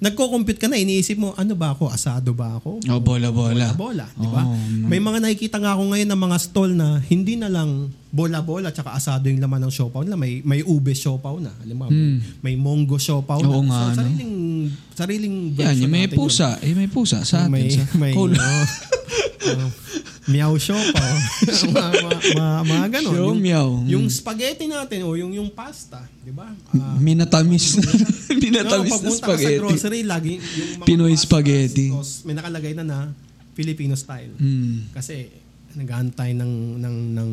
nagko-compute 0.00 0.56
ka 0.56 0.66
na, 0.66 0.74
iniisip 0.74 1.14
mo, 1.14 1.36
ano 1.36 1.52
ba 1.52 1.70
ako? 1.70 1.86
Asado 1.86 2.32
ba 2.32 2.56
ako? 2.56 2.80
Oh, 2.82 2.98
bola-bola. 2.98 3.70
Bola-bola, 3.70 4.08
di 4.10 4.26
ba? 4.26 4.42
No. 4.42 4.56
May 4.88 4.96
mga 4.96 5.20
nakikita 5.20 5.56
nga 5.56 5.76
ako 5.76 5.92
ngayon 5.92 6.08
ng 6.08 6.20
mga 6.20 6.36
stall 6.40 6.70
na 6.72 6.98
hindi 7.04 7.36
na 7.36 7.46
lang 7.46 7.92
bola-bola 8.10 8.72
tsaka 8.72 8.90
asado 8.90 9.28
yung 9.28 9.38
laman 9.38 9.60
ng 9.60 9.70
siopaw 9.70 10.00
nila. 10.00 10.16
May, 10.16 10.40
may 10.40 10.64
ube 10.64 10.90
siopaw 10.90 11.36
na. 11.38 11.52
Alam 11.60 11.76
mo, 11.76 11.84
Mm. 11.86 12.16
may 12.40 12.56
mongo 12.56 12.96
siopaw 12.96 13.38
Oo 13.38 13.60
na. 13.60 13.68
nga, 13.68 13.80
so, 13.92 14.02
no? 14.02 14.08
sariling, 14.08 14.34
Sariling 14.90 15.36
Yan, 15.36 15.54
version 15.54 15.80
yung 15.80 15.90
may 15.90 16.02
natin 16.02 16.12
yun. 16.12 16.20
pusa. 16.20 16.48
Eh, 16.58 16.72
may 16.74 16.88
pusa 16.88 17.18
sa 17.22 17.36
atin. 17.44 17.50
may, 17.50 17.64
sa 17.68 17.84
may, 17.94 18.12
Cool. 18.12 18.32
oh, 19.42 19.56
oh, 19.58 19.70
meow 20.26 20.52
show 20.56 20.76
pa. 20.90 21.00
oh. 21.00 21.18
mga, 21.72 21.88
mga, 21.96 22.18
mga, 22.30 22.58
mga 22.62 22.86
ganon. 22.90 23.10
Show 23.10 23.26
yung, 23.26 23.40
meow. 23.40 23.68
yung 23.84 24.06
spaghetti 24.06 24.66
natin 24.66 25.02
o 25.02 25.14
yung 25.14 25.32
yung 25.32 25.48
pasta, 25.48 26.00
di 26.18 26.30
ba? 26.30 26.48
Ah, 26.70 26.96
Minatamis. 26.96 27.76
no, 27.76 27.88
Minatamis 28.30 28.60
na 28.86 28.94
pagpunta 28.94 29.24
ka 29.24 29.32
sa 29.32 29.38
spaghetti. 29.38 29.58
grocery, 29.58 30.00
lagi 30.02 30.34
yung 30.36 30.70
mga 30.76 30.86
Pinoy 30.86 31.12
pastas, 31.12 31.24
spaghetti. 31.24 31.86
sauce, 31.88 32.22
may 32.22 32.34
nakalagay 32.34 32.72
na 32.72 32.84
na 32.84 32.98
Filipino 33.52 33.92
style. 33.92 34.32
Mm. 34.36 34.88
Kasi 34.90 35.28
nag-aantay 35.70 36.32
ng 36.32 36.52
ng 36.78 36.96
ng 37.12 37.30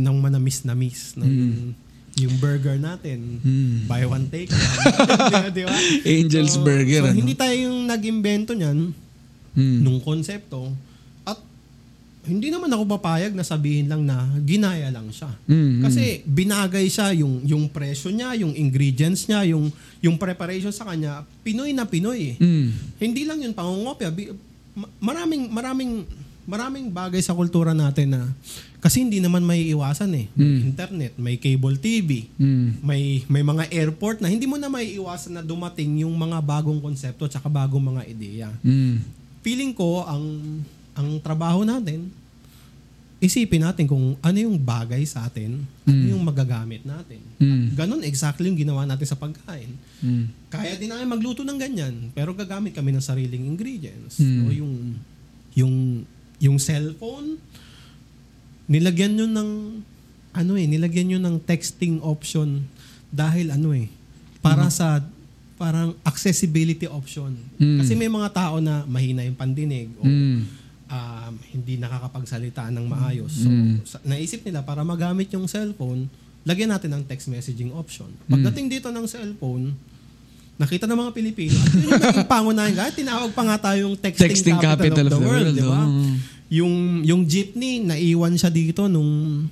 ng 0.00 0.16
manamis 0.16 0.62
na 0.62 0.72
miss 0.72 1.14
no? 1.14 1.26
yung, 1.26 1.74
yung 2.16 2.34
burger 2.36 2.76
natin 2.76 3.40
Mm. 3.40 3.86
buy 3.86 4.04
one 4.04 4.26
take 4.26 4.46
one. 4.46 5.50
di 5.56 5.62
ba? 5.62 5.74
Angel's 6.04 6.54
So- 6.54 6.62
Burger, 6.62 7.00
so 7.00 7.06
ano? 7.06 7.16
hindi 7.16 7.34
tayo 7.34 7.50
yung 7.52 7.84
nag-imbento 7.84 8.52
niyan 8.52 8.94
Mm. 9.50 9.78
nung 9.82 9.98
konsepto 9.98 10.70
hindi 12.30 12.48
naman 12.48 12.70
ako 12.70 12.86
papayag 12.96 13.34
na 13.34 13.42
sabihin 13.42 13.90
lang 13.90 14.06
na 14.06 14.22
ginaya 14.46 14.88
lang 14.94 15.10
siya. 15.10 15.34
Mm, 15.44 15.82
Kasi 15.82 16.22
binagay 16.22 16.86
siya 16.86 17.10
yung 17.12 17.42
yung 17.42 17.66
presyo 17.66 18.08
niya, 18.08 18.38
yung 18.38 18.54
ingredients 18.54 19.26
niya, 19.26 19.42
yung 19.50 19.68
yung 19.98 20.16
preparation 20.16 20.70
sa 20.70 20.86
kanya, 20.86 21.26
Pinoy 21.42 21.74
na 21.74 21.84
Pinoy. 21.84 22.38
Mm. 22.38 22.70
Hindi 22.96 23.22
lang 23.26 23.42
yun 23.42 23.52
ma- 24.74 24.92
Maraming 25.02 25.50
maraming 25.50 25.92
maraming 26.46 26.86
bagay 26.90 27.22
sa 27.22 27.36
kultura 27.36 27.70
natin 27.70 28.10
na 28.10 28.22
kasi 28.80 29.04
hindi 29.04 29.20
naman 29.20 29.44
may 29.44 29.68
iwasan 29.70 30.08
eh. 30.16 30.26
May 30.32 30.46
Mm. 30.46 30.60
internet, 30.72 31.12
may 31.20 31.36
cable 31.36 31.76
TV, 31.76 32.26
Mm. 32.40 32.80
may 32.80 33.22
may 33.28 33.44
mga 33.44 33.68
airport 33.68 34.24
na 34.24 34.32
hindi 34.32 34.48
mo 34.48 34.56
na 34.56 34.72
may 34.72 34.96
iwasan 34.96 35.36
na 35.36 35.42
dumating 35.44 36.00
yung 36.00 36.16
mga 36.16 36.40
bagong 36.40 36.80
konsepto 36.80 37.28
at 37.28 37.36
saka 37.36 37.52
bagong 37.52 37.92
mga 37.92 38.02
ideya. 38.08 38.48
Mm. 38.64 39.04
Feeling 39.44 39.72
ko 39.76 40.04
ang 40.08 40.24
ang 40.96 41.20
trabaho 41.20 41.62
natin 41.62 42.08
isipin 43.20 43.60
natin 43.60 43.84
kung 43.84 44.16
ano 44.16 44.38
yung 44.40 44.56
bagay 44.56 45.04
sa 45.04 45.28
atin, 45.28 45.60
ano 45.84 45.92
Mm. 45.92 46.10
yung 46.10 46.24
magagamit 46.24 46.82
natin. 46.82 47.20
Mm. 47.36 47.76
Ganon 47.76 48.00
exactly 48.00 48.48
yung 48.48 48.56
ginawa 48.56 48.88
natin 48.88 49.04
sa 49.04 49.14
pagkain. 49.14 49.76
Mm. 50.00 50.24
Kaya 50.48 50.72
din 50.74 50.88
namin 50.88 51.04
magluto 51.06 51.44
ng 51.44 51.54
ganyan, 51.54 52.08
pero 52.10 52.32
gagamit 52.32 52.72
kami 52.72 52.90
ng 52.90 53.04
sariling 53.04 53.44
ingredients. 53.44 54.16
Mm. 54.18 54.36
No, 54.40 54.48
yung 54.50 54.74
yung 55.52 55.74
yung 56.40 56.56
cellphone 56.56 57.36
nilagyan 58.64 59.12
nyo 59.12 59.26
ng 59.26 59.50
ano 60.30 60.52
eh, 60.54 60.64
nilagyan 60.64 61.06
nyo 61.10 61.18
ng 61.20 61.36
texting 61.42 61.98
option 62.00 62.62
dahil 63.10 63.50
ano 63.50 63.74
eh, 63.74 63.90
para 64.38 64.70
sa 64.70 65.02
parang 65.58 65.92
accessibility 66.00 66.88
option. 66.88 67.36
Mm. 67.58 67.84
Kasi 67.84 67.92
may 67.92 68.08
mga 68.08 68.32
tao 68.32 68.64
na 68.64 68.86
mahina 68.86 69.20
yung 69.20 69.36
pandinig 69.36 69.92
o 70.00 70.08
Mm. 70.08 70.40
Um, 70.90 71.32
hindi 71.48 71.78
nakakapagsalita 71.78 72.68
ng 72.68 72.84
maayos. 72.84 73.32
So, 73.32 73.48
Mm. 73.48 73.74
sa- 73.84 74.02
naisip 74.02 74.42
nila 74.42 74.60
para 74.60 74.82
magamit 74.82 75.30
yung 75.30 75.46
cellphone, 75.46 76.10
lagyan 76.42 76.68
natin 76.68 76.90
ng 76.90 77.02
text 77.04 77.28
messaging 77.28 77.70
option. 77.70 78.10
Pagdating 78.26 78.66
dito 78.68 78.90
ng 78.90 79.06
cellphone, 79.06 79.70
nakita 80.56 80.84
ng 80.84 80.98
mga 80.98 81.12
Pilipino, 81.12 81.56
at 81.56 81.70
yun 81.70 81.86
yung 81.86 82.02
naging 82.02 82.28
pangunahin. 82.28 82.74
Kahit 82.74 82.94
tinawag 82.94 83.30
pa 83.30 83.42
nga 83.44 83.56
tayong 83.70 83.94
texting, 83.94 84.28
Texting 84.28 84.58
capital, 84.58 85.06
of 85.06 85.12
the, 85.14 85.20
world, 85.20 85.54
di 85.54 85.62
ba? 85.62 85.80
oh. 85.80 86.14
Yung, 86.50 86.74
yung 87.02 87.22
jeepney, 87.24 87.78
naiwan 87.78 88.34
siya 88.34 88.50
dito 88.50 88.84
nung 88.84 89.46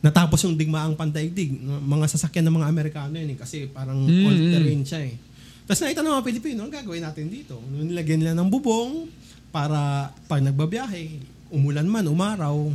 natapos 0.00 0.38
yung 0.44 0.54
digmaang 0.54 0.94
pandaigdig. 0.94 1.56
Mga 1.60 2.06
sasakyan 2.06 2.44
ng 2.44 2.54
mga 2.54 2.68
Amerikano 2.68 3.14
yun 3.16 3.34
eh, 3.34 3.38
kasi 3.40 3.66
parang 3.66 3.98
Mm, 3.98 4.22
all 4.22 4.36
mm. 4.38 4.52
terrain 4.52 4.82
siya 4.84 5.00
eh. 5.02 5.14
Tapos 5.64 5.80
nakita 5.80 6.04
ng 6.04 6.12
mga 6.12 6.24
Pilipino, 6.24 6.58
ang 6.60 6.70
gagawin 6.70 7.02
natin 7.02 7.26
dito? 7.26 7.56
Nilagyan 7.64 8.20
nila 8.20 8.36
ng 8.36 8.48
bubong 8.48 9.08
para 9.54 10.10
pag 10.26 10.42
nagbabiyahe, 10.42 11.22
umulan 11.54 11.86
man, 11.86 12.10
umaraw, 12.10 12.74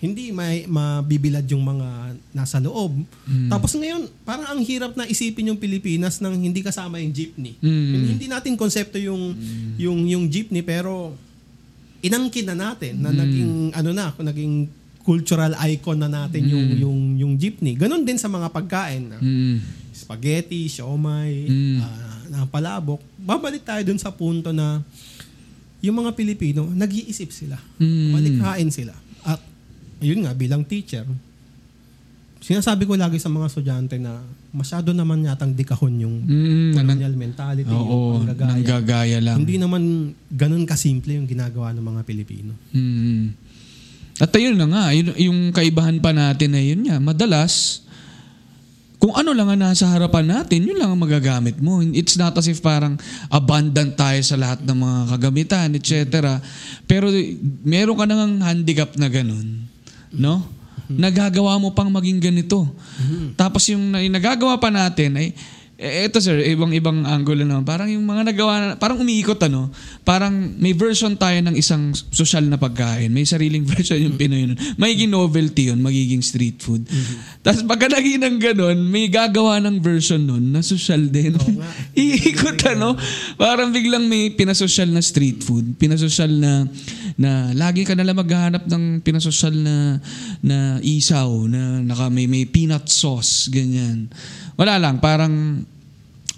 hindi 0.00 0.32
may 0.32 0.64
mabibilad 0.64 1.44
yung 1.44 1.60
mga 1.60 2.16
nasa 2.32 2.56
loob. 2.56 3.04
Mm. 3.28 3.52
Tapos 3.52 3.76
ngayon, 3.76 4.08
parang 4.24 4.48
ang 4.48 4.60
hirap 4.64 4.96
na 4.96 5.04
isipin 5.04 5.52
yung 5.52 5.60
Pilipinas 5.60 6.24
nang 6.24 6.40
hindi 6.40 6.64
kasama 6.64 6.96
yung 7.04 7.12
jeepney. 7.12 7.60
Mm. 7.60 8.16
Hindi 8.16 8.24
natin 8.24 8.56
konsepto 8.56 8.96
yung 8.96 9.36
yung 9.76 10.08
yung 10.08 10.24
jeepney 10.24 10.64
pero 10.64 11.12
inangkin 12.00 12.48
na 12.48 12.56
natin 12.56 12.96
na 12.96 13.12
Mm. 13.12 13.18
naging 13.20 13.52
ano 13.76 13.90
na, 13.92 14.06
naging 14.16 14.72
cultural 15.04 15.52
icon 15.68 16.00
na 16.00 16.08
natin 16.08 16.48
yung 16.48 16.64
Mm. 16.64 16.80
yung 16.80 16.98
yung 17.20 17.32
jeepney. 17.36 17.76
Ganon 17.76 18.00
din 18.00 18.16
sa 18.16 18.32
mga 18.32 18.48
pagkain. 18.48 19.04
Mm. 19.20 19.60
Spaghetti, 19.92 20.64
siomay, 20.64 21.44
Mm. 21.44 21.76
ah, 21.84 22.20
na 22.32 22.38
palabok. 22.48 23.04
Babalik 23.20 23.68
tayo 23.68 23.84
dun 23.84 24.00
sa 24.00 24.08
punto 24.08 24.48
na 24.48 24.80
yung 25.80 25.96
mga 25.96 26.12
Pilipino, 26.12 26.64
nag-iisip 26.66 27.28
sila. 27.28 27.56
Mm. 27.76 28.10
Malikhain 28.10 28.68
sila. 28.68 28.92
At 29.22 29.40
yun 29.98 30.20
nga, 30.20 30.32
bilang 30.32 30.62
teacher, 30.62 31.04
sinasabi 32.38 32.84
ko 32.84 32.96
lagi 32.96 33.16
sa 33.16 33.28
mga 33.28 33.46
estudyante 33.46 33.96
na 33.96 34.20
masyado 34.50 34.90
naman 34.90 35.20
yatang 35.22 35.52
dikahon 35.52 35.94
yung 35.98 36.16
Mm. 36.20 36.72
Nan- 36.72 36.86
colonial 36.86 37.14
mentality, 37.14 37.68
Oo, 37.68 37.80
yung 38.16 38.26
panggagaya. 38.26 38.48
nanggagaya 38.50 39.18
lang. 39.20 39.36
Hindi 39.38 39.56
naman 39.56 39.82
ganun 40.26 40.64
kasimple 40.64 41.14
yung 41.14 41.26
ginagawa 41.26 41.72
ng 41.72 41.84
mga 41.86 42.00
Pilipino. 42.02 42.52
Mm. 42.70 43.36
At 44.16 44.30
ayun 44.30 44.52
na 44.54 44.66
nga, 44.66 44.84
yun, 44.90 45.16
yung 45.16 45.38
kaibahan 45.50 45.96
pa 45.96 46.12
natin 46.12 46.50
na 46.50 46.60
yun 46.60 46.80
nga, 46.82 46.96
madalas, 46.98 47.84
kung 49.00 49.16
ano 49.16 49.32
lang 49.32 49.48
ang 49.48 49.72
nasa 49.72 49.88
harapan 49.88 50.28
natin, 50.28 50.60
yun 50.60 50.76
lang 50.76 50.92
ang 50.92 51.00
magagamit 51.00 51.56
mo. 51.56 51.80
It's 51.80 52.20
not 52.20 52.36
as 52.36 52.44
if 52.52 52.60
parang 52.60 53.00
abundant 53.32 53.96
tayo 53.96 54.20
sa 54.20 54.36
lahat 54.36 54.60
ng 54.60 54.76
mga 54.76 55.00
kagamitan, 55.16 55.68
etc. 55.72 56.36
Pero 56.84 57.08
meron 57.64 57.96
ka 57.96 58.04
nang 58.04 58.44
handicap 58.44 58.92
na 59.00 59.08
ganun. 59.08 59.64
No? 60.12 60.44
Nagagawa 60.90 61.56
mo 61.56 61.72
pang 61.72 61.88
maging 61.88 62.20
ganito. 62.20 62.68
Tapos 63.40 63.64
yung, 63.72 63.96
yung 63.96 64.12
nagagawa 64.12 64.60
pa 64.60 64.68
natin 64.68 65.16
ay 65.16 65.32
eh, 65.80 66.04
eto 66.04 66.20
sir, 66.20 66.36
ibang-ibang 66.44 67.08
angulo 67.08 67.40
naman. 67.40 67.64
Parang 67.64 67.88
yung 67.88 68.04
mga 68.04 68.28
nagawa, 68.28 68.52
na- 68.60 68.76
parang 68.76 69.00
umiikot 69.00 69.40
ano, 69.48 69.72
parang 70.04 70.36
may 70.60 70.76
version 70.76 71.16
tayo 71.16 71.40
ng 71.40 71.56
isang 71.56 71.96
social 72.12 72.44
na 72.44 72.60
pagkain. 72.60 73.08
May 73.08 73.24
sariling 73.24 73.64
version 73.72 73.96
yung 73.96 74.20
Pinoy 74.20 74.44
nun. 74.44 74.60
Magiging 74.76 75.08
novelty 75.08 75.72
yun, 75.72 75.80
magiging 75.80 76.20
street 76.20 76.60
food. 76.60 76.84
Tapos 77.40 77.64
pagka 77.64 77.88
naging 77.96 78.20
ng 78.20 78.36
ganun, 78.36 78.76
may 78.92 79.08
gagawa 79.08 79.56
ng 79.64 79.80
version 79.80 80.20
nun 80.20 80.52
na 80.52 80.60
social 80.60 81.00
din. 81.08 81.32
nga. 81.32 81.70
Iikot 81.96 82.60
ano, 82.76 83.00
parang 83.40 83.72
biglang 83.72 84.04
may 84.04 84.36
pinasosyal 84.36 84.92
na 84.92 85.00
street 85.00 85.40
food, 85.40 85.80
pinasosyal 85.80 86.28
na 86.28 86.68
na 87.16 87.50
lagi 87.56 87.82
ka 87.86 87.94
nalang 87.96 88.20
maghahanap 88.20 88.66
ng 88.68 89.00
pinasosyal 89.02 89.54
na 89.54 89.98
na 90.44 90.78
isaw 90.84 91.46
na 91.50 91.80
naka 91.82 92.12
may, 92.12 92.30
may 92.30 92.44
peanut 92.44 92.86
sauce 92.86 93.48
ganyan. 93.48 94.10
Wala 94.60 94.76
lang, 94.76 95.00
parang 95.00 95.64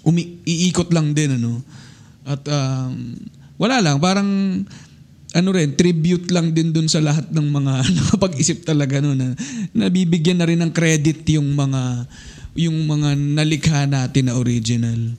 umi- 0.07 0.39
iikot 0.47 0.89
lang 0.95 1.11
din 1.11 1.35
ano. 1.37 1.59
At 2.23 2.43
um, 2.47 3.19
wala 3.59 3.83
lang, 3.83 3.99
parang 3.99 4.29
ano 5.33 5.49
rin, 5.49 5.73
tribute 5.73 6.29
lang 6.29 6.53
din 6.53 6.69
dun 6.69 6.85
sa 6.85 7.01
lahat 7.01 7.25
ng 7.33 7.47
mga 7.49 7.73
nakapag-isip 7.97 8.63
talaga 8.63 9.01
no, 9.01 9.17
na 9.17 9.33
nabibigyan 9.73 10.37
na 10.37 10.47
rin 10.47 10.61
ng 10.61 10.71
credit 10.71 11.25
yung 11.33 11.57
mga 11.57 12.05
yung 12.53 12.85
mga 12.85 13.17
nalikha 13.17 13.89
natin 13.89 14.29
na 14.29 14.37
original. 14.37 15.17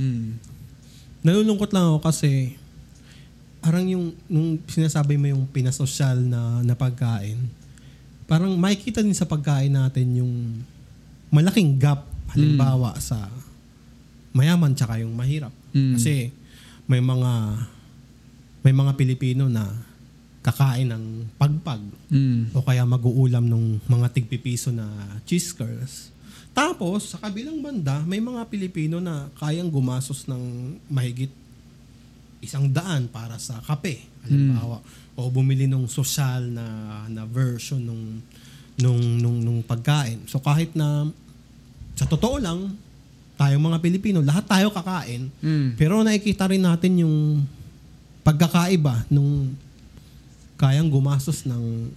Hmm. 0.00 0.40
Nalulungkot 1.20 1.76
lang 1.76 1.92
ako 1.92 2.08
kasi 2.08 2.56
parang 3.62 3.86
yung 3.86 4.10
nung 4.26 4.58
sinasabi 4.66 5.14
mo 5.14 5.30
yung 5.30 5.46
pinasosyal 5.46 6.18
na, 6.18 6.60
na 6.66 6.74
pagkain, 6.74 7.38
parang 8.26 8.50
makikita 8.58 9.00
din 9.00 9.14
sa 9.14 9.24
pagkain 9.24 9.70
natin 9.70 10.18
yung 10.18 10.32
malaking 11.30 11.78
gap 11.78 12.04
halimbawa 12.34 12.98
sa 12.98 13.30
mayaman 14.34 14.74
tsaka 14.74 14.98
yung 14.98 15.14
mahirap. 15.14 15.54
Mm. 15.70 15.94
Kasi 15.96 16.34
may 16.90 16.98
mga 16.98 17.32
may 18.66 18.74
mga 18.74 18.92
Pilipino 18.98 19.46
na 19.46 19.70
kakain 20.42 20.90
ng 20.90 21.30
pagpag 21.38 21.82
Mm. 22.10 22.50
o 22.50 22.66
kaya 22.66 22.82
mag-uulam 22.82 23.46
ng 23.46 23.86
mga 23.86 24.06
tigpipiso 24.10 24.74
na 24.74 24.90
cheese 25.22 25.54
curls. 25.54 26.10
Tapos, 26.52 27.08
sa 27.08 27.16
kabilang 27.16 27.64
banda, 27.64 28.04
may 28.04 28.20
mga 28.20 28.44
Pilipino 28.52 29.00
na 29.00 29.32
kayang 29.40 29.72
gumasos 29.72 30.28
ng 30.28 30.76
mahigit 30.92 31.32
isang 32.42 32.66
daan 32.68 33.06
para 33.06 33.38
sa 33.38 33.62
kape. 33.62 34.02
Halimbawa, 34.26 34.82
o 35.14 35.30
bumili 35.30 35.64
ng 35.64 35.86
social 35.86 36.42
na 36.44 36.66
na 37.06 37.22
version 37.24 37.78
nung 37.78 38.18
nung 38.76 39.00
nung 39.18 39.38
nung 39.38 39.60
pagkain. 39.62 40.26
So 40.26 40.42
kahit 40.42 40.74
na 40.74 41.06
sa 41.94 42.04
totoo 42.04 42.42
lang, 42.42 42.74
tayong 43.36 43.62
mga 43.62 43.78
Pilipino, 43.78 44.18
lahat 44.20 44.44
tayo 44.48 44.68
kakain, 44.72 45.28
Mm. 45.38 45.76
pero 45.76 46.00
nakikita 46.02 46.50
rin 46.50 46.62
natin 46.62 47.04
yung 47.04 47.46
pagkakaiba 48.22 49.06
nung 49.10 49.54
kayang 50.56 50.86
gumastos 50.86 51.42
ng 51.42 51.90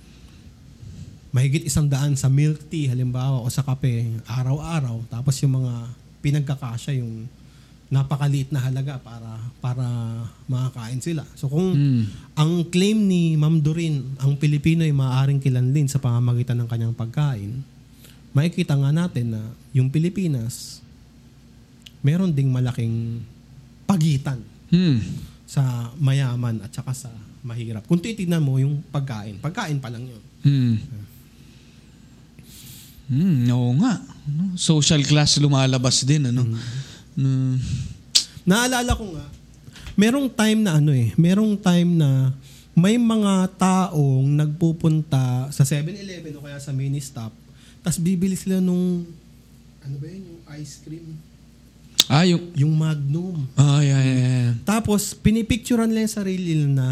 mahigit 1.29 1.67
isang 1.67 1.85
daan 1.85 2.15
sa 2.15 2.31
milk 2.31 2.65
tea 2.65 2.87
halimbawa 2.89 3.43
o 3.43 3.47
sa 3.51 3.61
kape 3.61 4.07
araw-araw 4.25 5.03
tapos 5.11 5.35
yung 5.43 5.59
mga 5.61 5.73
pinagkakasya 6.23 6.97
yung 6.97 7.27
napakaliit 7.85 8.49
na 8.49 8.59
halaga 8.59 8.97
para 8.97 9.29
para 9.61 9.85
makakain 10.49 10.97
sila. 10.99 11.21
So 11.37 11.45
kung 11.45 11.69
Mm. 11.71 12.03
ang 12.33 12.51
claim 12.67 12.97
ni 12.97 13.37
Ma'am 13.37 13.61
Doreen, 13.61 14.17
ang 14.17 14.33
Pilipino 14.35 14.81
ay 14.81 14.91
maaaring 14.91 15.37
kilanlin 15.37 15.85
sa 15.85 16.01
pamamagitan 16.01 16.57
ng 16.57 16.69
kanyang 16.69 16.97
pagkain, 16.97 17.61
makikita 18.33 18.73
nga 18.73 18.89
natin 18.89 19.37
na 19.37 19.41
yung 19.69 19.93
Pilipinas, 19.93 20.81
meron 22.01 22.33
ding 22.33 22.49
malaking 22.49 23.21
pagitan 23.85 24.41
Hmm. 24.65 24.97
sa 25.45 25.93
mayaman 26.01 26.57
at 26.65 26.73
saka 26.73 26.89
sa 26.91 27.09
mahirap. 27.45 27.85
Kung 27.85 28.01
titignan 28.01 28.41
mo 28.41 28.57
yung 28.57 28.81
pagkain, 28.89 29.37
pagkain 29.37 29.77
pa 29.77 29.93
lang 29.93 30.09
yun. 30.09 30.23
Hmm. 30.41 30.75
Hmm, 33.05 33.45
oo 33.53 33.77
nga. 33.77 34.01
Social 34.57 35.05
class 35.05 35.37
lumalabas 35.37 36.01
din, 36.01 36.25
ano? 36.25 36.41
Mm. 36.41 36.57
Naalala 38.45 38.91
ko 38.93 39.05
nga, 39.15 39.25
merong 39.95 40.27
time 40.29 40.59
na 40.61 40.77
ano 40.77 40.91
eh, 40.91 41.15
merong 41.15 41.55
time 41.57 41.89
na 41.95 42.35
may 42.75 42.99
mga 42.99 43.55
taong 43.55 44.27
nagpupunta 44.35 45.47
sa 45.49 45.63
7-Eleven 45.63 46.35
o 46.35 46.43
kaya 46.43 46.59
sa 46.59 46.75
mini 46.75 46.99
stop, 46.99 47.31
tapos 47.79 47.97
bibili 48.03 48.35
sila 48.35 48.59
nung, 48.59 49.07
ano 49.79 49.95
ba 49.97 50.05
yun, 50.11 50.23
yung 50.27 50.41
ice 50.59 50.83
cream, 50.83 51.15
Ah, 52.05 52.21
yung... 52.21 52.53
yung 52.53 52.69
Magnum. 52.69 53.49
Ah, 53.57 53.81
yeah, 53.81 53.97
yeah, 53.97 54.19
yeah. 54.21 54.53
Tapos, 54.61 55.17
pinipicturean 55.17 55.89
nila 55.89 56.05
yung 56.05 56.17
sarili 56.21 56.53
nila 56.53 56.69
na 56.69 56.89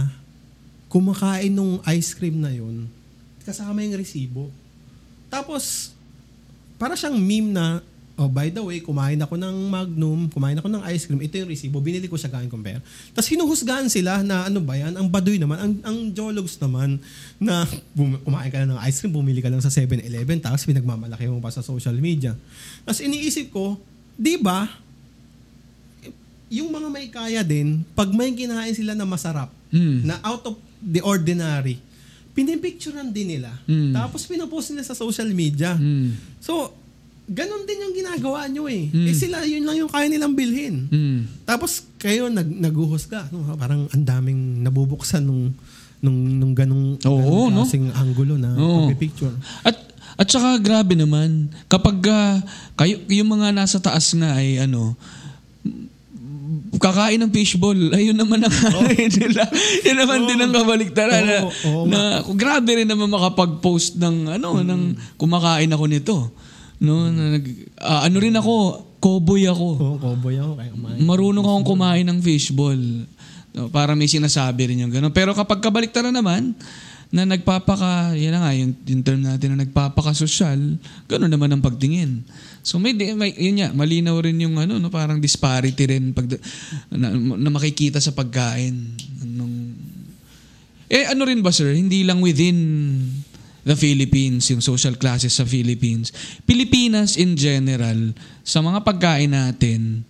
kumakain 0.89 1.53
nung 1.53 1.78
ice 1.86 2.17
cream 2.17 2.41
na 2.41 2.49
yun, 2.49 2.89
kasama 3.45 3.86
yung 3.86 3.93
resibo. 3.93 4.49
Tapos, 5.30 5.93
para 6.82 6.97
siyang 6.97 7.17
meme 7.17 7.53
na, 7.53 7.86
oh, 8.14 8.30
by 8.30 8.53
the 8.53 8.61
way, 8.61 8.78
kumain 8.78 9.18
ako 9.18 9.36
ng 9.41 9.55
Magnum, 9.74 10.30
kumain 10.30 10.57
ako 10.57 10.70
ng 10.70 10.84
ice 10.93 11.09
cream, 11.09 11.22
ito 11.22 11.34
yung 11.34 11.49
resibo, 11.49 11.82
binili 11.82 12.05
ko 12.05 12.14
siya 12.14 12.30
galing 12.30 12.51
compare. 12.51 12.78
Tapos 13.11 13.26
hinuhusgahan 13.30 13.89
sila 13.89 14.22
na 14.22 14.45
ano 14.45 14.61
ba 14.61 14.78
yan, 14.78 14.93
ang 14.93 15.09
baduy 15.09 15.41
naman, 15.41 15.57
ang, 15.57 15.74
ang 15.82 15.97
jologs 16.14 16.61
naman, 16.61 17.01
na 17.41 17.66
bum- 17.97 18.22
kumain 18.22 18.53
ka 18.53 18.61
lang 18.61 18.78
ng 18.78 18.82
ice 18.86 19.01
cream, 19.01 19.14
bumili 19.14 19.41
ka 19.41 19.49
lang 19.49 19.61
sa 19.66 19.74
7-Eleven, 19.74 20.38
tapos 20.45 20.61
pinagmamalaki 20.70 21.26
mo 21.26 21.41
pa 21.41 21.49
sa 21.49 21.66
social 21.66 21.97
media. 21.97 22.38
Tapos 22.86 23.01
iniisip 23.01 23.49
ko, 23.49 23.82
di 24.14 24.38
ba, 24.38 24.70
yung 26.53 26.70
mga 26.70 26.88
may 26.93 27.09
kaya 27.09 27.41
din, 27.41 27.82
pag 27.97 28.14
may 28.14 28.30
kinain 28.30 28.78
sila 28.78 28.93
na 28.93 29.09
masarap, 29.09 29.49
Hmm. 29.74 30.05
na 30.05 30.22
out 30.22 30.45
of 30.45 30.55
the 30.86 31.01
ordinary, 31.01 31.82
pinipicturean 32.38 33.09
din 33.09 33.38
nila. 33.38 33.49
Mm. 33.66 33.93
Tapos 33.93 34.26
pinapost 34.26 34.74
nila 34.74 34.86
sa 34.86 34.97
social 34.97 35.30
media. 35.34 35.78
Hmm. 35.78 36.14
So, 36.41 36.74
ganun 37.30 37.63
din 37.63 37.84
yung 37.84 37.95
ginagawa 37.95 38.47
nyo 38.51 38.67
eh. 38.67 38.91
Mm. 38.91 39.07
Eh 39.07 39.15
sila, 39.15 39.47
yun 39.47 39.63
lang 39.63 39.80
yung 39.80 39.91
kaya 39.91 40.11
nilang 40.11 40.36
bilhin. 40.36 40.91
Hmm. 40.91 41.19
Tapos 41.47 41.88
kayo 41.95 42.28
nag 42.28 42.47
naguhusga, 42.47 43.32
no? 43.32 43.47
Parang 43.55 43.88
ang 43.88 44.03
daming 44.03 44.59
nabubuksan 44.59 45.24
nung 45.24 45.55
nung 46.03 46.19
nung 46.19 46.51
ganung 46.51 46.99
Oo, 47.07 47.47
ganung 47.47 47.55
no? 47.55 47.63
klaseng 47.63 47.88
angulo 47.95 48.36
na 48.36 48.51
Oo. 48.59 48.91
picture. 48.99 49.32
At 49.63 49.80
at 50.13 50.28
saka 50.30 50.61
grabe 50.61 50.93
naman 50.93 51.49
kapag 51.71 51.97
ah, 52.11 52.38
kayo 52.78 53.01
yung 53.09 53.34
mga 53.34 53.55
nasa 53.55 53.82
taas 53.82 54.13
nga 54.13 54.38
ay 54.38 54.61
ano 54.61 54.93
kakain 56.78 57.17
ng 57.17 57.34
fishball 57.34 57.78
ayun 57.97 58.17
naman 58.17 58.45
ang 58.45 58.53
kain 58.53 59.09
nila 59.09 59.45
yun 59.82 59.97
naman 59.97 60.19
Oo. 60.21 60.28
din 60.30 60.39
ang 60.41 60.53
kabaliktaran 60.53 61.24
na, 61.26 61.38
Oo, 61.41 61.49
oo 61.49 61.84
na 61.89 62.21
grabe 62.38 62.78
rin 62.78 62.89
naman 62.89 63.09
makapag-post 63.09 63.97
ng 63.97 64.38
ano 64.38 64.61
ng 64.61 65.17
kumakain 65.17 65.74
ako 65.74 65.86
nito 65.89 66.17
no 66.84 67.07
na 67.07 67.39
nag, 67.39 67.45
ah, 67.79 68.03
ano 68.05 68.17
rin 68.19 68.36
ako 68.36 68.53
cowboy 68.99 69.47
ako 69.47 69.67
Oo, 69.79 69.95
cowboy 69.99 70.36
ako 70.36 70.51
kaya 70.59 70.71
kumain. 70.75 70.99
marunong 70.99 71.45
akong 71.47 71.67
kumain 71.75 72.05
ng 72.07 72.19
fishball. 72.19 72.79
No, 73.53 73.69
para 73.69 73.93
may 73.93 74.09
sinasabi 74.09 74.73
rin 74.73 74.81
yung 74.81 74.89
gano'n. 74.89 75.13
Pero 75.13 75.29
kapag 75.38 75.61
kabaliktaran 75.61 76.09
naman, 76.09 76.57
na 77.13 77.29
nagpapaka, 77.29 78.17
yan 78.17 78.34
na 78.34 78.39
nga, 78.41 78.51
yung, 78.57 78.73
yung 78.89 79.03
term 79.05 79.21
natin 79.21 79.53
na 79.53 79.61
nagpapaka-social, 79.61 80.57
gano'n 81.05 81.29
naman 81.29 81.53
ang 81.53 81.61
pagtingin. 81.61 82.25
So 82.65 82.81
may, 82.81 82.97
di- 82.97 83.13
may 83.13 83.29
yun 83.38 83.61
nga, 83.61 83.69
malinaw 83.69 84.17
rin 84.25 84.41
yung 84.41 84.57
ano, 84.57 84.81
no, 84.81 84.89
parang 84.89 85.21
disparity 85.21 85.86
rin 85.86 86.09
pag, 86.17 86.25
na, 86.89 87.13
na 87.13 87.53
makikita 87.53 88.01
sa 88.01 88.17
pagkain. 88.17 88.73
Nung, 89.21 89.77
eh 90.89 91.05
ano 91.05 91.21
rin 91.29 91.45
ba 91.45 91.53
sir, 91.53 91.77
hindi 91.77 92.01
lang 92.01 92.17
within 92.25 92.57
the 93.64 93.76
Philippines, 93.80 94.43
yung 94.51 94.59
social 94.59 94.99
classes 94.99 95.39
sa 95.39 95.47
Philippines. 95.47 96.11
Pilipinas 96.43 97.16
in 97.16 97.39
general, 97.39 98.11
sa 98.43 98.59
mga 98.59 98.84
pagkain 98.84 99.32
natin, 99.32 100.03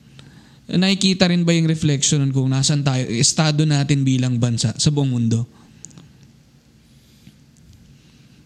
nakikita 0.65 1.29
rin 1.29 1.45
ba 1.45 1.53
yung 1.53 1.69
reflection 1.69 2.25
nun 2.25 2.33
kung 2.33 2.49
nasan 2.49 2.81
tayo, 2.81 3.05
estado 3.13 3.61
natin 3.63 4.01
bilang 4.01 4.41
bansa 4.41 4.73
sa 4.73 4.89
buong 4.89 5.13
mundo? 5.13 5.45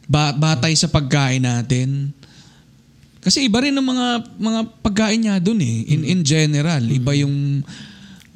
Ba- 0.07 0.35
batay 0.35 0.75
sa 0.75 0.91
pagkain 0.91 1.43
natin. 1.43 2.11
Kasi 3.23 3.47
iba 3.47 3.59
rin 3.59 3.75
ang 3.75 3.83
mga 3.83 4.07
mga 4.39 4.59
pagkain 4.79 5.19
niya 5.19 5.35
doon 5.43 5.59
eh 5.59 5.77
in 5.91 6.01
in 6.07 6.21
general, 6.23 6.79
iba 6.79 7.11
yung 7.11 7.59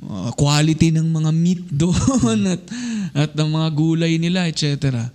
uh, 0.04 0.32
quality 0.36 0.92
ng 0.92 1.08
mga 1.08 1.32
meat 1.32 1.64
doon 1.84 2.40
at 2.48 2.64
at 3.12 3.32
ng 3.36 3.50
mga 3.52 3.70
gulay 3.76 4.16
nila, 4.20 4.48
etc. 4.48 5.12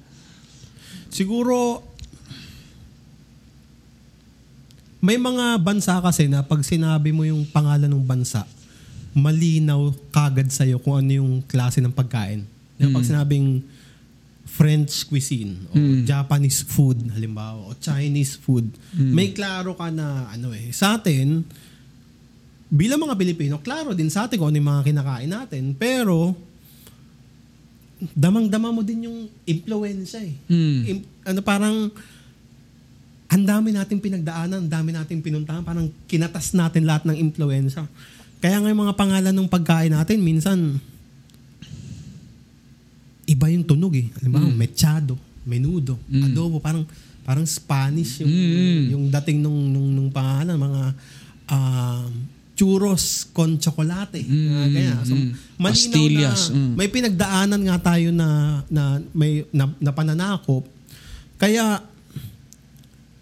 Siguro, 1.16 1.80
may 5.00 5.16
mga 5.16 5.56
bansa 5.64 5.96
kasi 6.04 6.28
na 6.28 6.44
pag 6.44 6.60
sinabi 6.60 7.08
mo 7.08 7.24
yung 7.24 7.48
pangalan 7.48 7.88
ng 7.88 8.04
bansa, 8.04 8.44
malinaw 9.16 9.96
kagad 10.12 10.52
sa'yo 10.52 10.76
kung 10.76 11.00
ano 11.00 11.10
yung 11.16 11.32
klase 11.40 11.80
ng 11.80 11.88
pagkain. 11.88 12.44
Yung 12.76 12.92
Pag 12.92 13.08
sinabing 13.08 13.64
French 14.44 15.08
cuisine 15.08 15.56
o 15.68 15.74
Mm. 15.74 16.04
Japanese 16.04 16.60
food 16.60 17.00
halimbawa 17.12 17.64
o 17.64 17.72
Chinese 17.76 18.36
food, 18.36 18.68
may 18.92 19.32
klaro 19.32 19.72
ka 19.72 19.88
na 19.88 20.28
ano 20.28 20.52
eh. 20.52 20.68
Sa 20.70 21.00
atin, 21.00 21.40
bilang 22.68 23.00
mga 23.00 23.16
Pilipino, 23.16 23.56
klaro 23.64 23.96
din 23.96 24.12
sa 24.12 24.28
atin 24.28 24.36
kung 24.36 24.52
ano 24.52 24.60
yung 24.60 24.68
mga 24.68 24.84
kinakain 24.84 25.32
natin. 25.32 25.72
Pero, 25.72 26.36
damang-dama 28.12 28.68
mo 28.70 28.84
din 28.84 29.08
yung 29.08 29.18
influensya 29.48 30.20
eh. 30.20 30.34
Hmm. 30.48 30.80
Im- 30.84 31.06
ano 31.24 31.40
parang 31.40 31.76
ang 33.26 33.42
dami 33.42 33.74
nating 33.74 33.98
pinagdaanan, 33.98 34.64
ang 34.64 34.70
dami 34.70 34.94
nating 34.94 35.18
pinuntahan, 35.18 35.66
parang 35.66 35.90
kinatas 36.06 36.54
natin 36.54 36.86
lahat 36.86 37.08
ng 37.08 37.16
influensya. 37.18 37.88
Kaya 38.38 38.62
nga 38.62 38.70
yung 38.70 38.86
mga 38.86 38.94
pangalan 38.94 39.34
ng 39.34 39.48
pagkain 39.50 39.90
natin, 39.90 40.22
minsan, 40.22 40.78
iba 43.26 43.46
yung 43.50 43.66
tunog 43.66 43.90
eh. 43.98 44.06
Alam 44.22 44.30
mo, 44.30 44.38
mechado, 44.54 45.18
menudo, 45.42 45.98
adobo, 46.06 46.62
parang 46.62 46.86
parang 47.26 47.42
Spanish 47.42 48.22
yung 48.22 48.30
Mm. 48.30 48.82
yung 48.94 49.04
dating 49.10 49.42
nung 49.42 49.58
nung, 49.66 49.88
nung 49.90 50.10
pangalan, 50.14 50.54
mga 50.54 50.82
um, 51.50 52.10
churros 52.56 53.28
con 53.36 53.60
chocolate. 53.60 54.24
Mm, 54.24 54.48
Ah, 54.48 54.66
kaya, 54.72 54.94
so, 55.04 55.12
mm. 55.12 55.30
malinaw 55.60 55.70
Pastillas, 55.76 56.40
na 56.48 56.56
mm. 56.56 56.72
may 56.72 56.88
pinagdaanan 56.88 57.60
nga 57.68 57.76
tayo 57.92 58.08
na 58.10 58.28
na 58.72 58.82
may 59.12 59.44
na, 59.52 59.68
na 59.76 59.92
pananakop. 59.92 60.64
Kaya 61.36 61.84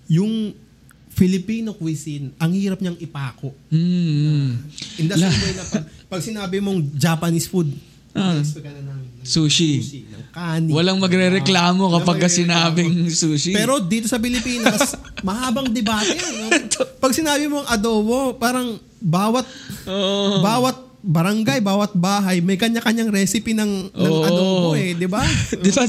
yung 0.06 0.54
Filipino 1.10 1.74
cuisine, 1.74 2.34
ang 2.38 2.50
hirap 2.50 2.82
niyang 2.82 2.98
ipako. 2.98 3.54
Hmm. 3.70 4.58
In 4.98 5.06
the 5.06 5.14
same 5.14 5.30
way 5.30 5.52
na 5.54 5.62
pag, 5.62 5.84
pag 6.10 6.20
sinabi 6.22 6.58
mong 6.58 6.90
Japanese 6.98 7.46
food, 7.46 7.70
Ah. 8.14 8.34
expect 8.38 8.62
ka 8.66 8.70
na 8.70 8.82
ng 8.94 9.03
Sushi. 9.24 9.72
sushi, 9.80 10.00
ng 10.04 10.26
kanin. 10.30 10.70
Walang 10.70 11.00
magrereklamo 11.00 11.88
Walang 11.88 11.94
kapag 12.04 12.16
ka 12.20 12.28
magrereklamo. 12.28 12.76
sinabing 12.76 12.94
sushi. 13.08 13.52
Pero 13.56 13.80
dito 13.80 14.06
sa 14.06 14.20
Pilipinas, 14.20 14.94
mahabang 15.26 15.72
debate 15.72 16.14
yan. 16.14 16.32
No? 16.44 16.48
Pag 17.00 17.12
sinabi 17.16 17.48
mong 17.48 17.66
adobo, 17.66 18.36
parang 18.36 18.76
bawat 19.00 19.48
Oo. 19.88 20.40
bawat 20.40 20.76
barangay, 21.04 21.60
bawat 21.60 21.92
bahay, 21.92 22.40
may 22.40 22.56
kanya-kanyang 22.56 23.12
recipe 23.12 23.52
ng, 23.52 23.92
ng 23.92 24.12
Oo. 24.12 24.24
adobo 24.24 24.68
eh, 24.72 24.96
di 24.96 25.04
ba? 25.04 25.20
di 25.64 25.68
ba, 25.68 25.84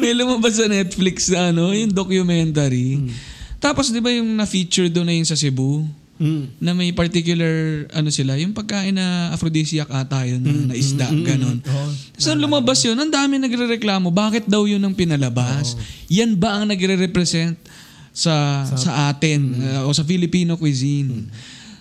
may 0.00 0.16
lumabas 0.16 0.56
sa 0.56 0.64
Netflix 0.64 1.28
na 1.28 1.52
ano, 1.52 1.76
yung 1.76 1.92
documentary. 1.92 2.96
Tapos 3.60 3.92
di 3.92 4.00
ba 4.00 4.08
yung 4.08 4.32
na-feature 4.32 4.88
doon 4.88 5.06
na 5.08 5.14
yun 5.16 5.28
sa 5.28 5.36
Cebu? 5.36 5.84
Mm. 6.16 6.64
na 6.64 6.72
may 6.72 6.96
particular 6.96 7.84
ano 7.92 8.08
sila, 8.08 8.40
yung 8.40 8.56
pagkain 8.56 8.96
na 8.96 9.36
aphrodisiac 9.36 9.92
ata 9.92 10.24
yun, 10.24 10.40
na 10.40 10.72
isda, 10.72 11.12
ganon. 11.12 11.60
Oo. 11.60 11.88
So 12.16 12.32
lumabas 12.32 12.80
yun, 12.88 12.96
ang 12.96 13.12
dami 13.12 13.36
nagre-reklamo, 13.36 14.08
bakit 14.08 14.48
daw 14.48 14.64
yun 14.64 14.80
ang 14.80 14.96
pinalabas? 14.96 15.76
Yan 16.08 16.32
ba 16.40 16.56
ang 16.56 16.72
nagre-represent 16.72 17.60
sa, 18.16 18.64
sa, 18.64 19.12
atin 19.12 19.60
uh, 19.60 19.84
o 19.84 19.92
sa 19.92 20.00
Filipino 20.08 20.56
cuisine? 20.56 21.28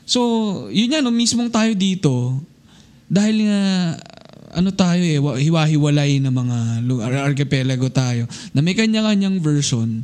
So, 0.03 0.19
yun 0.67 0.93
yan, 0.93 1.01
no, 1.01 1.15
mismong 1.15 1.49
tayo 1.49 1.71
dito, 1.73 2.37
dahil 3.07 3.47
nga 3.47 3.61
ano 4.55 4.69
tayo 4.71 5.03
eh, 5.03 5.19
wa- 5.19 5.39
hiwa-hiwalay 5.39 6.19
na 6.19 6.31
mga 6.31 6.57
archipelago 7.23 7.87
tayo, 7.91 8.27
na 8.51 8.59
may 8.59 8.75
kanya-kanyang 8.75 9.39
version, 9.39 10.03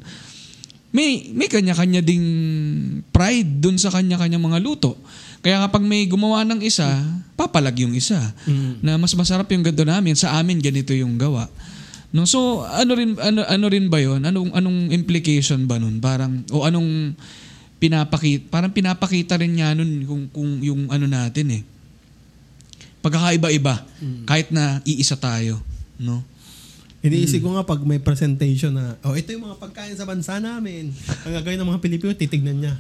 may 0.92 1.32
may 1.32 1.48
kanya-kanya 1.48 2.04
ding 2.04 2.26
pride 3.16 3.64
dun 3.64 3.80
sa 3.80 3.88
kanya-kanyang 3.92 4.44
mga 4.44 4.60
luto. 4.60 5.00
Kaya 5.42 5.64
kapag 5.66 5.82
may 5.82 6.06
gumawa 6.06 6.46
ng 6.46 6.62
isa, 6.62 6.86
papalag 7.34 7.80
yung 7.82 7.96
isa. 7.96 8.20
Na 8.84 9.00
mas 9.00 9.16
masarap 9.16 9.50
yung 9.50 9.66
ganito 9.66 9.88
namin, 9.88 10.14
sa 10.14 10.38
amin 10.38 10.60
ganito 10.62 10.94
yung 10.94 11.16
gawa. 11.18 11.50
No, 12.12 12.28
so 12.28 12.68
ano 12.68 12.92
rin 12.92 13.16
ano 13.18 13.48
ano 13.48 13.66
rin 13.72 13.88
ba 13.88 14.04
'yon? 14.04 14.28
Anong 14.28 14.52
anong 14.52 14.92
implication 14.92 15.64
ba 15.64 15.80
nun? 15.80 16.04
Parang 16.04 16.44
o 16.52 16.68
anong 16.68 17.16
pinapakita 17.80 18.52
parang 18.52 18.76
pinapakita 18.76 19.40
rin 19.40 19.58
niya 19.58 19.72
nun 19.74 20.04
kung 20.04 20.24
kung 20.30 20.50
yung 20.60 20.92
ano 20.92 21.08
natin 21.08 21.48
eh. 21.56 21.64
Pagkakaiba-iba 23.02 23.88
kahit 24.28 24.52
na 24.52 24.84
iisa 24.84 25.16
tayo, 25.16 25.64
no? 25.98 26.22
Iniisip 27.02 27.42
ko 27.42 27.58
nga 27.58 27.66
pag 27.66 27.82
may 27.82 27.98
presentation 27.98 28.78
na, 28.78 28.94
oh, 29.02 29.18
ito 29.18 29.34
yung 29.34 29.50
mga 29.50 29.58
pagkain 29.58 29.98
sa 29.98 30.06
bansa 30.06 30.38
namin. 30.38 30.94
Ang 31.26 31.34
gagawin 31.34 31.58
ng 31.58 31.70
mga 31.74 31.82
Pilipino, 31.82 32.14
titignan 32.14 32.62
niya. 32.62 32.78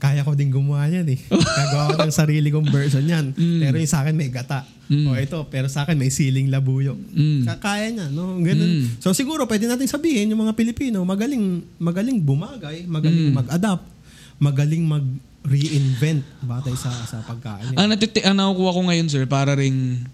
Kaya 0.00 0.26
ko 0.26 0.34
din 0.34 0.50
gumawa 0.50 0.90
yan 0.90 1.06
eh. 1.06 1.20
Gagawa 1.30 1.94
ko 1.94 2.02
ng 2.02 2.10
sarili 2.10 2.50
kong 2.50 2.72
version 2.72 3.06
yan. 3.06 3.30
Pero 3.62 3.76
yung 3.76 3.86
sa 3.86 4.02
akin 4.02 4.16
may 4.16 4.32
gata. 4.32 4.66
O 4.92 5.16
ito, 5.16 5.40
pero 5.48 5.72
sa 5.72 5.88
akin 5.88 5.96
may 5.96 6.12
siling 6.12 6.52
labuyo. 6.52 6.92
Mm. 7.16 7.48
Ka- 7.48 7.60
Kaya 7.64 7.88
niya, 7.88 8.06
no? 8.12 8.36
Ganun. 8.36 9.00
So 9.00 9.16
siguro 9.16 9.48
pwede 9.48 9.64
natin 9.64 9.88
sabihin 9.88 10.28
yung 10.28 10.44
mga 10.44 10.52
Pilipino 10.52 11.00
magaling 11.00 11.64
magaling 11.80 12.20
bumagay, 12.20 12.84
magaling 12.84 13.32
mag-adapt, 13.32 13.88
magaling 14.36 14.84
mag-reinvent 14.84 16.20
batay 16.44 16.76
sa 16.76 16.92
sa 17.08 17.24
pagkain. 17.24 17.72
Ang 17.72 17.88
natiti 17.88 18.20
ang 18.20 18.36
nakukuha 18.36 18.76
ko 18.76 18.80
ngayon 18.84 19.08
sir 19.08 19.24
para 19.24 19.56
ring 19.56 20.04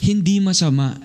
hindi 0.00 0.40
masama 0.40 0.96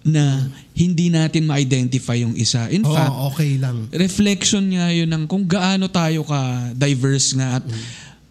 na 0.00 0.48
hindi 0.72 1.12
natin 1.12 1.44
ma-identify 1.44 2.16
yung 2.16 2.32
isa. 2.32 2.64
In 2.72 2.80
Oo, 2.82 2.90
fact, 2.90 3.12
okay 3.32 3.60
lang. 3.60 3.84
reflection 3.92 4.64
nga 4.70 4.88
yun 4.88 5.06
ng 5.06 5.28
kung 5.28 5.44
gaano 5.44 5.86
tayo 5.86 6.24
ka 6.24 6.40
diverse 6.72 7.36
nga 7.36 7.60
at 7.60 7.64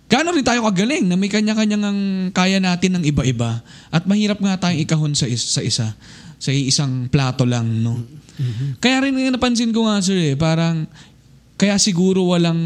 gaano 0.09 0.33
rin 0.33 0.41
tayo 0.41 0.65
kagaling 0.65 1.05
na 1.05 1.13
may 1.13 1.29
kanya-kanyang 1.29 1.83
ang 1.85 1.99
kaya 2.33 2.57
natin 2.57 2.97
ng 2.97 3.03
iba-iba 3.05 3.61
at 3.87 4.09
mahirap 4.09 4.41
nga 4.41 4.57
tayong 4.57 4.81
ikahon 4.81 5.13
sa, 5.13 5.29
is- 5.29 5.45
sa 5.45 5.61
isa 5.61 5.93
sa 6.41 6.49
isang 6.49 7.05
plato 7.05 7.45
lang 7.45 7.85
no 7.85 8.01
kaya 8.81 9.05
rin 9.05 9.13
nga 9.13 9.29
napansin 9.29 9.69
ko 9.69 9.85
nga 9.85 10.01
sir 10.01 10.33
eh 10.33 10.33
parang 10.33 10.89
kaya 11.53 11.77
siguro 11.77 12.25
walang 12.25 12.57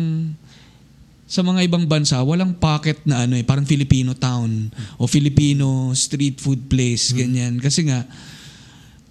sa 1.25 1.43
mga 1.43 1.67
ibang 1.67 1.83
bansa 1.83 2.23
walang 2.23 2.55
pocket 2.55 3.03
na 3.03 3.27
ano 3.27 3.35
eh 3.35 3.43
parang 3.43 3.67
Filipino 3.67 4.15
town 4.15 4.71
o 4.95 5.03
Filipino 5.03 5.91
street 5.91 6.39
food 6.39 6.71
place 6.71 7.11
ganyan 7.11 7.59
kasi 7.59 7.83
nga 7.83 8.07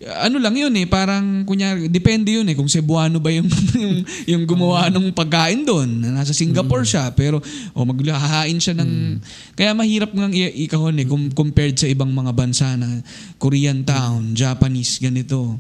ano 0.03 0.37
lang 0.43 0.55
yun 0.59 0.75
eh, 0.75 0.87
parang 0.87 1.47
kunyari, 1.47 1.87
depende 1.87 2.35
yun 2.35 2.47
eh, 2.51 2.57
kung 2.59 2.67
Cebuano 2.67 3.23
ba 3.23 3.31
yung, 3.31 3.47
yung, 3.77 3.97
yung 4.27 4.43
gumawa 4.47 4.91
ng 4.91 5.15
pagkain 5.15 5.63
doon, 5.63 6.03
na 6.03 6.23
nasa 6.23 6.35
Singapore 6.35 6.83
siya, 6.83 7.15
pero 7.15 7.39
o 7.73 7.87
maghahain 7.87 8.59
siya 8.59 8.75
ng, 8.79 9.23
kaya 9.55 9.71
mahirap 9.73 10.11
ngang 10.11 10.35
i- 10.35 10.67
ikahon 10.67 10.99
eh, 10.99 11.07
kum- 11.07 11.31
compared 11.31 11.79
sa 11.79 11.87
ibang 11.87 12.11
mga 12.11 12.35
bansa 12.35 12.75
na 12.75 13.01
Korean 13.39 13.87
town, 13.87 14.35
Japanese, 14.35 14.99
ganito. 14.99 15.59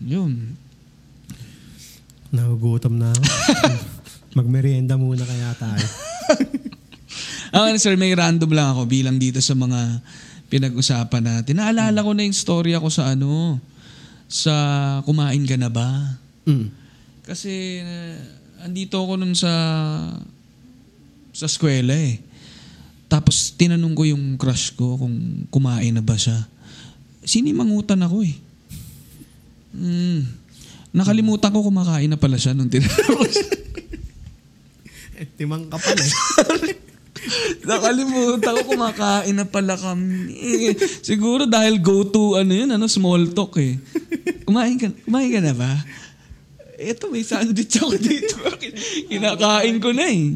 Yun. 0.00 0.56
Nagugutom 2.32 2.96
na 2.96 3.12
ako. 3.12 3.22
Magmerienda 4.40 4.96
muna 4.96 5.22
kaya 5.28 5.52
tayo. 5.60 5.86
Ah, 7.52 7.68
sir, 7.76 8.00
may 8.00 8.16
random 8.16 8.48
lang 8.48 8.72
ako 8.72 8.88
bilang 8.88 9.20
dito 9.20 9.36
sa 9.44 9.52
mga 9.52 10.00
pinag-usapan 10.52 11.24
natin. 11.24 11.56
Naalala 11.56 12.04
ko 12.04 12.12
na 12.12 12.28
yung 12.28 12.36
story 12.36 12.76
ako 12.76 12.92
sa 12.92 13.16
ano, 13.16 13.56
sa 14.28 14.52
kumain 15.08 15.40
ka 15.48 15.56
na 15.56 15.72
ba? 15.72 16.20
Mm. 16.44 16.68
Kasi 17.24 17.80
uh, 17.80 18.20
andito 18.68 19.00
ako 19.00 19.16
nun 19.16 19.32
sa 19.32 19.48
sa 21.32 21.48
eskwela 21.48 21.96
eh. 21.96 22.20
Tapos 23.08 23.56
tinanong 23.56 23.96
ko 23.96 24.04
yung 24.04 24.36
crush 24.36 24.76
ko 24.76 25.00
kung 25.00 25.48
kumain 25.48 25.96
na 25.96 26.04
ba 26.04 26.20
siya. 26.20 26.44
Sinimangutan 27.24 28.04
ako 28.04 28.20
eh. 28.20 28.36
Mm. 29.72 30.28
Nakalimutan 30.92 31.48
ko 31.48 31.64
kumakain 31.64 32.12
na 32.12 32.20
pala 32.20 32.36
siya 32.36 32.52
nung 32.52 32.68
tinanong 32.68 33.16
ko 33.16 33.24
siya. 33.24 33.48
Timang 35.40 35.72
ka 35.72 35.80
pala 35.80 36.04
eh. 36.04 36.76
Nakalimutan 37.68 38.54
ko 38.60 38.62
kumakain 38.74 39.34
na 39.36 39.46
pala 39.46 39.78
kami. 39.78 40.74
Siguro 41.06 41.46
dahil 41.46 41.78
go 41.78 42.02
to 42.02 42.38
ano 42.38 42.52
yun, 42.52 42.70
ano, 42.74 42.86
small 42.90 43.30
talk 43.30 43.58
eh. 43.62 43.78
Kumain 44.46 44.78
ka, 44.78 44.90
kumain 45.06 45.30
ka 45.30 45.40
na 45.40 45.54
ba? 45.54 45.72
Eto, 46.82 47.08
may 47.08 47.22
sandwich 47.22 47.78
ako 47.78 47.94
dito. 47.94 48.36
Kinakain 49.06 49.78
ko 49.78 49.94
na 49.94 50.06
eh. 50.10 50.34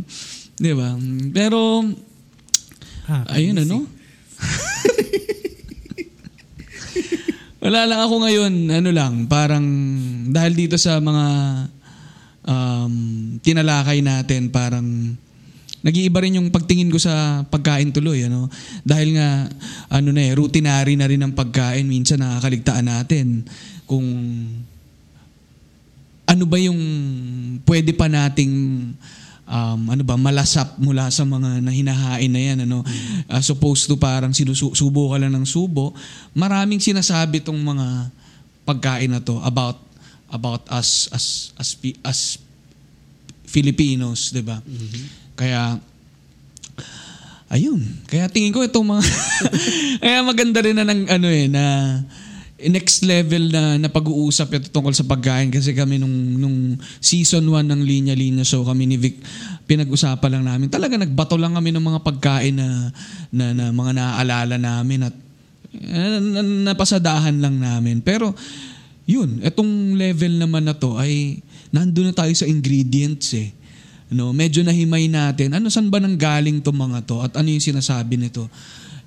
Di 0.56 0.72
ba? 0.72 0.94
Pero, 1.34 1.82
Ha, 3.06 3.22
ayun 3.38 3.62
ano? 3.62 3.86
Wala 7.62 7.86
lang 7.86 8.00
ako 8.02 8.14
ngayon, 8.26 8.52
ano 8.70 8.90
lang, 8.90 9.30
parang 9.30 9.62
dahil 10.30 10.52
dito 10.58 10.74
sa 10.74 10.98
mga 10.98 11.26
um, 12.46 12.94
tinalakay 13.42 14.02
natin, 14.02 14.50
parang 14.50 15.14
nag-iiba 15.86 16.18
rin 16.18 16.42
yung 16.42 16.50
pagtingin 16.50 16.90
ko 16.90 16.98
sa 16.98 17.46
pagkain 17.46 17.94
tuloy. 17.94 18.26
Ano? 18.26 18.50
Dahil 18.82 19.14
nga, 19.14 19.46
ano 19.94 20.08
na 20.10 20.22
eh, 20.26 20.34
routinary 20.34 20.98
na 20.98 21.06
rin 21.06 21.22
ang 21.22 21.30
pagkain. 21.30 21.86
Minsan 21.86 22.26
nakakaligtaan 22.26 22.90
natin 22.90 23.46
kung 23.86 24.02
ano 26.26 26.42
ba 26.42 26.58
yung 26.58 26.80
pwede 27.62 27.94
pa 27.94 28.10
nating 28.10 28.50
um, 29.46 29.80
ano 29.86 30.02
ba 30.02 30.18
malasap 30.18 30.74
mula 30.82 31.06
sa 31.08 31.22
mga 31.22 31.62
nahinahain 31.62 32.30
na 32.30 32.42
yan 32.42 32.58
ano 32.66 32.82
As 33.30 33.46
opposed 33.48 33.86
to 33.86 33.94
parang 33.94 34.34
sinusubo 34.34 35.14
ka 35.14 35.22
lang 35.22 35.32
ng 35.38 35.46
subo 35.46 35.94
maraming 36.34 36.82
sinasabi 36.82 37.40
tong 37.40 37.62
mga 37.62 38.10
pagkain 38.66 39.14
na 39.14 39.22
to 39.22 39.38
about 39.46 39.78
about 40.26 40.66
us 40.66 41.06
as 41.14 41.54
as 41.54 41.78
Pi- 41.78 41.98
as 42.02 42.42
Filipinos 43.46 44.34
'di 44.34 44.42
ba 44.42 44.58
kaya 45.36 45.78
ayun. 47.52 47.80
Kaya 48.10 48.26
tingin 48.26 48.50
ko 48.50 48.64
itong 48.66 48.86
mga 48.86 49.02
kaya 50.02 50.18
maganda 50.26 50.58
rin 50.64 50.76
na 50.76 50.86
ng 50.88 51.02
ano 51.06 51.28
eh 51.30 51.46
na 51.46 51.64
next 52.56 53.04
level 53.04 53.52
na, 53.52 53.76
na 53.76 53.92
pag-uusap 53.92 54.48
ito 54.56 54.72
tungkol 54.72 54.96
sa 54.96 55.04
pagkain. 55.04 55.52
Kasi 55.52 55.76
kami 55.76 56.00
nung, 56.00 56.40
nung 56.40 56.80
season 57.04 57.44
1 57.44 57.68
ng 57.68 57.80
Linya 57.84 58.14
Linya 58.16 58.42
Show 58.42 58.64
kami 58.64 58.88
ni 58.88 58.96
Vic 58.96 59.20
pinag-usapan 59.68 60.40
lang 60.40 60.44
namin. 60.48 60.72
Talaga 60.72 60.96
nagbato 60.96 61.36
lang 61.36 61.52
kami 61.52 61.70
ng 61.76 61.84
mga 61.84 62.00
pagkain 62.00 62.56
na, 62.56 62.90
na, 63.28 63.52
na 63.52 63.64
mga 63.70 63.92
naaalala 63.92 64.56
namin 64.56 65.12
at 65.12 65.14
eh, 65.76 65.92
na, 65.92 66.18
na- 66.40 66.72
napasadahan 66.72 67.36
lang 67.36 67.60
namin. 67.60 68.00
Pero 68.00 68.32
yun 69.06 69.38
etong 69.44 69.94
level 69.94 70.40
naman 70.40 70.66
na 70.66 70.74
to 70.74 70.98
ay 70.98 71.38
nandun 71.70 72.10
na 72.10 72.14
tayo 72.16 72.34
sa 72.34 72.48
ingredients 72.48 73.38
eh 73.38 73.54
no 74.12 74.30
medyo 74.30 74.62
nahimay 74.62 75.10
natin 75.10 75.56
ano 75.56 75.66
saan 75.66 75.90
ba 75.90 75.98
nang 75.98 76.14
galing 76.14 76.62
to 76.62 76.70
mga 76.70 77.02
to 77.06 77.18
at 77.22 77.34
ano 77.34 77.50
yung 77.50 77.64
sinasabi 77.64 78.14
nito 78.14 78.46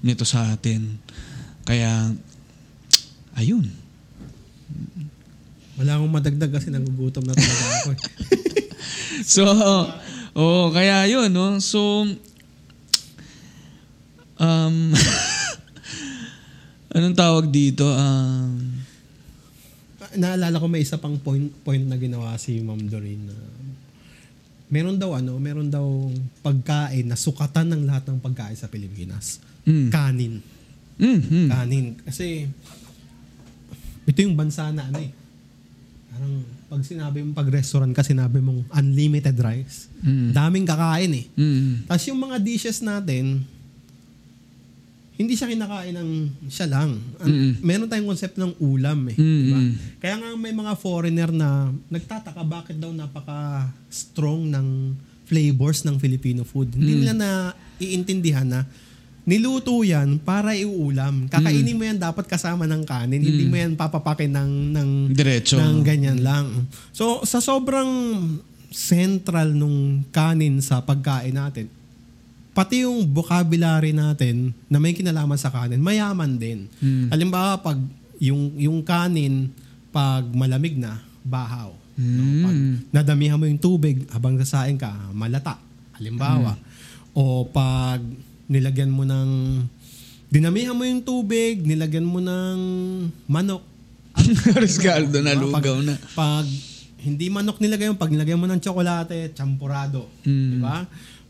nito 0.04 0.28
sa 0.28 0.56
atin 0.56 1.00
kaya 1.64 2.12
ayun 3.39 3.68
Wala 5.80 5.95
akong 5.95 6.12
madagdag 6.12 6.52
kasi 6.52 6.68
nagugutom 6.76 7.24
na 7.24 7.32
talaga 7.32 7.66
ako 7.80 7.89
eh. 7.95 8.00
so, 9.34 9.47
oh, 10.36 10.76
kaya 10.76 11.08
yun, 11.08 11.32
no? 11.32 11.56
So, 11.64 12.04
um, 14.36 14.76
anong 16.95 17.16
tawag 17.16 17.47
dito? 17.47 17.88
Um, 17.88 18.84
Naalala 20.20 20.60
ko 20.60 20.68
may 20.68 20.84
isa 20.84 21.00
pang 21.00 21.16
point 21.22 21.54
point 21.64 21.86
na 21.86 21.95
ginawa 21.95 22.36
si 22.36 22.60
Ma'am 22.60 22.82
Doreen 22.89 23.30
na 23.30 23.38
meron 24.70 24.96
daw 24.96 25.18
ano, 25.18 25.36
meron 25.38 25.68
daw 25.68 25.86
pagkain 26.40 27.04
na 27.04 27.18
sukatan 27.18 27.74
ng 27.74 27.82
lahat 27.84 28.06
ng 28.08 28.22
pagkain 28.22 28.56
sa 28.56 28.70
Pilipinas. 28.70 29.42
mm, 29.66 29.90
Kanin. 29.90 30.34
mm, 30.96 31.20
mm, 31.20 31.48
Kanin. 31.50 31.86
Kasi 32.02 32.46
ito 34.06 34.20
yung 34.22 34.34
bansa 34.34 34.70
na 34.70 34.86
ano 34.86 35.02
eh. 35.02 35.12
Parang 36.10 36.34
pag 36.70 36.82
sinabi 36.82 37.22
mo 37.22 37.34
pag 37.34 37.50
restaurant 37.50 37.94
ka 37.94 38.02
sinabi 38.02 38.38
mong 38.40 38.66
unlimited 38.72 39.38
rice. 39.38 39.90
mm, 40.02 40.34
Daming 40.34 40.66
kakain 40.66 41.14
eh. 41.14 41.26
mm, 41.34 41.86
Tapos 41.86 42.06
yung 42.06 42.22
mga 42.22 42.38
dishes 42.38 42.80
natin, 42.80 43.42
hindi 45.20 45.36
siya 45.36 45.52
kinakain 45.52 46.00
ng 46.00 46.10
siya 46.48 46.72
lang. 46.72 46.96
Ang- 47.20 47.28
Mm-mm. 47.28 47.52
Meron 47.60 47.92
tayong 47.92 48.08
concept 48.08 48.40
ng 48.40 48.56
ulam 48.58 49.12
eh. 49.12 49.20
Mm-mm. 49.20 49.44
Diba? 49.44 49.60
Kaya 50.00 50.16
nga 50.16 50.30
may 50.34 50.56
mga 50.56 50.80
foreigner 50.80 51.28
na 51.30 51.68
nagtataka 51.92 52.40
bakit 52.42 52.80
daw 52.80 52.96
napaka-strong 52.96 54.48
ng 54.48 54.68
flavors 55.28 55.84
ng 55.84 56.00
Filipino 56.00 56.42
food. 56.42 56.72
Hindi 56.72 57.04
nila 57.04 57.14
na 57.14 57.30
iintindihan 57.78 58.48
na 58.48 58.64
niluto 59.28 59.84
yan 59.84 60.18
para 60.18 60.56
iulam. 60.56 61.28
Kakainin 61.28 61.76
mo 61.76 61.84
yan 61.84 62.00
dapat 62.00 62.26
kasama 62.26 62.66
ng 62.66 62.82
kanin. 62.82 63.22
Hindi 63.22 63.46
mo 63.46 63.54
yan 63.54 63.76
papapakin 63.76 64.32
ng, 64.32 64.52
ng 64.74 64.90
Diretso. 65.14 65.60
ng 65.60 65.84
ganyan 65.84 66.24
lang. 66.24 66.66
So, 66.90 67.22
sa 67.28 67.38
sobrang 67.38 67.92
central 68.72 69.54
nung 69.54 70.02
kanin 70.10 70.64
sa 70.64 70.82
pagkain 70.82 71.36
natin, 71.36 71.70
pati 72.60 72.84
yung 72.84 73.07
vocabulary 73.16 73.95
natin 73.95 74.51
na 74.68 74.84
may 74.84 74.91
kinalaman 74.91 75.39
sa 75.39 75.47
kanin, 75.47 75.80
mayaman 75.80 76.36
din. 76.36 76.68
Mm. 76.84 77.07
Halimbawa, 77.07 77.55
pag 77.64 77.80
yung, 78.20 78.51
yung 78.60 78.84
kanin, 78.84 79.47
pag 79.95 80.28
malamig 80.36 80.76
na, 80.76 80.99
bahaw. 81.24 81.72
No? 81.95 82.24
Pag 82.43 82.55
Mm. 82.60 82.76
nadamihan 82.91 83.39
mo 83.39 83.47
yung 83.47 83.64
tubig 83.64 84.03
habang 84.12 84.36
sasain 84.43 84.76
ka, 84.76 84.91
malata. 85.16 85.55
Halimbawa. 85.95 86.60
O 87.16 87.47
pag 87.47 88.03
nilagyan 88.51 88.91
mo 88.91 89.07
ng, 89.07 89.64
dinamihan 90.28 90.76
mo 90.76 90.84
yung 90.84 90.99
tubig, 90.99 91.64
nilagyan 91.64 92.03
mo 92.03 92.20
ng 92.20 92.60
manok. 93.24 93.64
Riscaldo 94.60 95.24
na 95.24 95.32
Diba? 95.32 95.47
lugaw 95.47 95.80
pag, 95.80 95.88
na. 95.88 95.95
Pag 96.12 96.45
hindi 97.07 97.32
manok 97.32 97.64
nilagay 97.64 97.88
mo, 97.88 97.95
pag 97.95 98.12
nilagay 98.12 98.36
mo 98.36 98.51
ng 98.51 98.60
tsokolate, 98.60 99.32
champurado. 99.32 100.12
Mm. 100.28 100.51
Di 100.51 100.57
ba? 100.60 100.84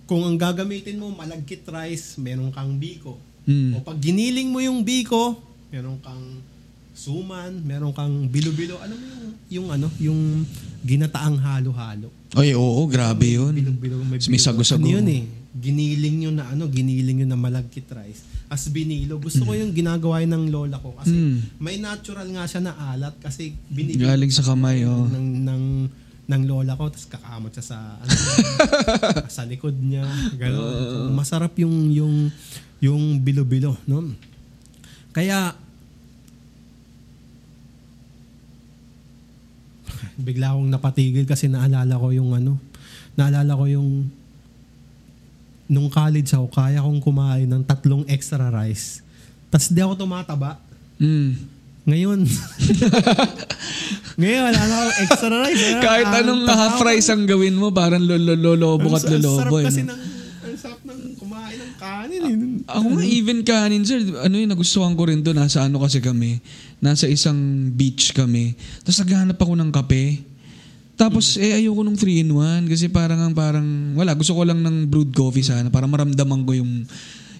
Kung 0.10 0.26
ang 0.26 0.42
gagamitin 0.42 0.98
mo, 0.98 1.14
malagkit 1.14 1.62
rice, 1.70 2.18
meron 2.18 2.50
kang 2.50 2.82
biko. 2.82 3.22
Mm. 3.46 3.78
O 3.78 3.86
pag 3.86 4.02
giniling 4.02 4.50
mo 4.50 4.58
yung 4.58 4.82
biko, 4.82 5.38
meron 5.70 6.02
kang 6.02 6.42
suman, 6.98 7.62
meron 7.62 7.94
kang 7.94 8.26
bilo-bilo. 8.26 8.82
Ano 8.82 8.98
mo 8.98 9.06
yung, 9.06 9.30
yung 9.54 9.68
ano, 9.70 9.88
yung 10.02 10.20
ginataang 10.82 11.38
halo-halo. 11.38 12.10
Ay, 12.34 12.58
oo, 12.58 12.82
grabe 12.90 13.38
yun. 13.38 13.54
Bilo-bilo, 13.54 14.02
may, 14.02 14.18
May 14.18 14.42
sago-sago. 14.42 14.82
Ano 14.82 14.98
yun 14.98 15.06
eh? 15.08 15.24
Giniling 15.54 16.26
yun 16.26 16.36
na 16.42 16.50
ano, 16.50 16.66
giniling 16.66 17.22
yun 17.22 17.30
na 17.30 17.38
malagkit 17.38 17.86
rice. 17.94 18.26
As 18.50 18.66
binilo. 18.66 19.22
Gusto 19.22 19.46
ko 19.46 19.54
yung 19.54 19.78
ginagawa 19.78 20.26
yun 20.26 20.34
ng 20.34 20.46
lola 20.50 20.82
ko 20.82 20.98
kasi 20.98 21.14
Mm. 21.14 21.62
may 21.62 21.78
natural 21.78 22.26
nga 22.34 22.50
siya 22.50 22.66
na 22.66 22.74
alat 22.74 23.14
kasi 23.22 23.54
binibili 23.70 24.02
Galing 24.02 24.34
sa 24.34 24.42
kamay, 24.42 24.90
oh. 24.90 25.06
ng, 25.06 25.14
ng, 25.14 25.28
ng 25.46 25.64
lola 26.30 26.78
ko 26.78 26.94
tapos 26.94 27.10
kakamot 27.10 27.50
siya 27.50 27.66
sa 27.66 27.78
ano, 27.98 28.14
sa 29.34 29.42
likod 29.50 29.74
niya 29.74 30.06
gano'n. 30.38 30.74
So, 30.86 30.98
masarap 31.10 31.58
yung 31.58 31.90
yung 31.90 32.30
yung 32.80 33.18
bilo-bilo 33.18 33.74
no 33.90 34.14
kaya 35.10 35.58
bigla 40.22 40.54
akong 40.54 40.70
napatigil 40.70 41.26
kasi 41.26 41.50
naalala 41.50 41.98
ko 41.98 42.14
yung 42.14 42.38
ano 42.38 42.62
naalala 43.18 43.58
ko 43.58 43.66
yung 43.66 43.90
nung 45.70 45.90
college 45.90 46.30
ako 46.34 46.50
kaya 46.50 46.82
kong 46.82 47.02
kumain 47.02 47.50
ng 47.50 47.66
tatlong 47.66 48.06
extra 48.06 48.54
rice 48.54 49.02
tapos 49.50 49.74
di 49.74 49.82
ako 49.82 50.06
tumataba 50.06 50.62
Mm. 51.00 51.32
Ngayon. 51.90 52.20
Ngayon, 54.20 54.42
wala 54.44 54.60
na 54.60 54.76
akong 54.84 54.98
extra 55.00 55.32
rice. 55.32 55.64
Wala 55.64 55.80
Kahit 55.80 56.08
na- 56.12 56.20
anong 56.20 56.44
half 56.44 56.78
rice 56.84 57.08
ang 57.08 57.24
gawin 57.24 57.56
mo, 57.56 57.72
parang 57.72 58.04
lololobo 58.04 58.92
at 58.92 59.08
sa- 59.08 59.08
ang 59.08 59.24
lolobo. 59.24 59.40
sarap 59.40 59.56
eh, 59.56 59.64
kasi 59.64 59.82
ng, 59.82 59.92
ang 60.44 60.58
sarap 60.60 60.82
ng 60.84 61.00
kumain 61.16 61.56
ng 61.56 61.74
kanin. 61.80 62.22
Eh. 62.28 62.36
Ako 62.68 62.86
nga, 63.00 63.04
even 63.08 63.40
kanin, 63.48 63.88
sir, 63.88 64.04
ano 64.20 64.36
yung 64.36 64.52
nagustuhan 64.52 64.92
ko 64.92 65.08
rin 65.08 65.24
doon, 65.24 65.40
nasa 65.40 65.64
ano 65.64 65.80
kasi 65.80 66.04
kami, 66.04 66.44
nasa 66.84 67.08
isang 67.08 67.40
beach 67.72 68.12
kami. 68.12 68.60
Tapos 68.84 69.00
naghahanap 69.00 69.40
ako 69.40 69.54
ng 69.56 69.72
kape. 69.72 70.20
Tapos, 71.00 71.40
eh, 71.40 71.56
ayoko 71.56 71.80
nung 71.80 71.96
3-in-1 71.96 72.68
kasi 72.68 72.92
parang, 72.92 73.24
ang 73.24 73.32
parang, 73.32 73.64
wala, 73.96 74.12
gusto 74.12 74.36
ko 74.36 74.44
lang 74.44 74.60
ng 74.60 74.92
brewed 74.92 75.16
coffee 75.16 75.48
sana 75.48 75.72
para 75.72 75.88
maramdaman 75.88 76.44
ko 76.44 76.60
yung 76.60 76.84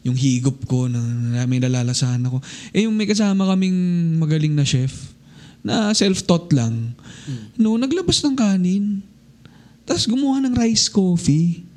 yung 0.04 0.16
higop 0.16 0.64
ko 0.66 0.88
na, 0.88 1.00
may 1.46 1.60
nalalasahan 1.60 2.24
ako. 2.24 2.40
Eh, 2.72 2.88
yung 2.88 2.96
may 2.96 3.08
kasama 3.08 3.50
kaming 3.52 3.76
magaling 4.20 4.56
na 4.56 4.64
chef 4.64 5.12
na 5.60 5.92
self-taught 5.92 6.56
lang. 6.56 6.96
No, 7.60 7.76
naglabas 7.76 8.24
ng 8.24 8.36
kanin. 8.36 9.04
Tapos 9.84 10.08
gumawa 10.08 10.40
ng 10.46 10.56
rice 10.56 10.88
coffee. 10.88 11.68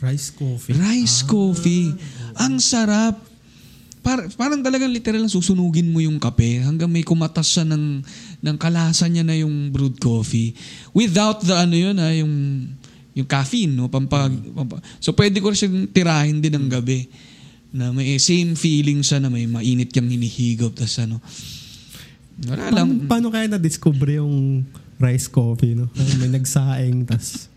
Rice 0.00 0.32
coffee. 0.32 0.72
Rice 0.74 1.22
coffee. 1.22 1.92
Ang 2.40 2.58
sarap. 2.58 3.20
Par, 4.00 4.32
parang 4.32 4.64
talagang 4.64 4.88
literal 4.88 5.20
lang 5.20 5.28
susunugin 5.28 5.92
mo 5.92 6.00
yung 6.00 6.16
kape 6.16 6.64
hanggang 6.64 6.88
may 6.88 7.04
kumatas 7.04 7.52
siya 7.52 7.68
ng, 7.68 8.00
ng 8.40 8.56
kalasa 8.56 9.04
niya 9.04 9.20
na 9.20 9.36
yung 9.36 9.68
brewed 9.68 10.00
coffee. 10.00 10.56
Without 10.96 11.44
the 11.44 11.52
ano 11.52 11.76
yun 11.76 12.00
ha, 12.00 12.08
yung, 12.16 12.64
yung 13.12 13.28
caffeine. 13.28 13.76
No? 13.76 13.92
Pampag, 13.92 14.32
pampa- 14.56 14.80
so 14.96 15.12
pwede 15.12 15.36
ko 15.44 15.52
siyang 15.52 15.84
tirahin 15.92 16.40
din 16.40 16.56
ng 16.56 16.66
gabi. 16.72 17.06
Na 17.70 17.94
may 17.94 18.18
same 18.18 18.58
feeling 18.58 19.02
siya 19.02 19.22
na 19.22 19.30
may 19.30 19.46
mainit 19.46 19.94
yung 19.94 20.10
hinihigop. 20.10 20.74
Tapos 20.74 20.98
ano. 20.98 21.22
Wala 22.46 22.72
lang. 22.72 23.04
Paano, 23.04 23.28
kaya 23.28 23.46
na-discover 23.46 24.16
yung 24.18 24.64
rice 24.96 25.28
coffee? 25.28 25.76
No? 25.76 25.92
May 26.18 26.32
nagsaing, 26.32 27.04
tas 27.04 27.50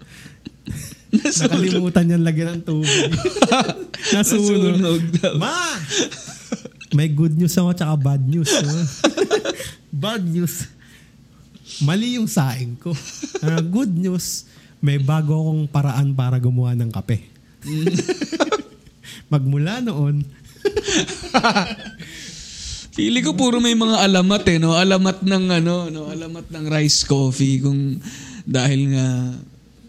nakalimutan 1.43 2.09
yan 2.09 2.24
lagyan 2.26 2.59
ng 2.59 2.64
tubig. 2.66 3.11
Nasunog. 4.16 4.80
Nasunog. 4.80 5.03
Ma! 5.38 5.78
May 6.93 7.09
good 7.09 7.34
news 7.38 7.53
ako 7.57 7.74
tsaka 7.74 7.93
bad 7.97 8.24
news. 8.26 8.49
No? 8.49 8.74
bad 10.03 10.24
news. 10.26 10.70
Mali 11.82 12.18
yung 12.22 12.30
saing 12.30 12.78
ko. 12.78 12.93
Ah, 13.41 13.61
good 13.61 13.93
news, 13.93 14.45
may 14.78 15.01
bago 15.01 15.34
akong 15.34 15.64
paraan 15.70 16.14
para 16.14 16.38
gumawa 16.38 16.78
ng 16.78 16.89
kape. 16.93 17.26
Magmula 19.32 19.84
noon, 19.84 20.24
Pili 22.93 23.26
ko 23.26 23.34
puro 23.34 23.57
may 23.57 23.74
mga 23.74 24.05
alamat 24.05 24.43
eh, 24.53 24.57
no? 24.61 24.78
Alamat 24.78 25.26
ng 25.26 25.45
ano, 25.49 25.89
no? 25.89 26.13
Alamat 26.13 26.45
ng 26.53 26.65
rice 26.69 27.09
coffee 27.09 27.57
kung 27.57 27.97
dahil 28.45 28.93
nga 28.93 29.34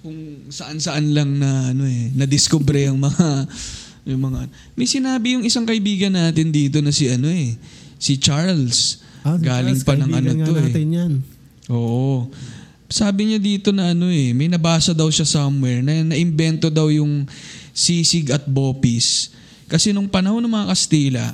kung 0.01 0.49
saan-saan 0.49 1.12
lang 1.12 1.37
na 1.37 1.76
ano 1.76 1.85
eh, 1.85 2.09
na-discover 2.16 2.89
yung 2.89 3.05
mga 3.05 3.28
yung 4.09 4.20
mga 4.20 4.49
May 4.76 4.89
sinabi 4.89 5.37
yung 5.37 5.45
isang 5.45 5.68
kaibigan 5.68 6.16
natin 6.16 6.49
dito 6.49 6.80
na 6.80 6.93
si 6.93 7.09
ano 7.12 7.28
eh, 7.28 7.57
si 8.01 8.16
Charles. 8.16 9.05
ah, 9.24 9.37
Galing 9.37 9.80
Charles, 9.80 9.85
pa 9.85 10.01
ng 10.01 10.11
ano 10.12 10.28
to 10.45 10.53
eh. 10.57 10.61
natin 10.64 10.87
yan. 10.89 11.12
Oo. 11.72 12.28
Sabi 12.89 13.32
niya 13.32 13.41
dito 13.41 13.72
na 13.72 13.93
ano 13.93 14.09
eh, 14.09 14.32
may 14.32 14.49
nabasa 14.49 14.97
daw 14.97 15.12
siya 15.12 15.28
somewhere 15.28 15.85
na 15.85 16.09
naimbento 16.09 16.72
daw 16.72 16.89
yung 16.89 17.28
sisig 17.75 18.31
at 18.31 18.47
bopis. 18.47 19.35
Kasi 19.66 19.91
nung 19.91 20.07
panahon 20.07 20.41
ng 20.47 20.55
mga 20.55 20.70
Kastila, 20.70 21.25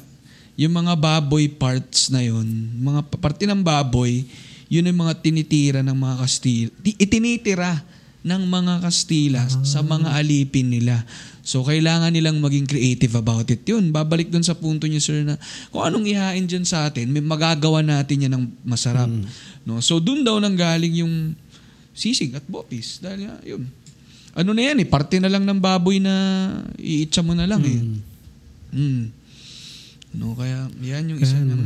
yung 0.56 0.72
mga 0.72 0.96
baboy 0.96 1.52
parts 1.52 2.08
na 2.08 2.24
yun, 2.24 2.48
mga 2.80 3.04
pa- 3.12 3.20
parte 3.20 3.44
ng 3.44 3.60
baboy, 3.60 4.24
yun 4.72 4.88
yung 4.88 5.00
mga 5.04 5.20
tinitira 5.20 5.80
ng 5.84 5.94
mga 5.94 6.16
Kastila. 6.24 6.70
Ti- 6.80 6.96
Itinitira 6.96 7.84
ng 8.20 8.42
mga 8.48 8.74
Kastila 8.80 9.44
sa 9.64 9.80
mga 9.84 10.16
alipin 10.16 10.68
nila. 10.72 11.04
So, 11.40 11.64
kailangan 11.64 12.12
nilang 12.12 12.36
maging 12.38 12.68
creative 12.68 13.16
about 13.16 13.48
it. 13.48 13.64
Yun, 13.64 13.88
babalik 13.90 14.28
dun 14.28 14.44
sa 14.44 14.52
punto 14.52 14.84
niyo, 14.84 15.00
sir, 15.00 15.24
na 15.24 15.40
kung 15.72 15.82
anong 15.82 16.04
ihain 16.04 16.44
dyan 16.44 16.68
sa 16.68 16.86
atin, 16.86 17.08
may 17.08 17.24
magagawa 17.24 17.80
natin 17.80 18.28
yan 18.28 18.32
ng 18.36 18.44
masarap. 18.62 19.08
No? 19.64 19.80
So, 19.80 19.98
dun 19.98 20.20
daw 20.20 20.36
nang 20.36 20.54
galing 20.54 21.00
yung 21.00 21.32
sisig 21.96 22.36
at 22.36 22.44
bopis. 22.44 23.00
Dahil 23.00 23.32
yun. 23.42 23.64
Ano 24.34 24.54
na 24.54 24.62
yan 24.62 24.78
eh, 24.82 24.86
parte 24.86 25.18
na 25.18 25.30
lang 25.30 25.42
ng 25.42 25.58
baboy 25.58 25.98
na 25.98 26.14
iitsa 26.78 27.22
mo 27.22 27.34
na 27.34 27.50
lang 27.50 27.62
eh. 27.66 27.80
Mm. 28.70 29.04
No, 30.14 30.34
kaya 30.34 30.66
yan 30.82 31.14
yung 31.14 31.20
isa 31.22 31.38
Kaya 31.38 31.54
ng... 31.54 31.62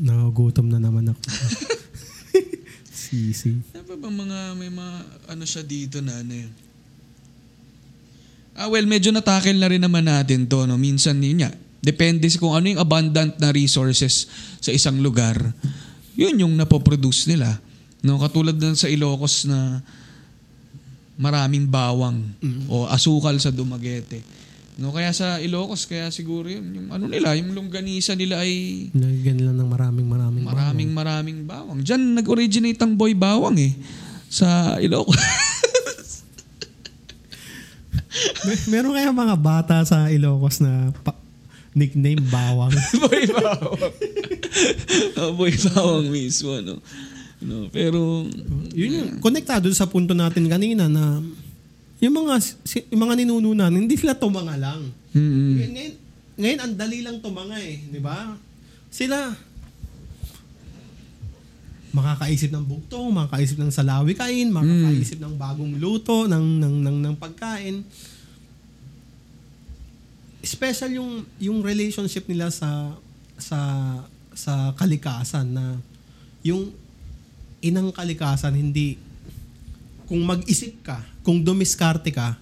Nagugutom 0.00 0.72
na 0.72 0.80
naman 0.80 1.12
ako. 1.12 1.20
Sisi. 3.08 3.56
Ano 3.76 3.96
ba 3.96 4.08
mga, 4.08 4.38
may 4.56 4.72
mga 4.72 4.94
ano 5.32 5.44
siya 5.44 5.64
dito 5.64 6.00
na 6.00 6.20
ano 6.20 6.32
eh. 6.32 6.48
Ah, 8.58 8.66
well, 8.66 8.84
medyo 8.88 9.14
natakil 9.14 9.54
na 9.54 9.70
rin 9.70 9.80
naman 9.80 10.02
natin 10.02 10.48
to, 10.50 10.66
no? 10.66 10.74
Minsan 10.74 11.22
yun 11.22 11.46
nga, 11.46 11.52
depende 11.78 12.26
sa 12.26 12.42
kung 12.42 12.58
ano 12.58 12.66
yung 12.66 12.82
abundant 12.82 13.38
na 13.38 13.54
resources 13.54 14.26
sa 14.58 14.74
isang 14.74 14.98
lugar. 14.98 15.38
Yun 16.18 16.42
yung 16.42 16.54
napoproduce 16.58 17.30
nila. 17.30 17.62
No, 18.02 18.18
katulad 18.18 18.58
ng 18.58 18.74
sa 18.74 18.90
Ilocos 18.90 19.46
na 19.46 19.78
maraming 21.18 21.66
bawang 21.66 22.22
o 22.70 22.86
asukal 22.86 23.34
sa 23.42 23.50
Dumaguete. 23.50 24.22
No, 24.78 24.94
kaya 24.94 25.10
sa 25.10 25.42
Ilocos, 25.42 25.90
kaya 25.90 26.06
siguro 26.14 26.46
yun, 26.46 26.62
yung 26.70 26.88
ano 26.94 27.10
nila, 27.10 27.34
yung 27.34 27.50
longganisa 27.50 28.14
nila 28.14 28.46
ay 28.46 28.86
Nagigyan 28.94 29.42
nila 29.42 29.50
ng 29.50 29.66
maraming 29.66 30.06
maraming 30.06 30.46
Maraming 30.46 30.90
maraming 30.94 31.38
bawang. 31.42 31.82
Diyan 31.82 32.14
nag-originate 32.14 32.78
ang 32.78 32.94
boy 32.94 33.10
bawang 33.10 33.58
eh. 33.58 33.74
Sa 34.30 34.78
Ilocos. 34.78 35.18
Mer- 38.46 38.66
meron 38.70 38.94
kaya 38.94 39.10
mga 39.10 39.34
bata 39.34 39.82
sa 39.82 40.06
Ilocos 40.14 40.62
na 40.62 40.94
pa- 41.02 41.18
nickname 41.74 42.22
bawang. 42.30 42.70
boy 43.02 43.22
bawang. 43.34 43.92
oh, 45.18 45.30
boy 45.34 45.54
bawang 45.74 46.06
mismo, 46.06 46.54
no? 46.62 46.78
No 47.38 47.70
pero, 47.70 48.26
Yun 48.74 48.90
yung 48.94 49.10
konektado 49.22 49.70
sa 49.70 49.86
punto 49.86 50.14
natin 50.14 50.50
kanina 50.50 50.90
na 50.90 51.22
yung 51.98 52.14
mga 52.14 52.34
yung 52.94 53.02
mga 53.02 53.14
ninununan, 53.18 53.72
hindi 53.74 53.98
sila 53.98 54.14
tumanga 54.14 54.54
lang. 54.54 54.86
mm 55.10 55.50
Ngayon, 55.58 55.94
ngayon 56.38 56.60
ang 56.62 56.74
dali 56.78 57.02
lang 57.02 57.18
tumanga 57.18 57.58
eh, 57.58 57.82
di 57.90 57.98
ba? 57.98 58.38
Sila 58.86 59.34
makakaisip 61.90 62.54
ng 62.54 62.62
bugtong, 62.62 63.10
makakaisip 63.10 63.58
ng 63.58 63.72
salawi 63.74 64.14
kain, 64.14 64.54
makakaisip 64.54 65.18
ng 65.18 65.34
bagong 65.34 65.74
luto 65.82 66.30
ng 66.30 66.46
ng 66.62 66.74
ng, 66.86 66.96
ng 67.02 67.14
pagkain. 67.18 67.82
special 70.38 70.88
yung 70.94 71.26
yung 71.42 71.58
relationship 71.60 72.24
nila 72.30 72.48
sa 72.48 72.94
sa 73.36 73.58
sa 74.32 74.70
kalikasan 74.78 75.50
na 75.50 75.76
yung 76.46 76.70
inang 77.62 77.90
kalikasan 77.90 78.54
hindi 78.54 78.98
kung 80.08 80.24
mag-isip 80.24 80.80
ka, 80.80 81.04
kung 81.20 81.44
dumiskarte 81.44 82.08
ka, 82.08 82.38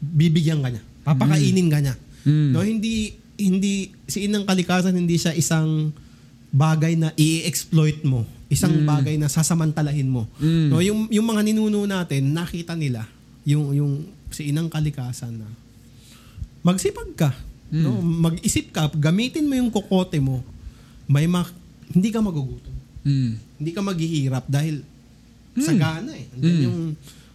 bibigyan 0.00 0.64
ka 0.64 0.72
niya. 0.72 0.84
Papakainin 1.04 1.68
ka 1.68 1.78
niya. 1.84 1.94
Mm. 2.24 2.50
No, 2.56 2.64
hindi 2.64 3.12
hindi 3.36 3.92
si 4.08 4.24
inang 4.24 4.48
kalikasan 4.48 4.96
hindi 4.96 5.20
siya 5.20 5.36
isang 5.36 5.92
bagay 6.54 6.96
na 6.96 7.12
i-exploit 7.18 8.00
mo, 8.06 8.24
isang 8.48 8.72
bagay 8.88 9.20
na 9.20 9.28
sasamantalahin 9.28 10.08
mo. 10.08 10.24
Mm. 10.40 10.68
No, 10.72 10.80
yung 10.80 11.12
yung 11.12 11.26
mga 11.28 11.44
ninuno 11.44 11.84
natin, 11.84 12.32
nakita 12.32 12.72
nila 12.72 13.04
yung 13.44 13.76
yung 13.76 13.92
si 14.32 14.48
inang 14.48 14.72
kalikasan 14.72 15.36
na 15.36 15.48
magsipag 16.64 17.12
ka, 17.12 17.30
no? 17.68 18.00
Mag-isip 18.00 18.72
ka, 18.72 18.88
gamitin 18.96 19.44
mo 19.44 19.52
yung 19.52 19.68
kokote 19.68 20.16
mo. 20.16 20.40
May 21.04 21.28
ma- 21.28 21.44
hindi 21.92 22.08
ka 22.08 22.24
magugutom. 22.24 22.72
Mm. 23.04 23.36
Hindi 23.56 23.70
ka 23.70 23.80
maghihirap 23.80 24.46
dahil 24.48 24.82
sagana 25.54 26.10
eh. 26.10 26.26
Andyan 26.34 26.58
yung 26.66 26.78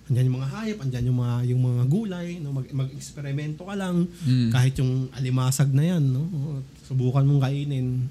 andyan 0.09 0.25
yung 0.27 0.37
mga 0.41 0.49
hayop, 0.51 0.77
andyan 0.81 1.05
yung 1.07 1.19
mga 1.21 1.35
yung 1.53 1.61
mga 1.61 1.83
gulay, 1.85 2.27
no? 2.41 2.49
Mag, 2.51 2.67
mag-eksperimento 2.73 3.61
ka 3.63 3.75
lang 3.77 4.09
Mm. 4.25 4.49
kahit 4.49 4.73
yung 4.81 5.07
alimasag 5.13 5.69
na 5.69 5.83
yan, 5.85 6.03
no? 6.03 6.25
Subukan 6.83 7.23
mong 7.23 7.45
kainin. 7.45 8.09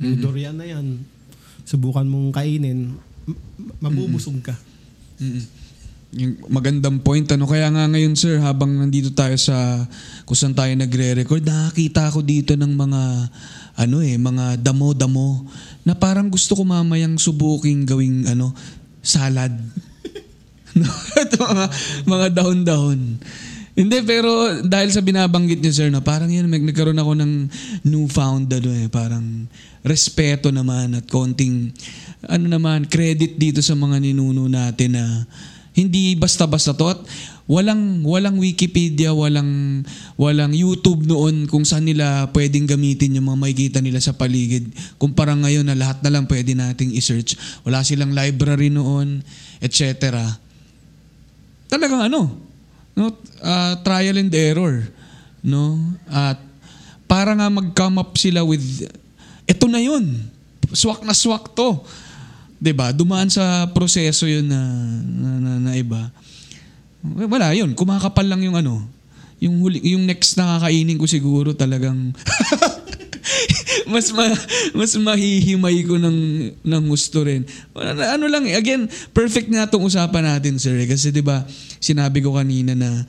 Yung 0.00 0.16
durian 0.16 0.56
na 0.56 0.64
yan, 0.64 1.02
subukan 1.66 2.06
mong 2.06 2.32
kainin, 2.32 2.96
mabubusog 3.82 4.40
ka. 4.40 4.56
Mm. 5.20 5.44
Yung 6.10 6.42
magandang 6.50 6.98
point 6.98 7.22
ano 7.30 7.46
kaya 7.46 7.70
nga 7.70 7.86
ngayon 7.86 8.18
sir 8.18 8.42
habang 8.42 8.74
nandito 8.74 9.14
tayo 9.14 9.38
sa 9.38 9.86
kung 10.26 10.34
saan 10.34 10.58
tayo 10.58 10.74
nagre-record 10.74 11.46
nakakita 11.46 12.10
ako 12.10 12.26
dito 12.26 12.58
ng 12.58 12.72
mga 12.74 13.02
ano 13.78 14.02
eh 14.02 14.18
mga 14.18 14.58
damo-damo 14.58 15.46
na 15.86 15.94
parang 15.94 16.26
gusto 16.26 16.58
ko 16.58 16.66
mamayang 16.66 17.14
subuking 17.14 17.86
gawing 17.86 18.26
ano 18.26 18.50
salad. 19.00 19.54
ito 21.22 21.36
mga 21.38 21.66
mga 22.10 22.26
dahon-dahon. 22.42 23.00
Hindi 23.78 23.96
pero 24.02 24.60
dahil 24.66 24.90
sa 24.90 25.00
binabanggit 25.00 25.62
niyo 25.62 25.72
sir 25.72 25.88
na 25.94 26.02
parang 26.02 26.28
yun 26.28 26.50
mag- 26.50 26.66
nagkaroon 26.66 26.98
ako 26.98 27.12
ng 27.22 27.32
newfound 27.86 28.50
ano 28.50 28.70
eh 28.74 28.90
parang 28.90 29.46
respeto 29.86 30.50
naman 30.50 30.98
at 30.98 31.06
konting 31.06 31.70
ano 32.26 32.44
naman 32.50 32.84
credit 32.90 33.40
dito 33.40 33.64
sa 33.64 33.72
mga 33.72 34.02
ninuno 34.02 34.50
natin 34.50 34.98
na 34.98 35.24
hindi 35.70 36.18
basta-basta 36.18 36.74
to 36.74 36.90
at 36.90 37.00
walang 37.50 38.06
walang 38.06 38.38
Wikipedia, 38.38 39.10
walang 39.10 39.82
walang 40.14 40.54
YouTube 40.54 41.02
noon 41.02 41.50
kung 41.50 41.66
saan 41.66 41.86
nila 41.86 42.30
pwedeng 42.30 42.66
gamitin 42.66 43.18
yung 43.18 43.26
mga 43.26 43.40
makikita 43.42 43.78
nila 43.82 43.98
sa 43.98 44.14
paligid. 44.14 44.70
Kumpara 45.02 45.34
ngayon 45.34 45.66
na 45.66 45.74
lahat 45.74 45.98
na 46.06 46.14
lang 46.14 46.30
pwede 46.30 46.54
nating 46.54 46.94
i-search. 46.94 47.34
Wala 47.66 47.82
silang 47.82 48.14
library 48.14 48.70
noon, 48.70 49.26
etc. 49.58 50.22
Talagang 51.66 52.06
ano, 52.06 52.30
no, 52.94 53.14
ah, 53.42 53.78
trial 53.82 54.22
and 54.22 54.30
error, 54.30 54.86
no? 55.42 55.78
At 56.06 56.38
para 57.10 57.34
nga 57.34 57.50
mag-come 57.50 57.98
up 57.98 58.14
sila 58.14 58.46
with 58.46 58.62
ito 59.50 59.66
na 59.66 59.82
yun. 59.82 60.22
Swak 60.70 61.02
na 61.02 61.10
swak 61.10 61.50
to. 61.58 61.82
'Di 62.60 62.76
ba? 62.76 62.92
Dumaan 62.92 63.32
sa 63.32 63.66
proseso 63.72 64.28
'yun 64.28 64.44
na 64.44 64.60
na, 65.00 65.30
na, 65.40 65.52
na 65.58 65.72
iba. 65.74 66.12
Wala 67.02 67.56
'yun. 67.56 67.72
Kumakapal 67.72 68.28
lang 68.28 68.44
yung 68.44 68.54
ano. 68.54 68.84
Yung 69.40 69.64
huli, 69.64 69.80
yung 69.80 70.04
next 70.04 70.36
na 70.36 70.60
kakainin 70.60 71.00
ko 71.00 71.08
siguro 71.08 71.56
talagang 71.56 72.12
mas 73.92 74.12
ma, 74.12 74.28
mas 74.76 74.92
mahihimay 75.00 75.80
ko 75.88 75.96
ng 75.96 76.18
ng 76.60 76.84
gusto 76.84 77.24
rin. 77.24 77.48
Ano, 77.74 78.28
lang 78.28 78.44
again, 78.52 78.84
perfect 79.16 79.48
nga 79.48 79.64
tong 79.64 79.88
usapan 79.88 80.28
natin, 80.36 80.60
sir. 80.60 80.76
eh. 80.76 80.84
Kasi 80.84 81.08
'di 81.08 81.24
ba, 81.24 81.48
sinabi 81.80 82.20
ko 82.20 82.36
kanina 82.36 82.76
na 82.76 83.08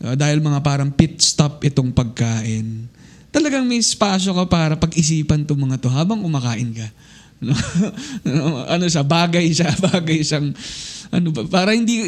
uh, 0.00 0.16
dahil 0.16 0.40
mga 0.40 0.64
parang 0.64 0.88
pit 0.88 1.20
stop 1.20 1.60
itong 1.60 1.92
pagkain. 1.92 2.88
Talagang 3.28 3.68
may 3.68 3.76
espasyo 3.76 4.32
ka 4.32 4.48
para 4.48 4.80
pag-isipan 4.80 5.44
tong 5.44 5.60
mga 5.60 5.76
to 5.76 5.92
habang 5.92 6.24
kumakain 6.24 6.72
ka. 6.72 6.88
ano 8.74 8.84
siya, 8.88 9.04
bagay 9.04 9.52
siya, 9.52 9.70
bagay 9.92 10.20
siyang 10.24 10.56
ano 11.12 11.28
ba, 11.30 11.46
para 11.46 11.76
hindi 11.76 12.02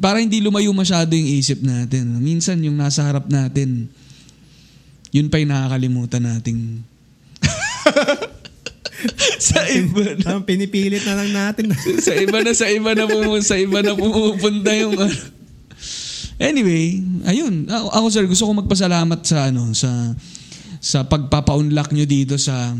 para 0.00 0.18
hindi 0.18 0.42
lumayo 0.42 0.72
masyado 0.74 1.14
yung 1.14 1.28
isip 1.38 1.62
natin. 1.62 2.18
Minsan 2.18 2.64
yung 2.64 2.74
nasa 2.80 3.06
harap 3.06 3.28
natin, 3.30 3.86
yun 5.14 5.28
pa 5.28 5.38
yung 5.38 5.52
nakakalimutan 5.52 6.24
nating 6.24 6.82
sa 9.40 9.64
iba 9.70 10.12
na, 10.16 10.24
Parang 10.36 10.44
pinipilit 10.44 11.04
na 11.08 11.16
lang 11.16 11.30
natin. 11.32 11.72
sa 12.00 12.12
iba 12.12 12.38
na 12.44 12.52
sa 12.52 12.68
iba 12.68 12.92
na 12.92 13.08
pumu- 13.08 13.40
sa 13.40 13.56
iba 13.56 13.80
na 13.80 13.96
pumupunta 13.96 14.70
yung 14.76 14.96
ano. 14.96 15.16
Anyway, 16.40 17.04
ayun. 17.28 17.68
Ako, 17.68 17.86
ako 17.92 18.06
sir, 18.08 18.24
gusto 18.24 18.48
ko 18.48 18.52
magpasalamat 18.64 19.20
sa 19.24 19.52
ano 19.52 19.76
sa 19.76 20.16
sa 20.80 21.04
pagpapa-unlock 21.04 21.92
nyo 21.92 22.08
dito 22.08 22.40
sa 22.40 22.72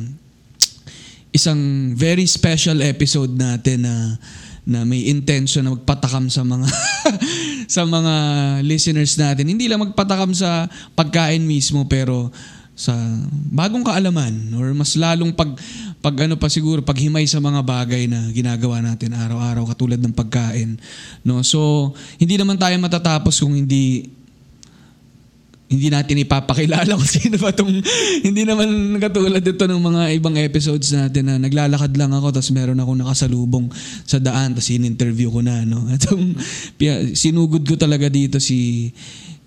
isang 1.31 1.93
very 1.95 2.27
special 2.27 2.83
episode 2.83 3.35
natin 3.35 3.87
na 3.87 4.19
na 4.67 4.85
may 4.87 5.09
intention 5.09 5.67
na 5.67 5.75
magpatakam 5.75 6.31
sa 6.31 6.47
mga 6.47 6.69
sa 7.75 7.83
mga 7.87 8.15
listeners 8.63 9.17
natin. 9.17 9.49
Hindi 9.49 9.67
lang 9.67 9.83
magpatakam 9.83 10.31
sa 10.37 10.69
pagkain 10.95 11.43
mismo 11.43 11.87
pero 11.89 12.31
sa 12.81 12.97
bagong 13.53 13.85
kaalaman 13.85 14.57
or 14.57 14.73
mas 14.73 14.97
lalong 14.97 15.37
pag 15.37 15.53
pag 16.01 16.17
ano 16.25 16.41
pa 16.41 16.49
siguro 16.49 16.81
paghimay 16.81 17.29
sa 17.29 17.37
mga 17.37 17.61
bagay 17.61 18.09
na 18.09 18.33
ginagawa 18.33 18.81
natin 18.81 19.13
araw-araw 19.13 19.69
katulad 19.69 20.01
ng 20.01 20.17
pagkain 20.17 20.81
no 21.21 21.45
so 21.45 21.93
hindi 22.17 22.41
naman 22.41 22.57
tayo 22.57 22.73
matatapos 22.81 23.37
kung 23.37 23.53
hindi 23.53 24.09
hindi 25.71 25.87
natin 25.87 26.27
ipapakilala 26.27 26.91
kung 26.99 27.07
sino 27.07 27.39
ba 27.39 27.55
tong 27.55 27.71
hindi 28.27 28.43
naman 28.43 28.99
katulad 28.99 29.41
ito 29.41 29.65
ng 29.71 29.79
mga 29.81 30.03
ibang 30.19 30.35
episodes 30.35 30.91
natin 30.91 31.31
na 31.31 31.39
naglalakad 31.39 31.95
lang 31.95 32.11
ako 32.11 32.35
tapos 32.35 32.51
meron 32.51 32.83
ako 32.83 32.99
nakasalubong 32.99 33.71
sa 34.03 34.19
daan 34.19 34.59
tapos 34.59 34.75
in-interview 34.75 35.31
ko 35.31 35.41
na 35.41 35.63
no? 35.63 35.87
Itong 35.97 36.35
sinugod 37.15 37.63
ko 37.63 37.79
talaga 37.79 38.11
dito 38.11 38.43
si 38.43 38.91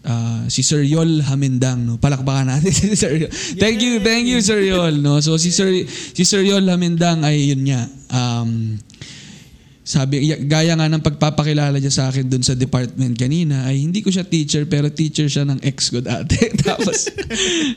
ah, 0.08 0.48
si 0.48 0.64
Sir 0.64 0.88
Yol 0.88 1.20
Hamindang 1.28 1.84
no? 1.84 2.00
Palakpakan 2.00 2.56
natin 2.56 2.72
si 2.80 2.96
Sir 2.96 3.20
Yol. 3.20 3.32
thank 3.60 3.84
you 3.84 4.00
thank 4.00 4.24
you 4.24 4.40
Sir 4.40 4.64
Yol 4.64 5.04
no? 5.04 5.20
So 5.20 5.36
si 5.36 5.52
Sir 5.52 5.76
si 5.92 6.24
Sir 6.24 6.48
Yol 6.48 6.64
Hamindang 6.72 7.28
ay 7.28 7.52
yun 7.52 7.68
nga 7.68 7.84
um 8.16 8.80
sabi, 9.84 10.32
gaya 10.48 10.80
nga 10.80 10.88
ng 10.88 11.04
pagpapakilala 11.04 11.76
niya 11.76 11.92
sa 11.92 12.08
akin 12.08 12.32
dun 12.32 12.40
sa 12.40 12.56
department 12.56 13.20
kanina, 13.20 13.68
ay 13.68 13.84
hindi 13.84 14.00
ko 14.00 14.08
siya 14.08 14.24
teacher, 14.24 14.64
pero 14.64 14.88
teacher 14.88 15.28
siya 15.28 15.44
ng 15.44 15.60
ex 15.60 15.92
ko 15.92 16.00
dati. 16.00 16.40
Tapos, 16.64 17.12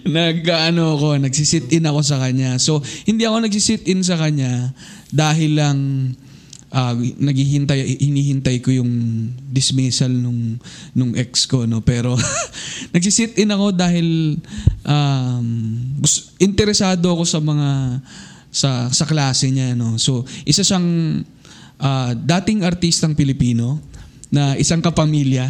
nag, 0.06 0.46
ano 0.46 0.94
ako, 0.94 1.18
nagsisit 1.26 1.74
in 1.74 1.82
ako 1.82 2.06
sa 2.06 2.22
kanya. 2.22 2.62
So, 2.62 2.78
hindi 3.10 3.26
ako 3.26 3.50
nagsisit 3.50 3.90
in 3.90 4.06
sa 4.06 4.14
kanya 4.22 4.70
dahil 5.10 5.58
lang 5.58 5.78
ah, 6.70 6.94
naghihintay, 6.94 7.98
hinihintay 7.98 8.62
ko 8.62 8.70
yung 8.70 8.90
dismissal 9.50 10.14
nung, 10.14 10.62
nung 10.94 11.10
ex 11.18 11.50
ko, 11.50 11.66
no? 11.66 11.82
Pero, 11.82 12.14
nagsisit 12.94 13.34
in 13.34 13.50
ako 13.50 13.74
dahil 13.74 14.38
um, 14.86 15.46
interesado 16.38 17.18
ako 17.18 17.26
sa 17.26 17.42
mga 17.42 17.98
sa 18.56 18.88
sa 18.88 19.04
klase 19.04 19.52
niya 19.52 19.76
no 19.76 20.00
so 20.00 20.24
isa 20.48 20.64
siyang 20.64 21.20
ah, 21.80 22.12
dating 22.14 22.62
artistang 22.62 23.16
Pilipino 23.16 23.80
na 24.32 24.58
isang 24.58 24.82
kapamilya 24.82 25.46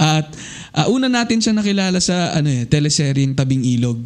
at 0.00 0.26
ah, 0.72 0.88
una 0.88 1.06
natin 1.06 1.38
siya 1.38 1.52
nakilala 1.52 2.00
sa 2.00 2.32
ano 2.36 2.48
eh 2.48 2.64
teleseryeng 2.66 3.36
Tabing 3.36 3.62
Ilog 3.62 4.00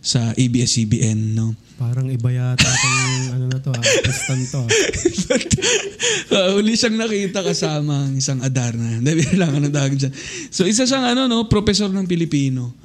sa 0.00 0.32
ABS-CBN 0.36 1.36
no 1.36 1.70
Parang 1.80 2.12
iba 2.12 2.28
yata 2.28 2.68
itong 2.68 3.00
ano 3.40 3.44
na 3.48 3.58
to, 3.64 3.72
ah, 3.72 3.80
artistan 3.80 4.40
to. 4.52 4.60
ah. 4.60 4.68
uh, 6.52 6.60
uli 6.60 6.76
siyang 6.76 7.00
nakita 7.00 7.40
kasama 7.40 8.04
ang 8.04 8.20
isang 8.20 8.44
Adarna. 8.44 8.84
Hindi, 9.00 9.24
lang 9.40 9.56
ano 9.56 9.72
tawag 9.72 9.96
dyan. 9.96 10.12
So, 10.52 10.68
isa 10.68 10.84
siyang 10.84 11.16
ano, 11.16 11.24
no, 11.24 11.48
professor 11.48 11.88
ng 11.88 12.04
Pilipino. 12.04 12.76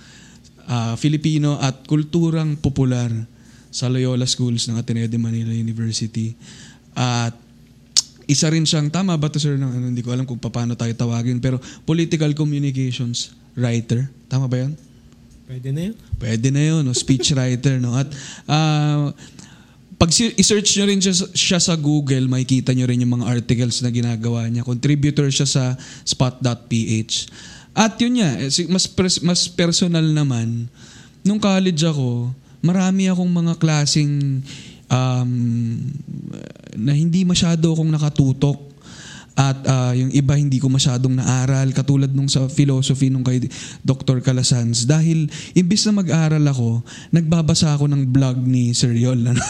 Ah, 0.64 0.96
Filipino 0.96 1.60
at 1.60 1.84
kulturang 1.84 2.56
popular 2.56 3.12
sa 3.68 3.92
Loyola 3.92 4.24
Schools 4.24 4.72
ng 4.72 4.80
Ateneo 4.80 5.12
de 5.12 5.20
Manila 5.20 5.52
University. 5.52 6.32
At 6.96 7.36
isa 8.26 8.50
rin 8.50 8.66
siyang, 8.66 8.90
tama 8.90 9.14
ba 9.18 9.30
to 9.30 9.38
sir? 9.38 9.58
Ng, 9.58 9.72
ano, 9.72 9.86
hindi 9.90 10.02
ko 10.02 10.14
alam 10.14 10.26
kung 10.26 10.42
paano 10.42 10.74
tayo 10.74 10.92
tawagin, 10.94 11.38
pero 11.42 11.62
political 11.86 12.32
communications 12.34 13.34
writer. 13.56 14.10
Tama 14.28 14.50
ba 14.50 14.66
yan? 14.66 14.74
Pwede 15.46 15.70
na 15.70 15.82
yun. 15.90 15.96
Pwede 16.18 16.48
na 16.50 16.62
yun, 16.62 16.82
no? 16.82 16.94
speech 16.94 17.38
writer. 17.38 17.78
No? 17.78 17.94
At 17.94 18.10
ah, 18.50 19.14
pag 19.96 20.10
i-search 20.12 20.76
nyo 20.76 20.86
rin 20.90 21.00
siya, 21.00 21.16
sa- 21.16 21.32
siya 21.32 21.60
sa 21.62 21.76
Google, 21.78 22.28
makikita 22.28 22.74
nyo 22.74 22.86
rin 22.90 23.06
yung 23.06 23.22
mga 23.22 23.30
articles 23.30 23.80
na 23.86 23.94
ginagawa 23.94 24.50
niya. 24.50 24.66
Contributor 24.66 25.30
siya 25.30 25.48
sa 25.48 25.64
spot.ph. 26.04 27.32
At 27.76 27.96
yun 28.02 28.20
niya, 28.20 28.42
eh, 28.42 28.50
mas, 28.68 28.90
pers- 28.90 29.22
mas 29.22 29.48
personal 29.48 30.04
naman, 30.04 30.68
nung 31.22 31.38
college 31.38 31.86
ako, 31.86 32.34
marami 32.66 33.08
akong 33.08 33.30
mga 33.30 33.54
klasing 33.62 34.42
um, 34.96 35.28
na 36.80 36.96
hindi 36.96 37.28
masyado 37.28 37.76
akong 37.76 37.92
nakatutok 37.92 38.72
at 39.36 39.60
ah, 39.68 39.92
yung 39.92 40.16
iba 40.16 40.40
hindi 40.40 40.64
ko 40.64 40.72
masyadong 40.72 41.20
naaral 41.20 41.76
katulad 41.76 42.08
nung 42.16 42.32
sa 42.32 42.48
philosophy 42.48 43.12
nung 43.12 43.28
kay 43.28 43.44
Dr. 43.84 44.24
Calasans 44.24 44.88
dahil 44.88 45.28
imbis 45.52 45.84
na 45.84 46.00
mag-aral 46.00 46.40
ako 46.48 46.80
nagbabasa 47.12 47.76
ako 47.76 47.92
ng 47.92 48.16
blog 48.16 48.40
ni 48.48 48.72
Sir 48.72 48.96
Yol 48.96 49.28
ano? 49.28 49.44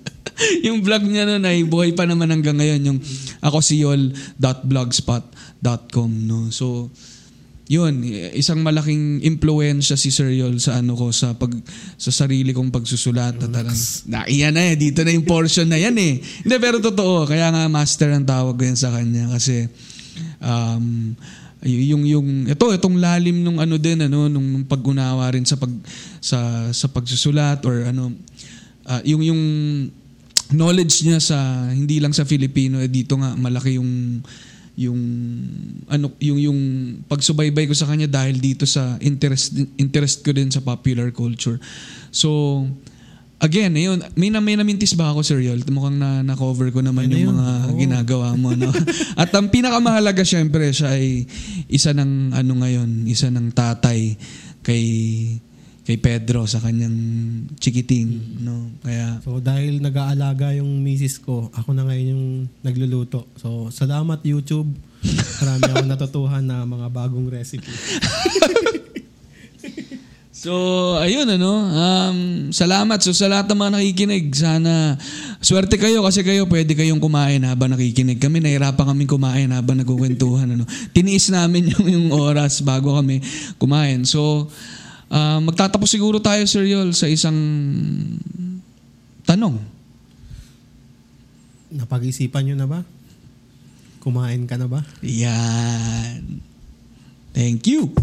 yung 0.66 0.80
vlog 0.80 1.04
niya 1.04 1.28
nun 1.28 1.44
ay 1.44 1.68
buhay 1.68 1.92
pa 1.92 2.08
naman 2.08 2.32
hanggang 2.32 2.56
ngayon 2.56 2.80
yung 2.80 2.96
ako 3.44 3.60
si 3.60 3.84
yol.blogspot.com 3.84 6.10
no 6.24 6.48
so 6.48 6.88
yun 7.70 8.02
isang 8.34 8.66
malaking 8.66 9.22
impluwensya 9.22 9.94
si 9.94 10.10
Sir 10.10 10.34
Yol 10.34 10.58
sa 10.58 10.82
ano 10.82 10.98
ko 10.98 11.14
sa 11.14 11.38
pag 11.38 11.54
sa 11.94 12.10
sarili 12.10 12.50
kong 12.50 12.74
pagsusulat. 12.74 13.38
At 13.38 13.46
talagang 13.46 13.78
na 14.10 14.26
iyan 14.26 14.58
na 14.58 14.62
eh 14.66 14.74
dito 14.74 15.06
na 15.06 15.14
yung 15.14 15.22
portion 15.22 15.70
na 15.70 15.78
yan 15.78 15.94
eh. 15.94 16.18
Hindi 16.18 16.56
pero 16.58 16.82
totoo 16.82 17.30
kaya 17.30 17.46
nga 17.54 17.70
master 17.70 18.10
ang 18.10 18.26
tawag 18.26 18.58
ko 18.58 18.62
yan 18.66 18.74
sa 18.74 18.90
kanya. 18.90 19.30
Kasi 19.30 19.70
um 20.42 21.14
yung 21.62 22.02
yung 22.08 22.28
ito 22.50 22.66
itong 22.74 22.98
lalim 22.98 23.44
nung 23.46 23.62
ano 23.62 23.78
din 23.78 24.02
ano 24.02 24.26
nung, 24.26 24.42
nung 24.42 24.66
pag-unawa 24.66 25.30
rin 25.30 25.46
sa 25.46 25.54
pag 25.54 25.70
sa 26.18 26.66
sa 26.74 26.90
pagsusulat 26.90 27.62
or 27.70 27.86
ano 27.86 28.10
ah, 28.90 28.98
yung 29.06 29.22
yung 29.22 29.42
knowledge 30.50 31.06
niya 31.06 31.22
sa 31.22 31.70
hindi 31.70 32.02
lang 32.02 32.10
sa 32.10 32.26
Filipino 32.26 32.82
eh, 32.82 32.90
dito 32.90 33.14
nga 33.14 33.38
malaki 33.38 33.78
yung 33.78 34.24
yung 34.80 35.00
ano 35.92 36.08
yung 36.16 36.40
yung 36.40 36.60
pagsubaybay 37.04 37.68
ko 37.68 37.76
sa 37.76 37.84
kanya 37.84 38.08
dahil 38.08 38.40
dito 38.40 38.64
sa 38.64 38.96
interest 39.04 39.52
interest 39.76 40.24
ko 40.24 40.32
din 40.32 40.48
sa 40.48 40.64
popular 40.64 41.12
culture. 41.12 41.60
So 42.08 42.64
again, 43.40 43.76
ayun, 43.76 44.00
may 44.16 44.32
na 44.32 44.40
may 44.40 44.56
namintis 44.56 44.96
ba 44.96 45.12
ako 45.12 45.20
Sir 45.20 45.44
Yol? 45.44 45.60
Mukhang 45.68 46.00
na 46.00 46.24
na-cover 46.24 46.72
ko 46.72 46.80
naman 46.80 47.08
Ano 47.08 47.16
yung 47.16 47.36
yun? 47.36 47.36
mga 47.36 47.56
Oo. 47.68 47.76
ginagawa 47.76 48.28
mo 48.40 48.56
no. 48.56 48.72
At 49.20 49.28
ang 49.36 49.52
pinakamahalaga 49.52 50.24
syempre 50.24 50.72
siya 50.72 50.96
ay 50.96 51.28
isa 51.68 51.92
ng 51.92 52.32
ano 52.32 52.52
ngayon, 52.64 53.04
isa 53.04 53.28
ng 53.28 53.52
tatay 53.52 54.16
kay 54.64 54.84
kay 55.90 55.98
Pedro 55.98 56.46
sa 56.46 56.62
kanyang 56.62 56.94
chikiting 57.58 58.38
no. 58.46 58.70
Kaya 58.78 59.18
So 59.26 59.42
dahil 59.42 59.82
nag-aalaga 59.82 60.54
yung 60.54 60.86
misis 60.86 61.18
ko, 61.18 61.50
ako 61.50 61.74
na 61.74 61.82
ngayon 61.82 62.14
yung 62.14 62.26
nagluluto. 62.62 63.26
So 63.34 63.74
salamat 63.74 64.22
YouTube. 64.22 64.70
Marami 65.42 65.66
ako 65.66 65.84
natutuhan 65.90 66.46
na 66.46 66.62
mga 66.62 66.86
bagong 66.94 67.26
recipe. 67.26 67.66
So, 70.40 70.96
ayun 70.96 71.28
ano, 71.28 71.68
um, 71.68 72.18
salamat. 72.48 72.96
So, 73.04 73.12
sa 73.12 73.28
lahat 73.28 73.52
ng 73.52 73.60
mga 73.60 73.72
nakikinig, 73.76 74.32
sana 74.32 74.96
swerte 75.44 75.76
kayo 75.76 76.00
kasi 76.00 76.24
kayo 76.24 76.48
pwede 76.48 76.72
kayong 76.72 76.96
kumain 76.96 77.44
habang 77.44 77.68
nakikinig. 77.68 78.16
Kami 78.16 78.40
nahirapan 78.40 78.88
kami 78.88 79.04
kumain 79.04 79.52
habang 79.52 79.84
nagkukwentuhan. 79.84 80.48
Ano. 80.48 80.64
Tiniis 80.96 81.28
namin 81.28 81.68
yung, 81.76 81.86
yung 81.92 82.06
oras 82.16 82.64
bago 82.64 82.96
kami 82.96 83.20
kumain. 83.60 84.08
So, 84.08 84.48
uh, 85.10 85.38
magtatapos 85.42 85.90
siguro 85.90 86.22
tayo, 86.22 86.46
Sir 86.46 86.64
Yol, 86.64 86.94
sa 86.94 87.10
isang 87.10 87.36
tanong. 89.26 89.58
Napag-isipan 91.70 92.46
nyo 92.50 92.54
na 92.58 92.66
ba? 92.66 92.80
Kumain 94.00 94.48
ka 94.48 94.56
na 94.56 94.66
ba? 94.66 94.82
Yan. 95.04 96.40
Thank 97.30 97.70
you. 97.70 97.94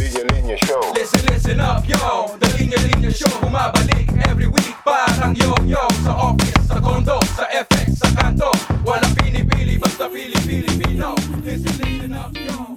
Linya 0.00 0.22
Linya 0.32 0.56
Show. 0.64 0.80
Listen, 0.96 1.20
listen 1.28 1.60
up, 1.60 1.84
yo 1.84 2.32
The 2.40 2.48
Linya 2.56 2.78
Linya 2.80 3.12
Show 3.12 3.28
Bumabalik 3.44 4.08
every 4.30 4.46
week 4.48 4.72
Parang 4.84 5.36
yo-yo 5.36 5.84
Sa 6.00 6.12
office, 6.32 6.64
sa 6.64 6.80
condo, 6.80 7.20
sa 7.36 7.44
FX, 7.52 7.98
sa 8.00 8.08
kanto 8.16 8.48
Walang 8.88 9.12
pinipili, 9.20 9.76
basta 9.76 10.08
pili-Pilipino 10.08 11.12
Listen, 11.44 11.74
listen 11.76 12.12
up, 12.16 12.32
yo 12.32 12.73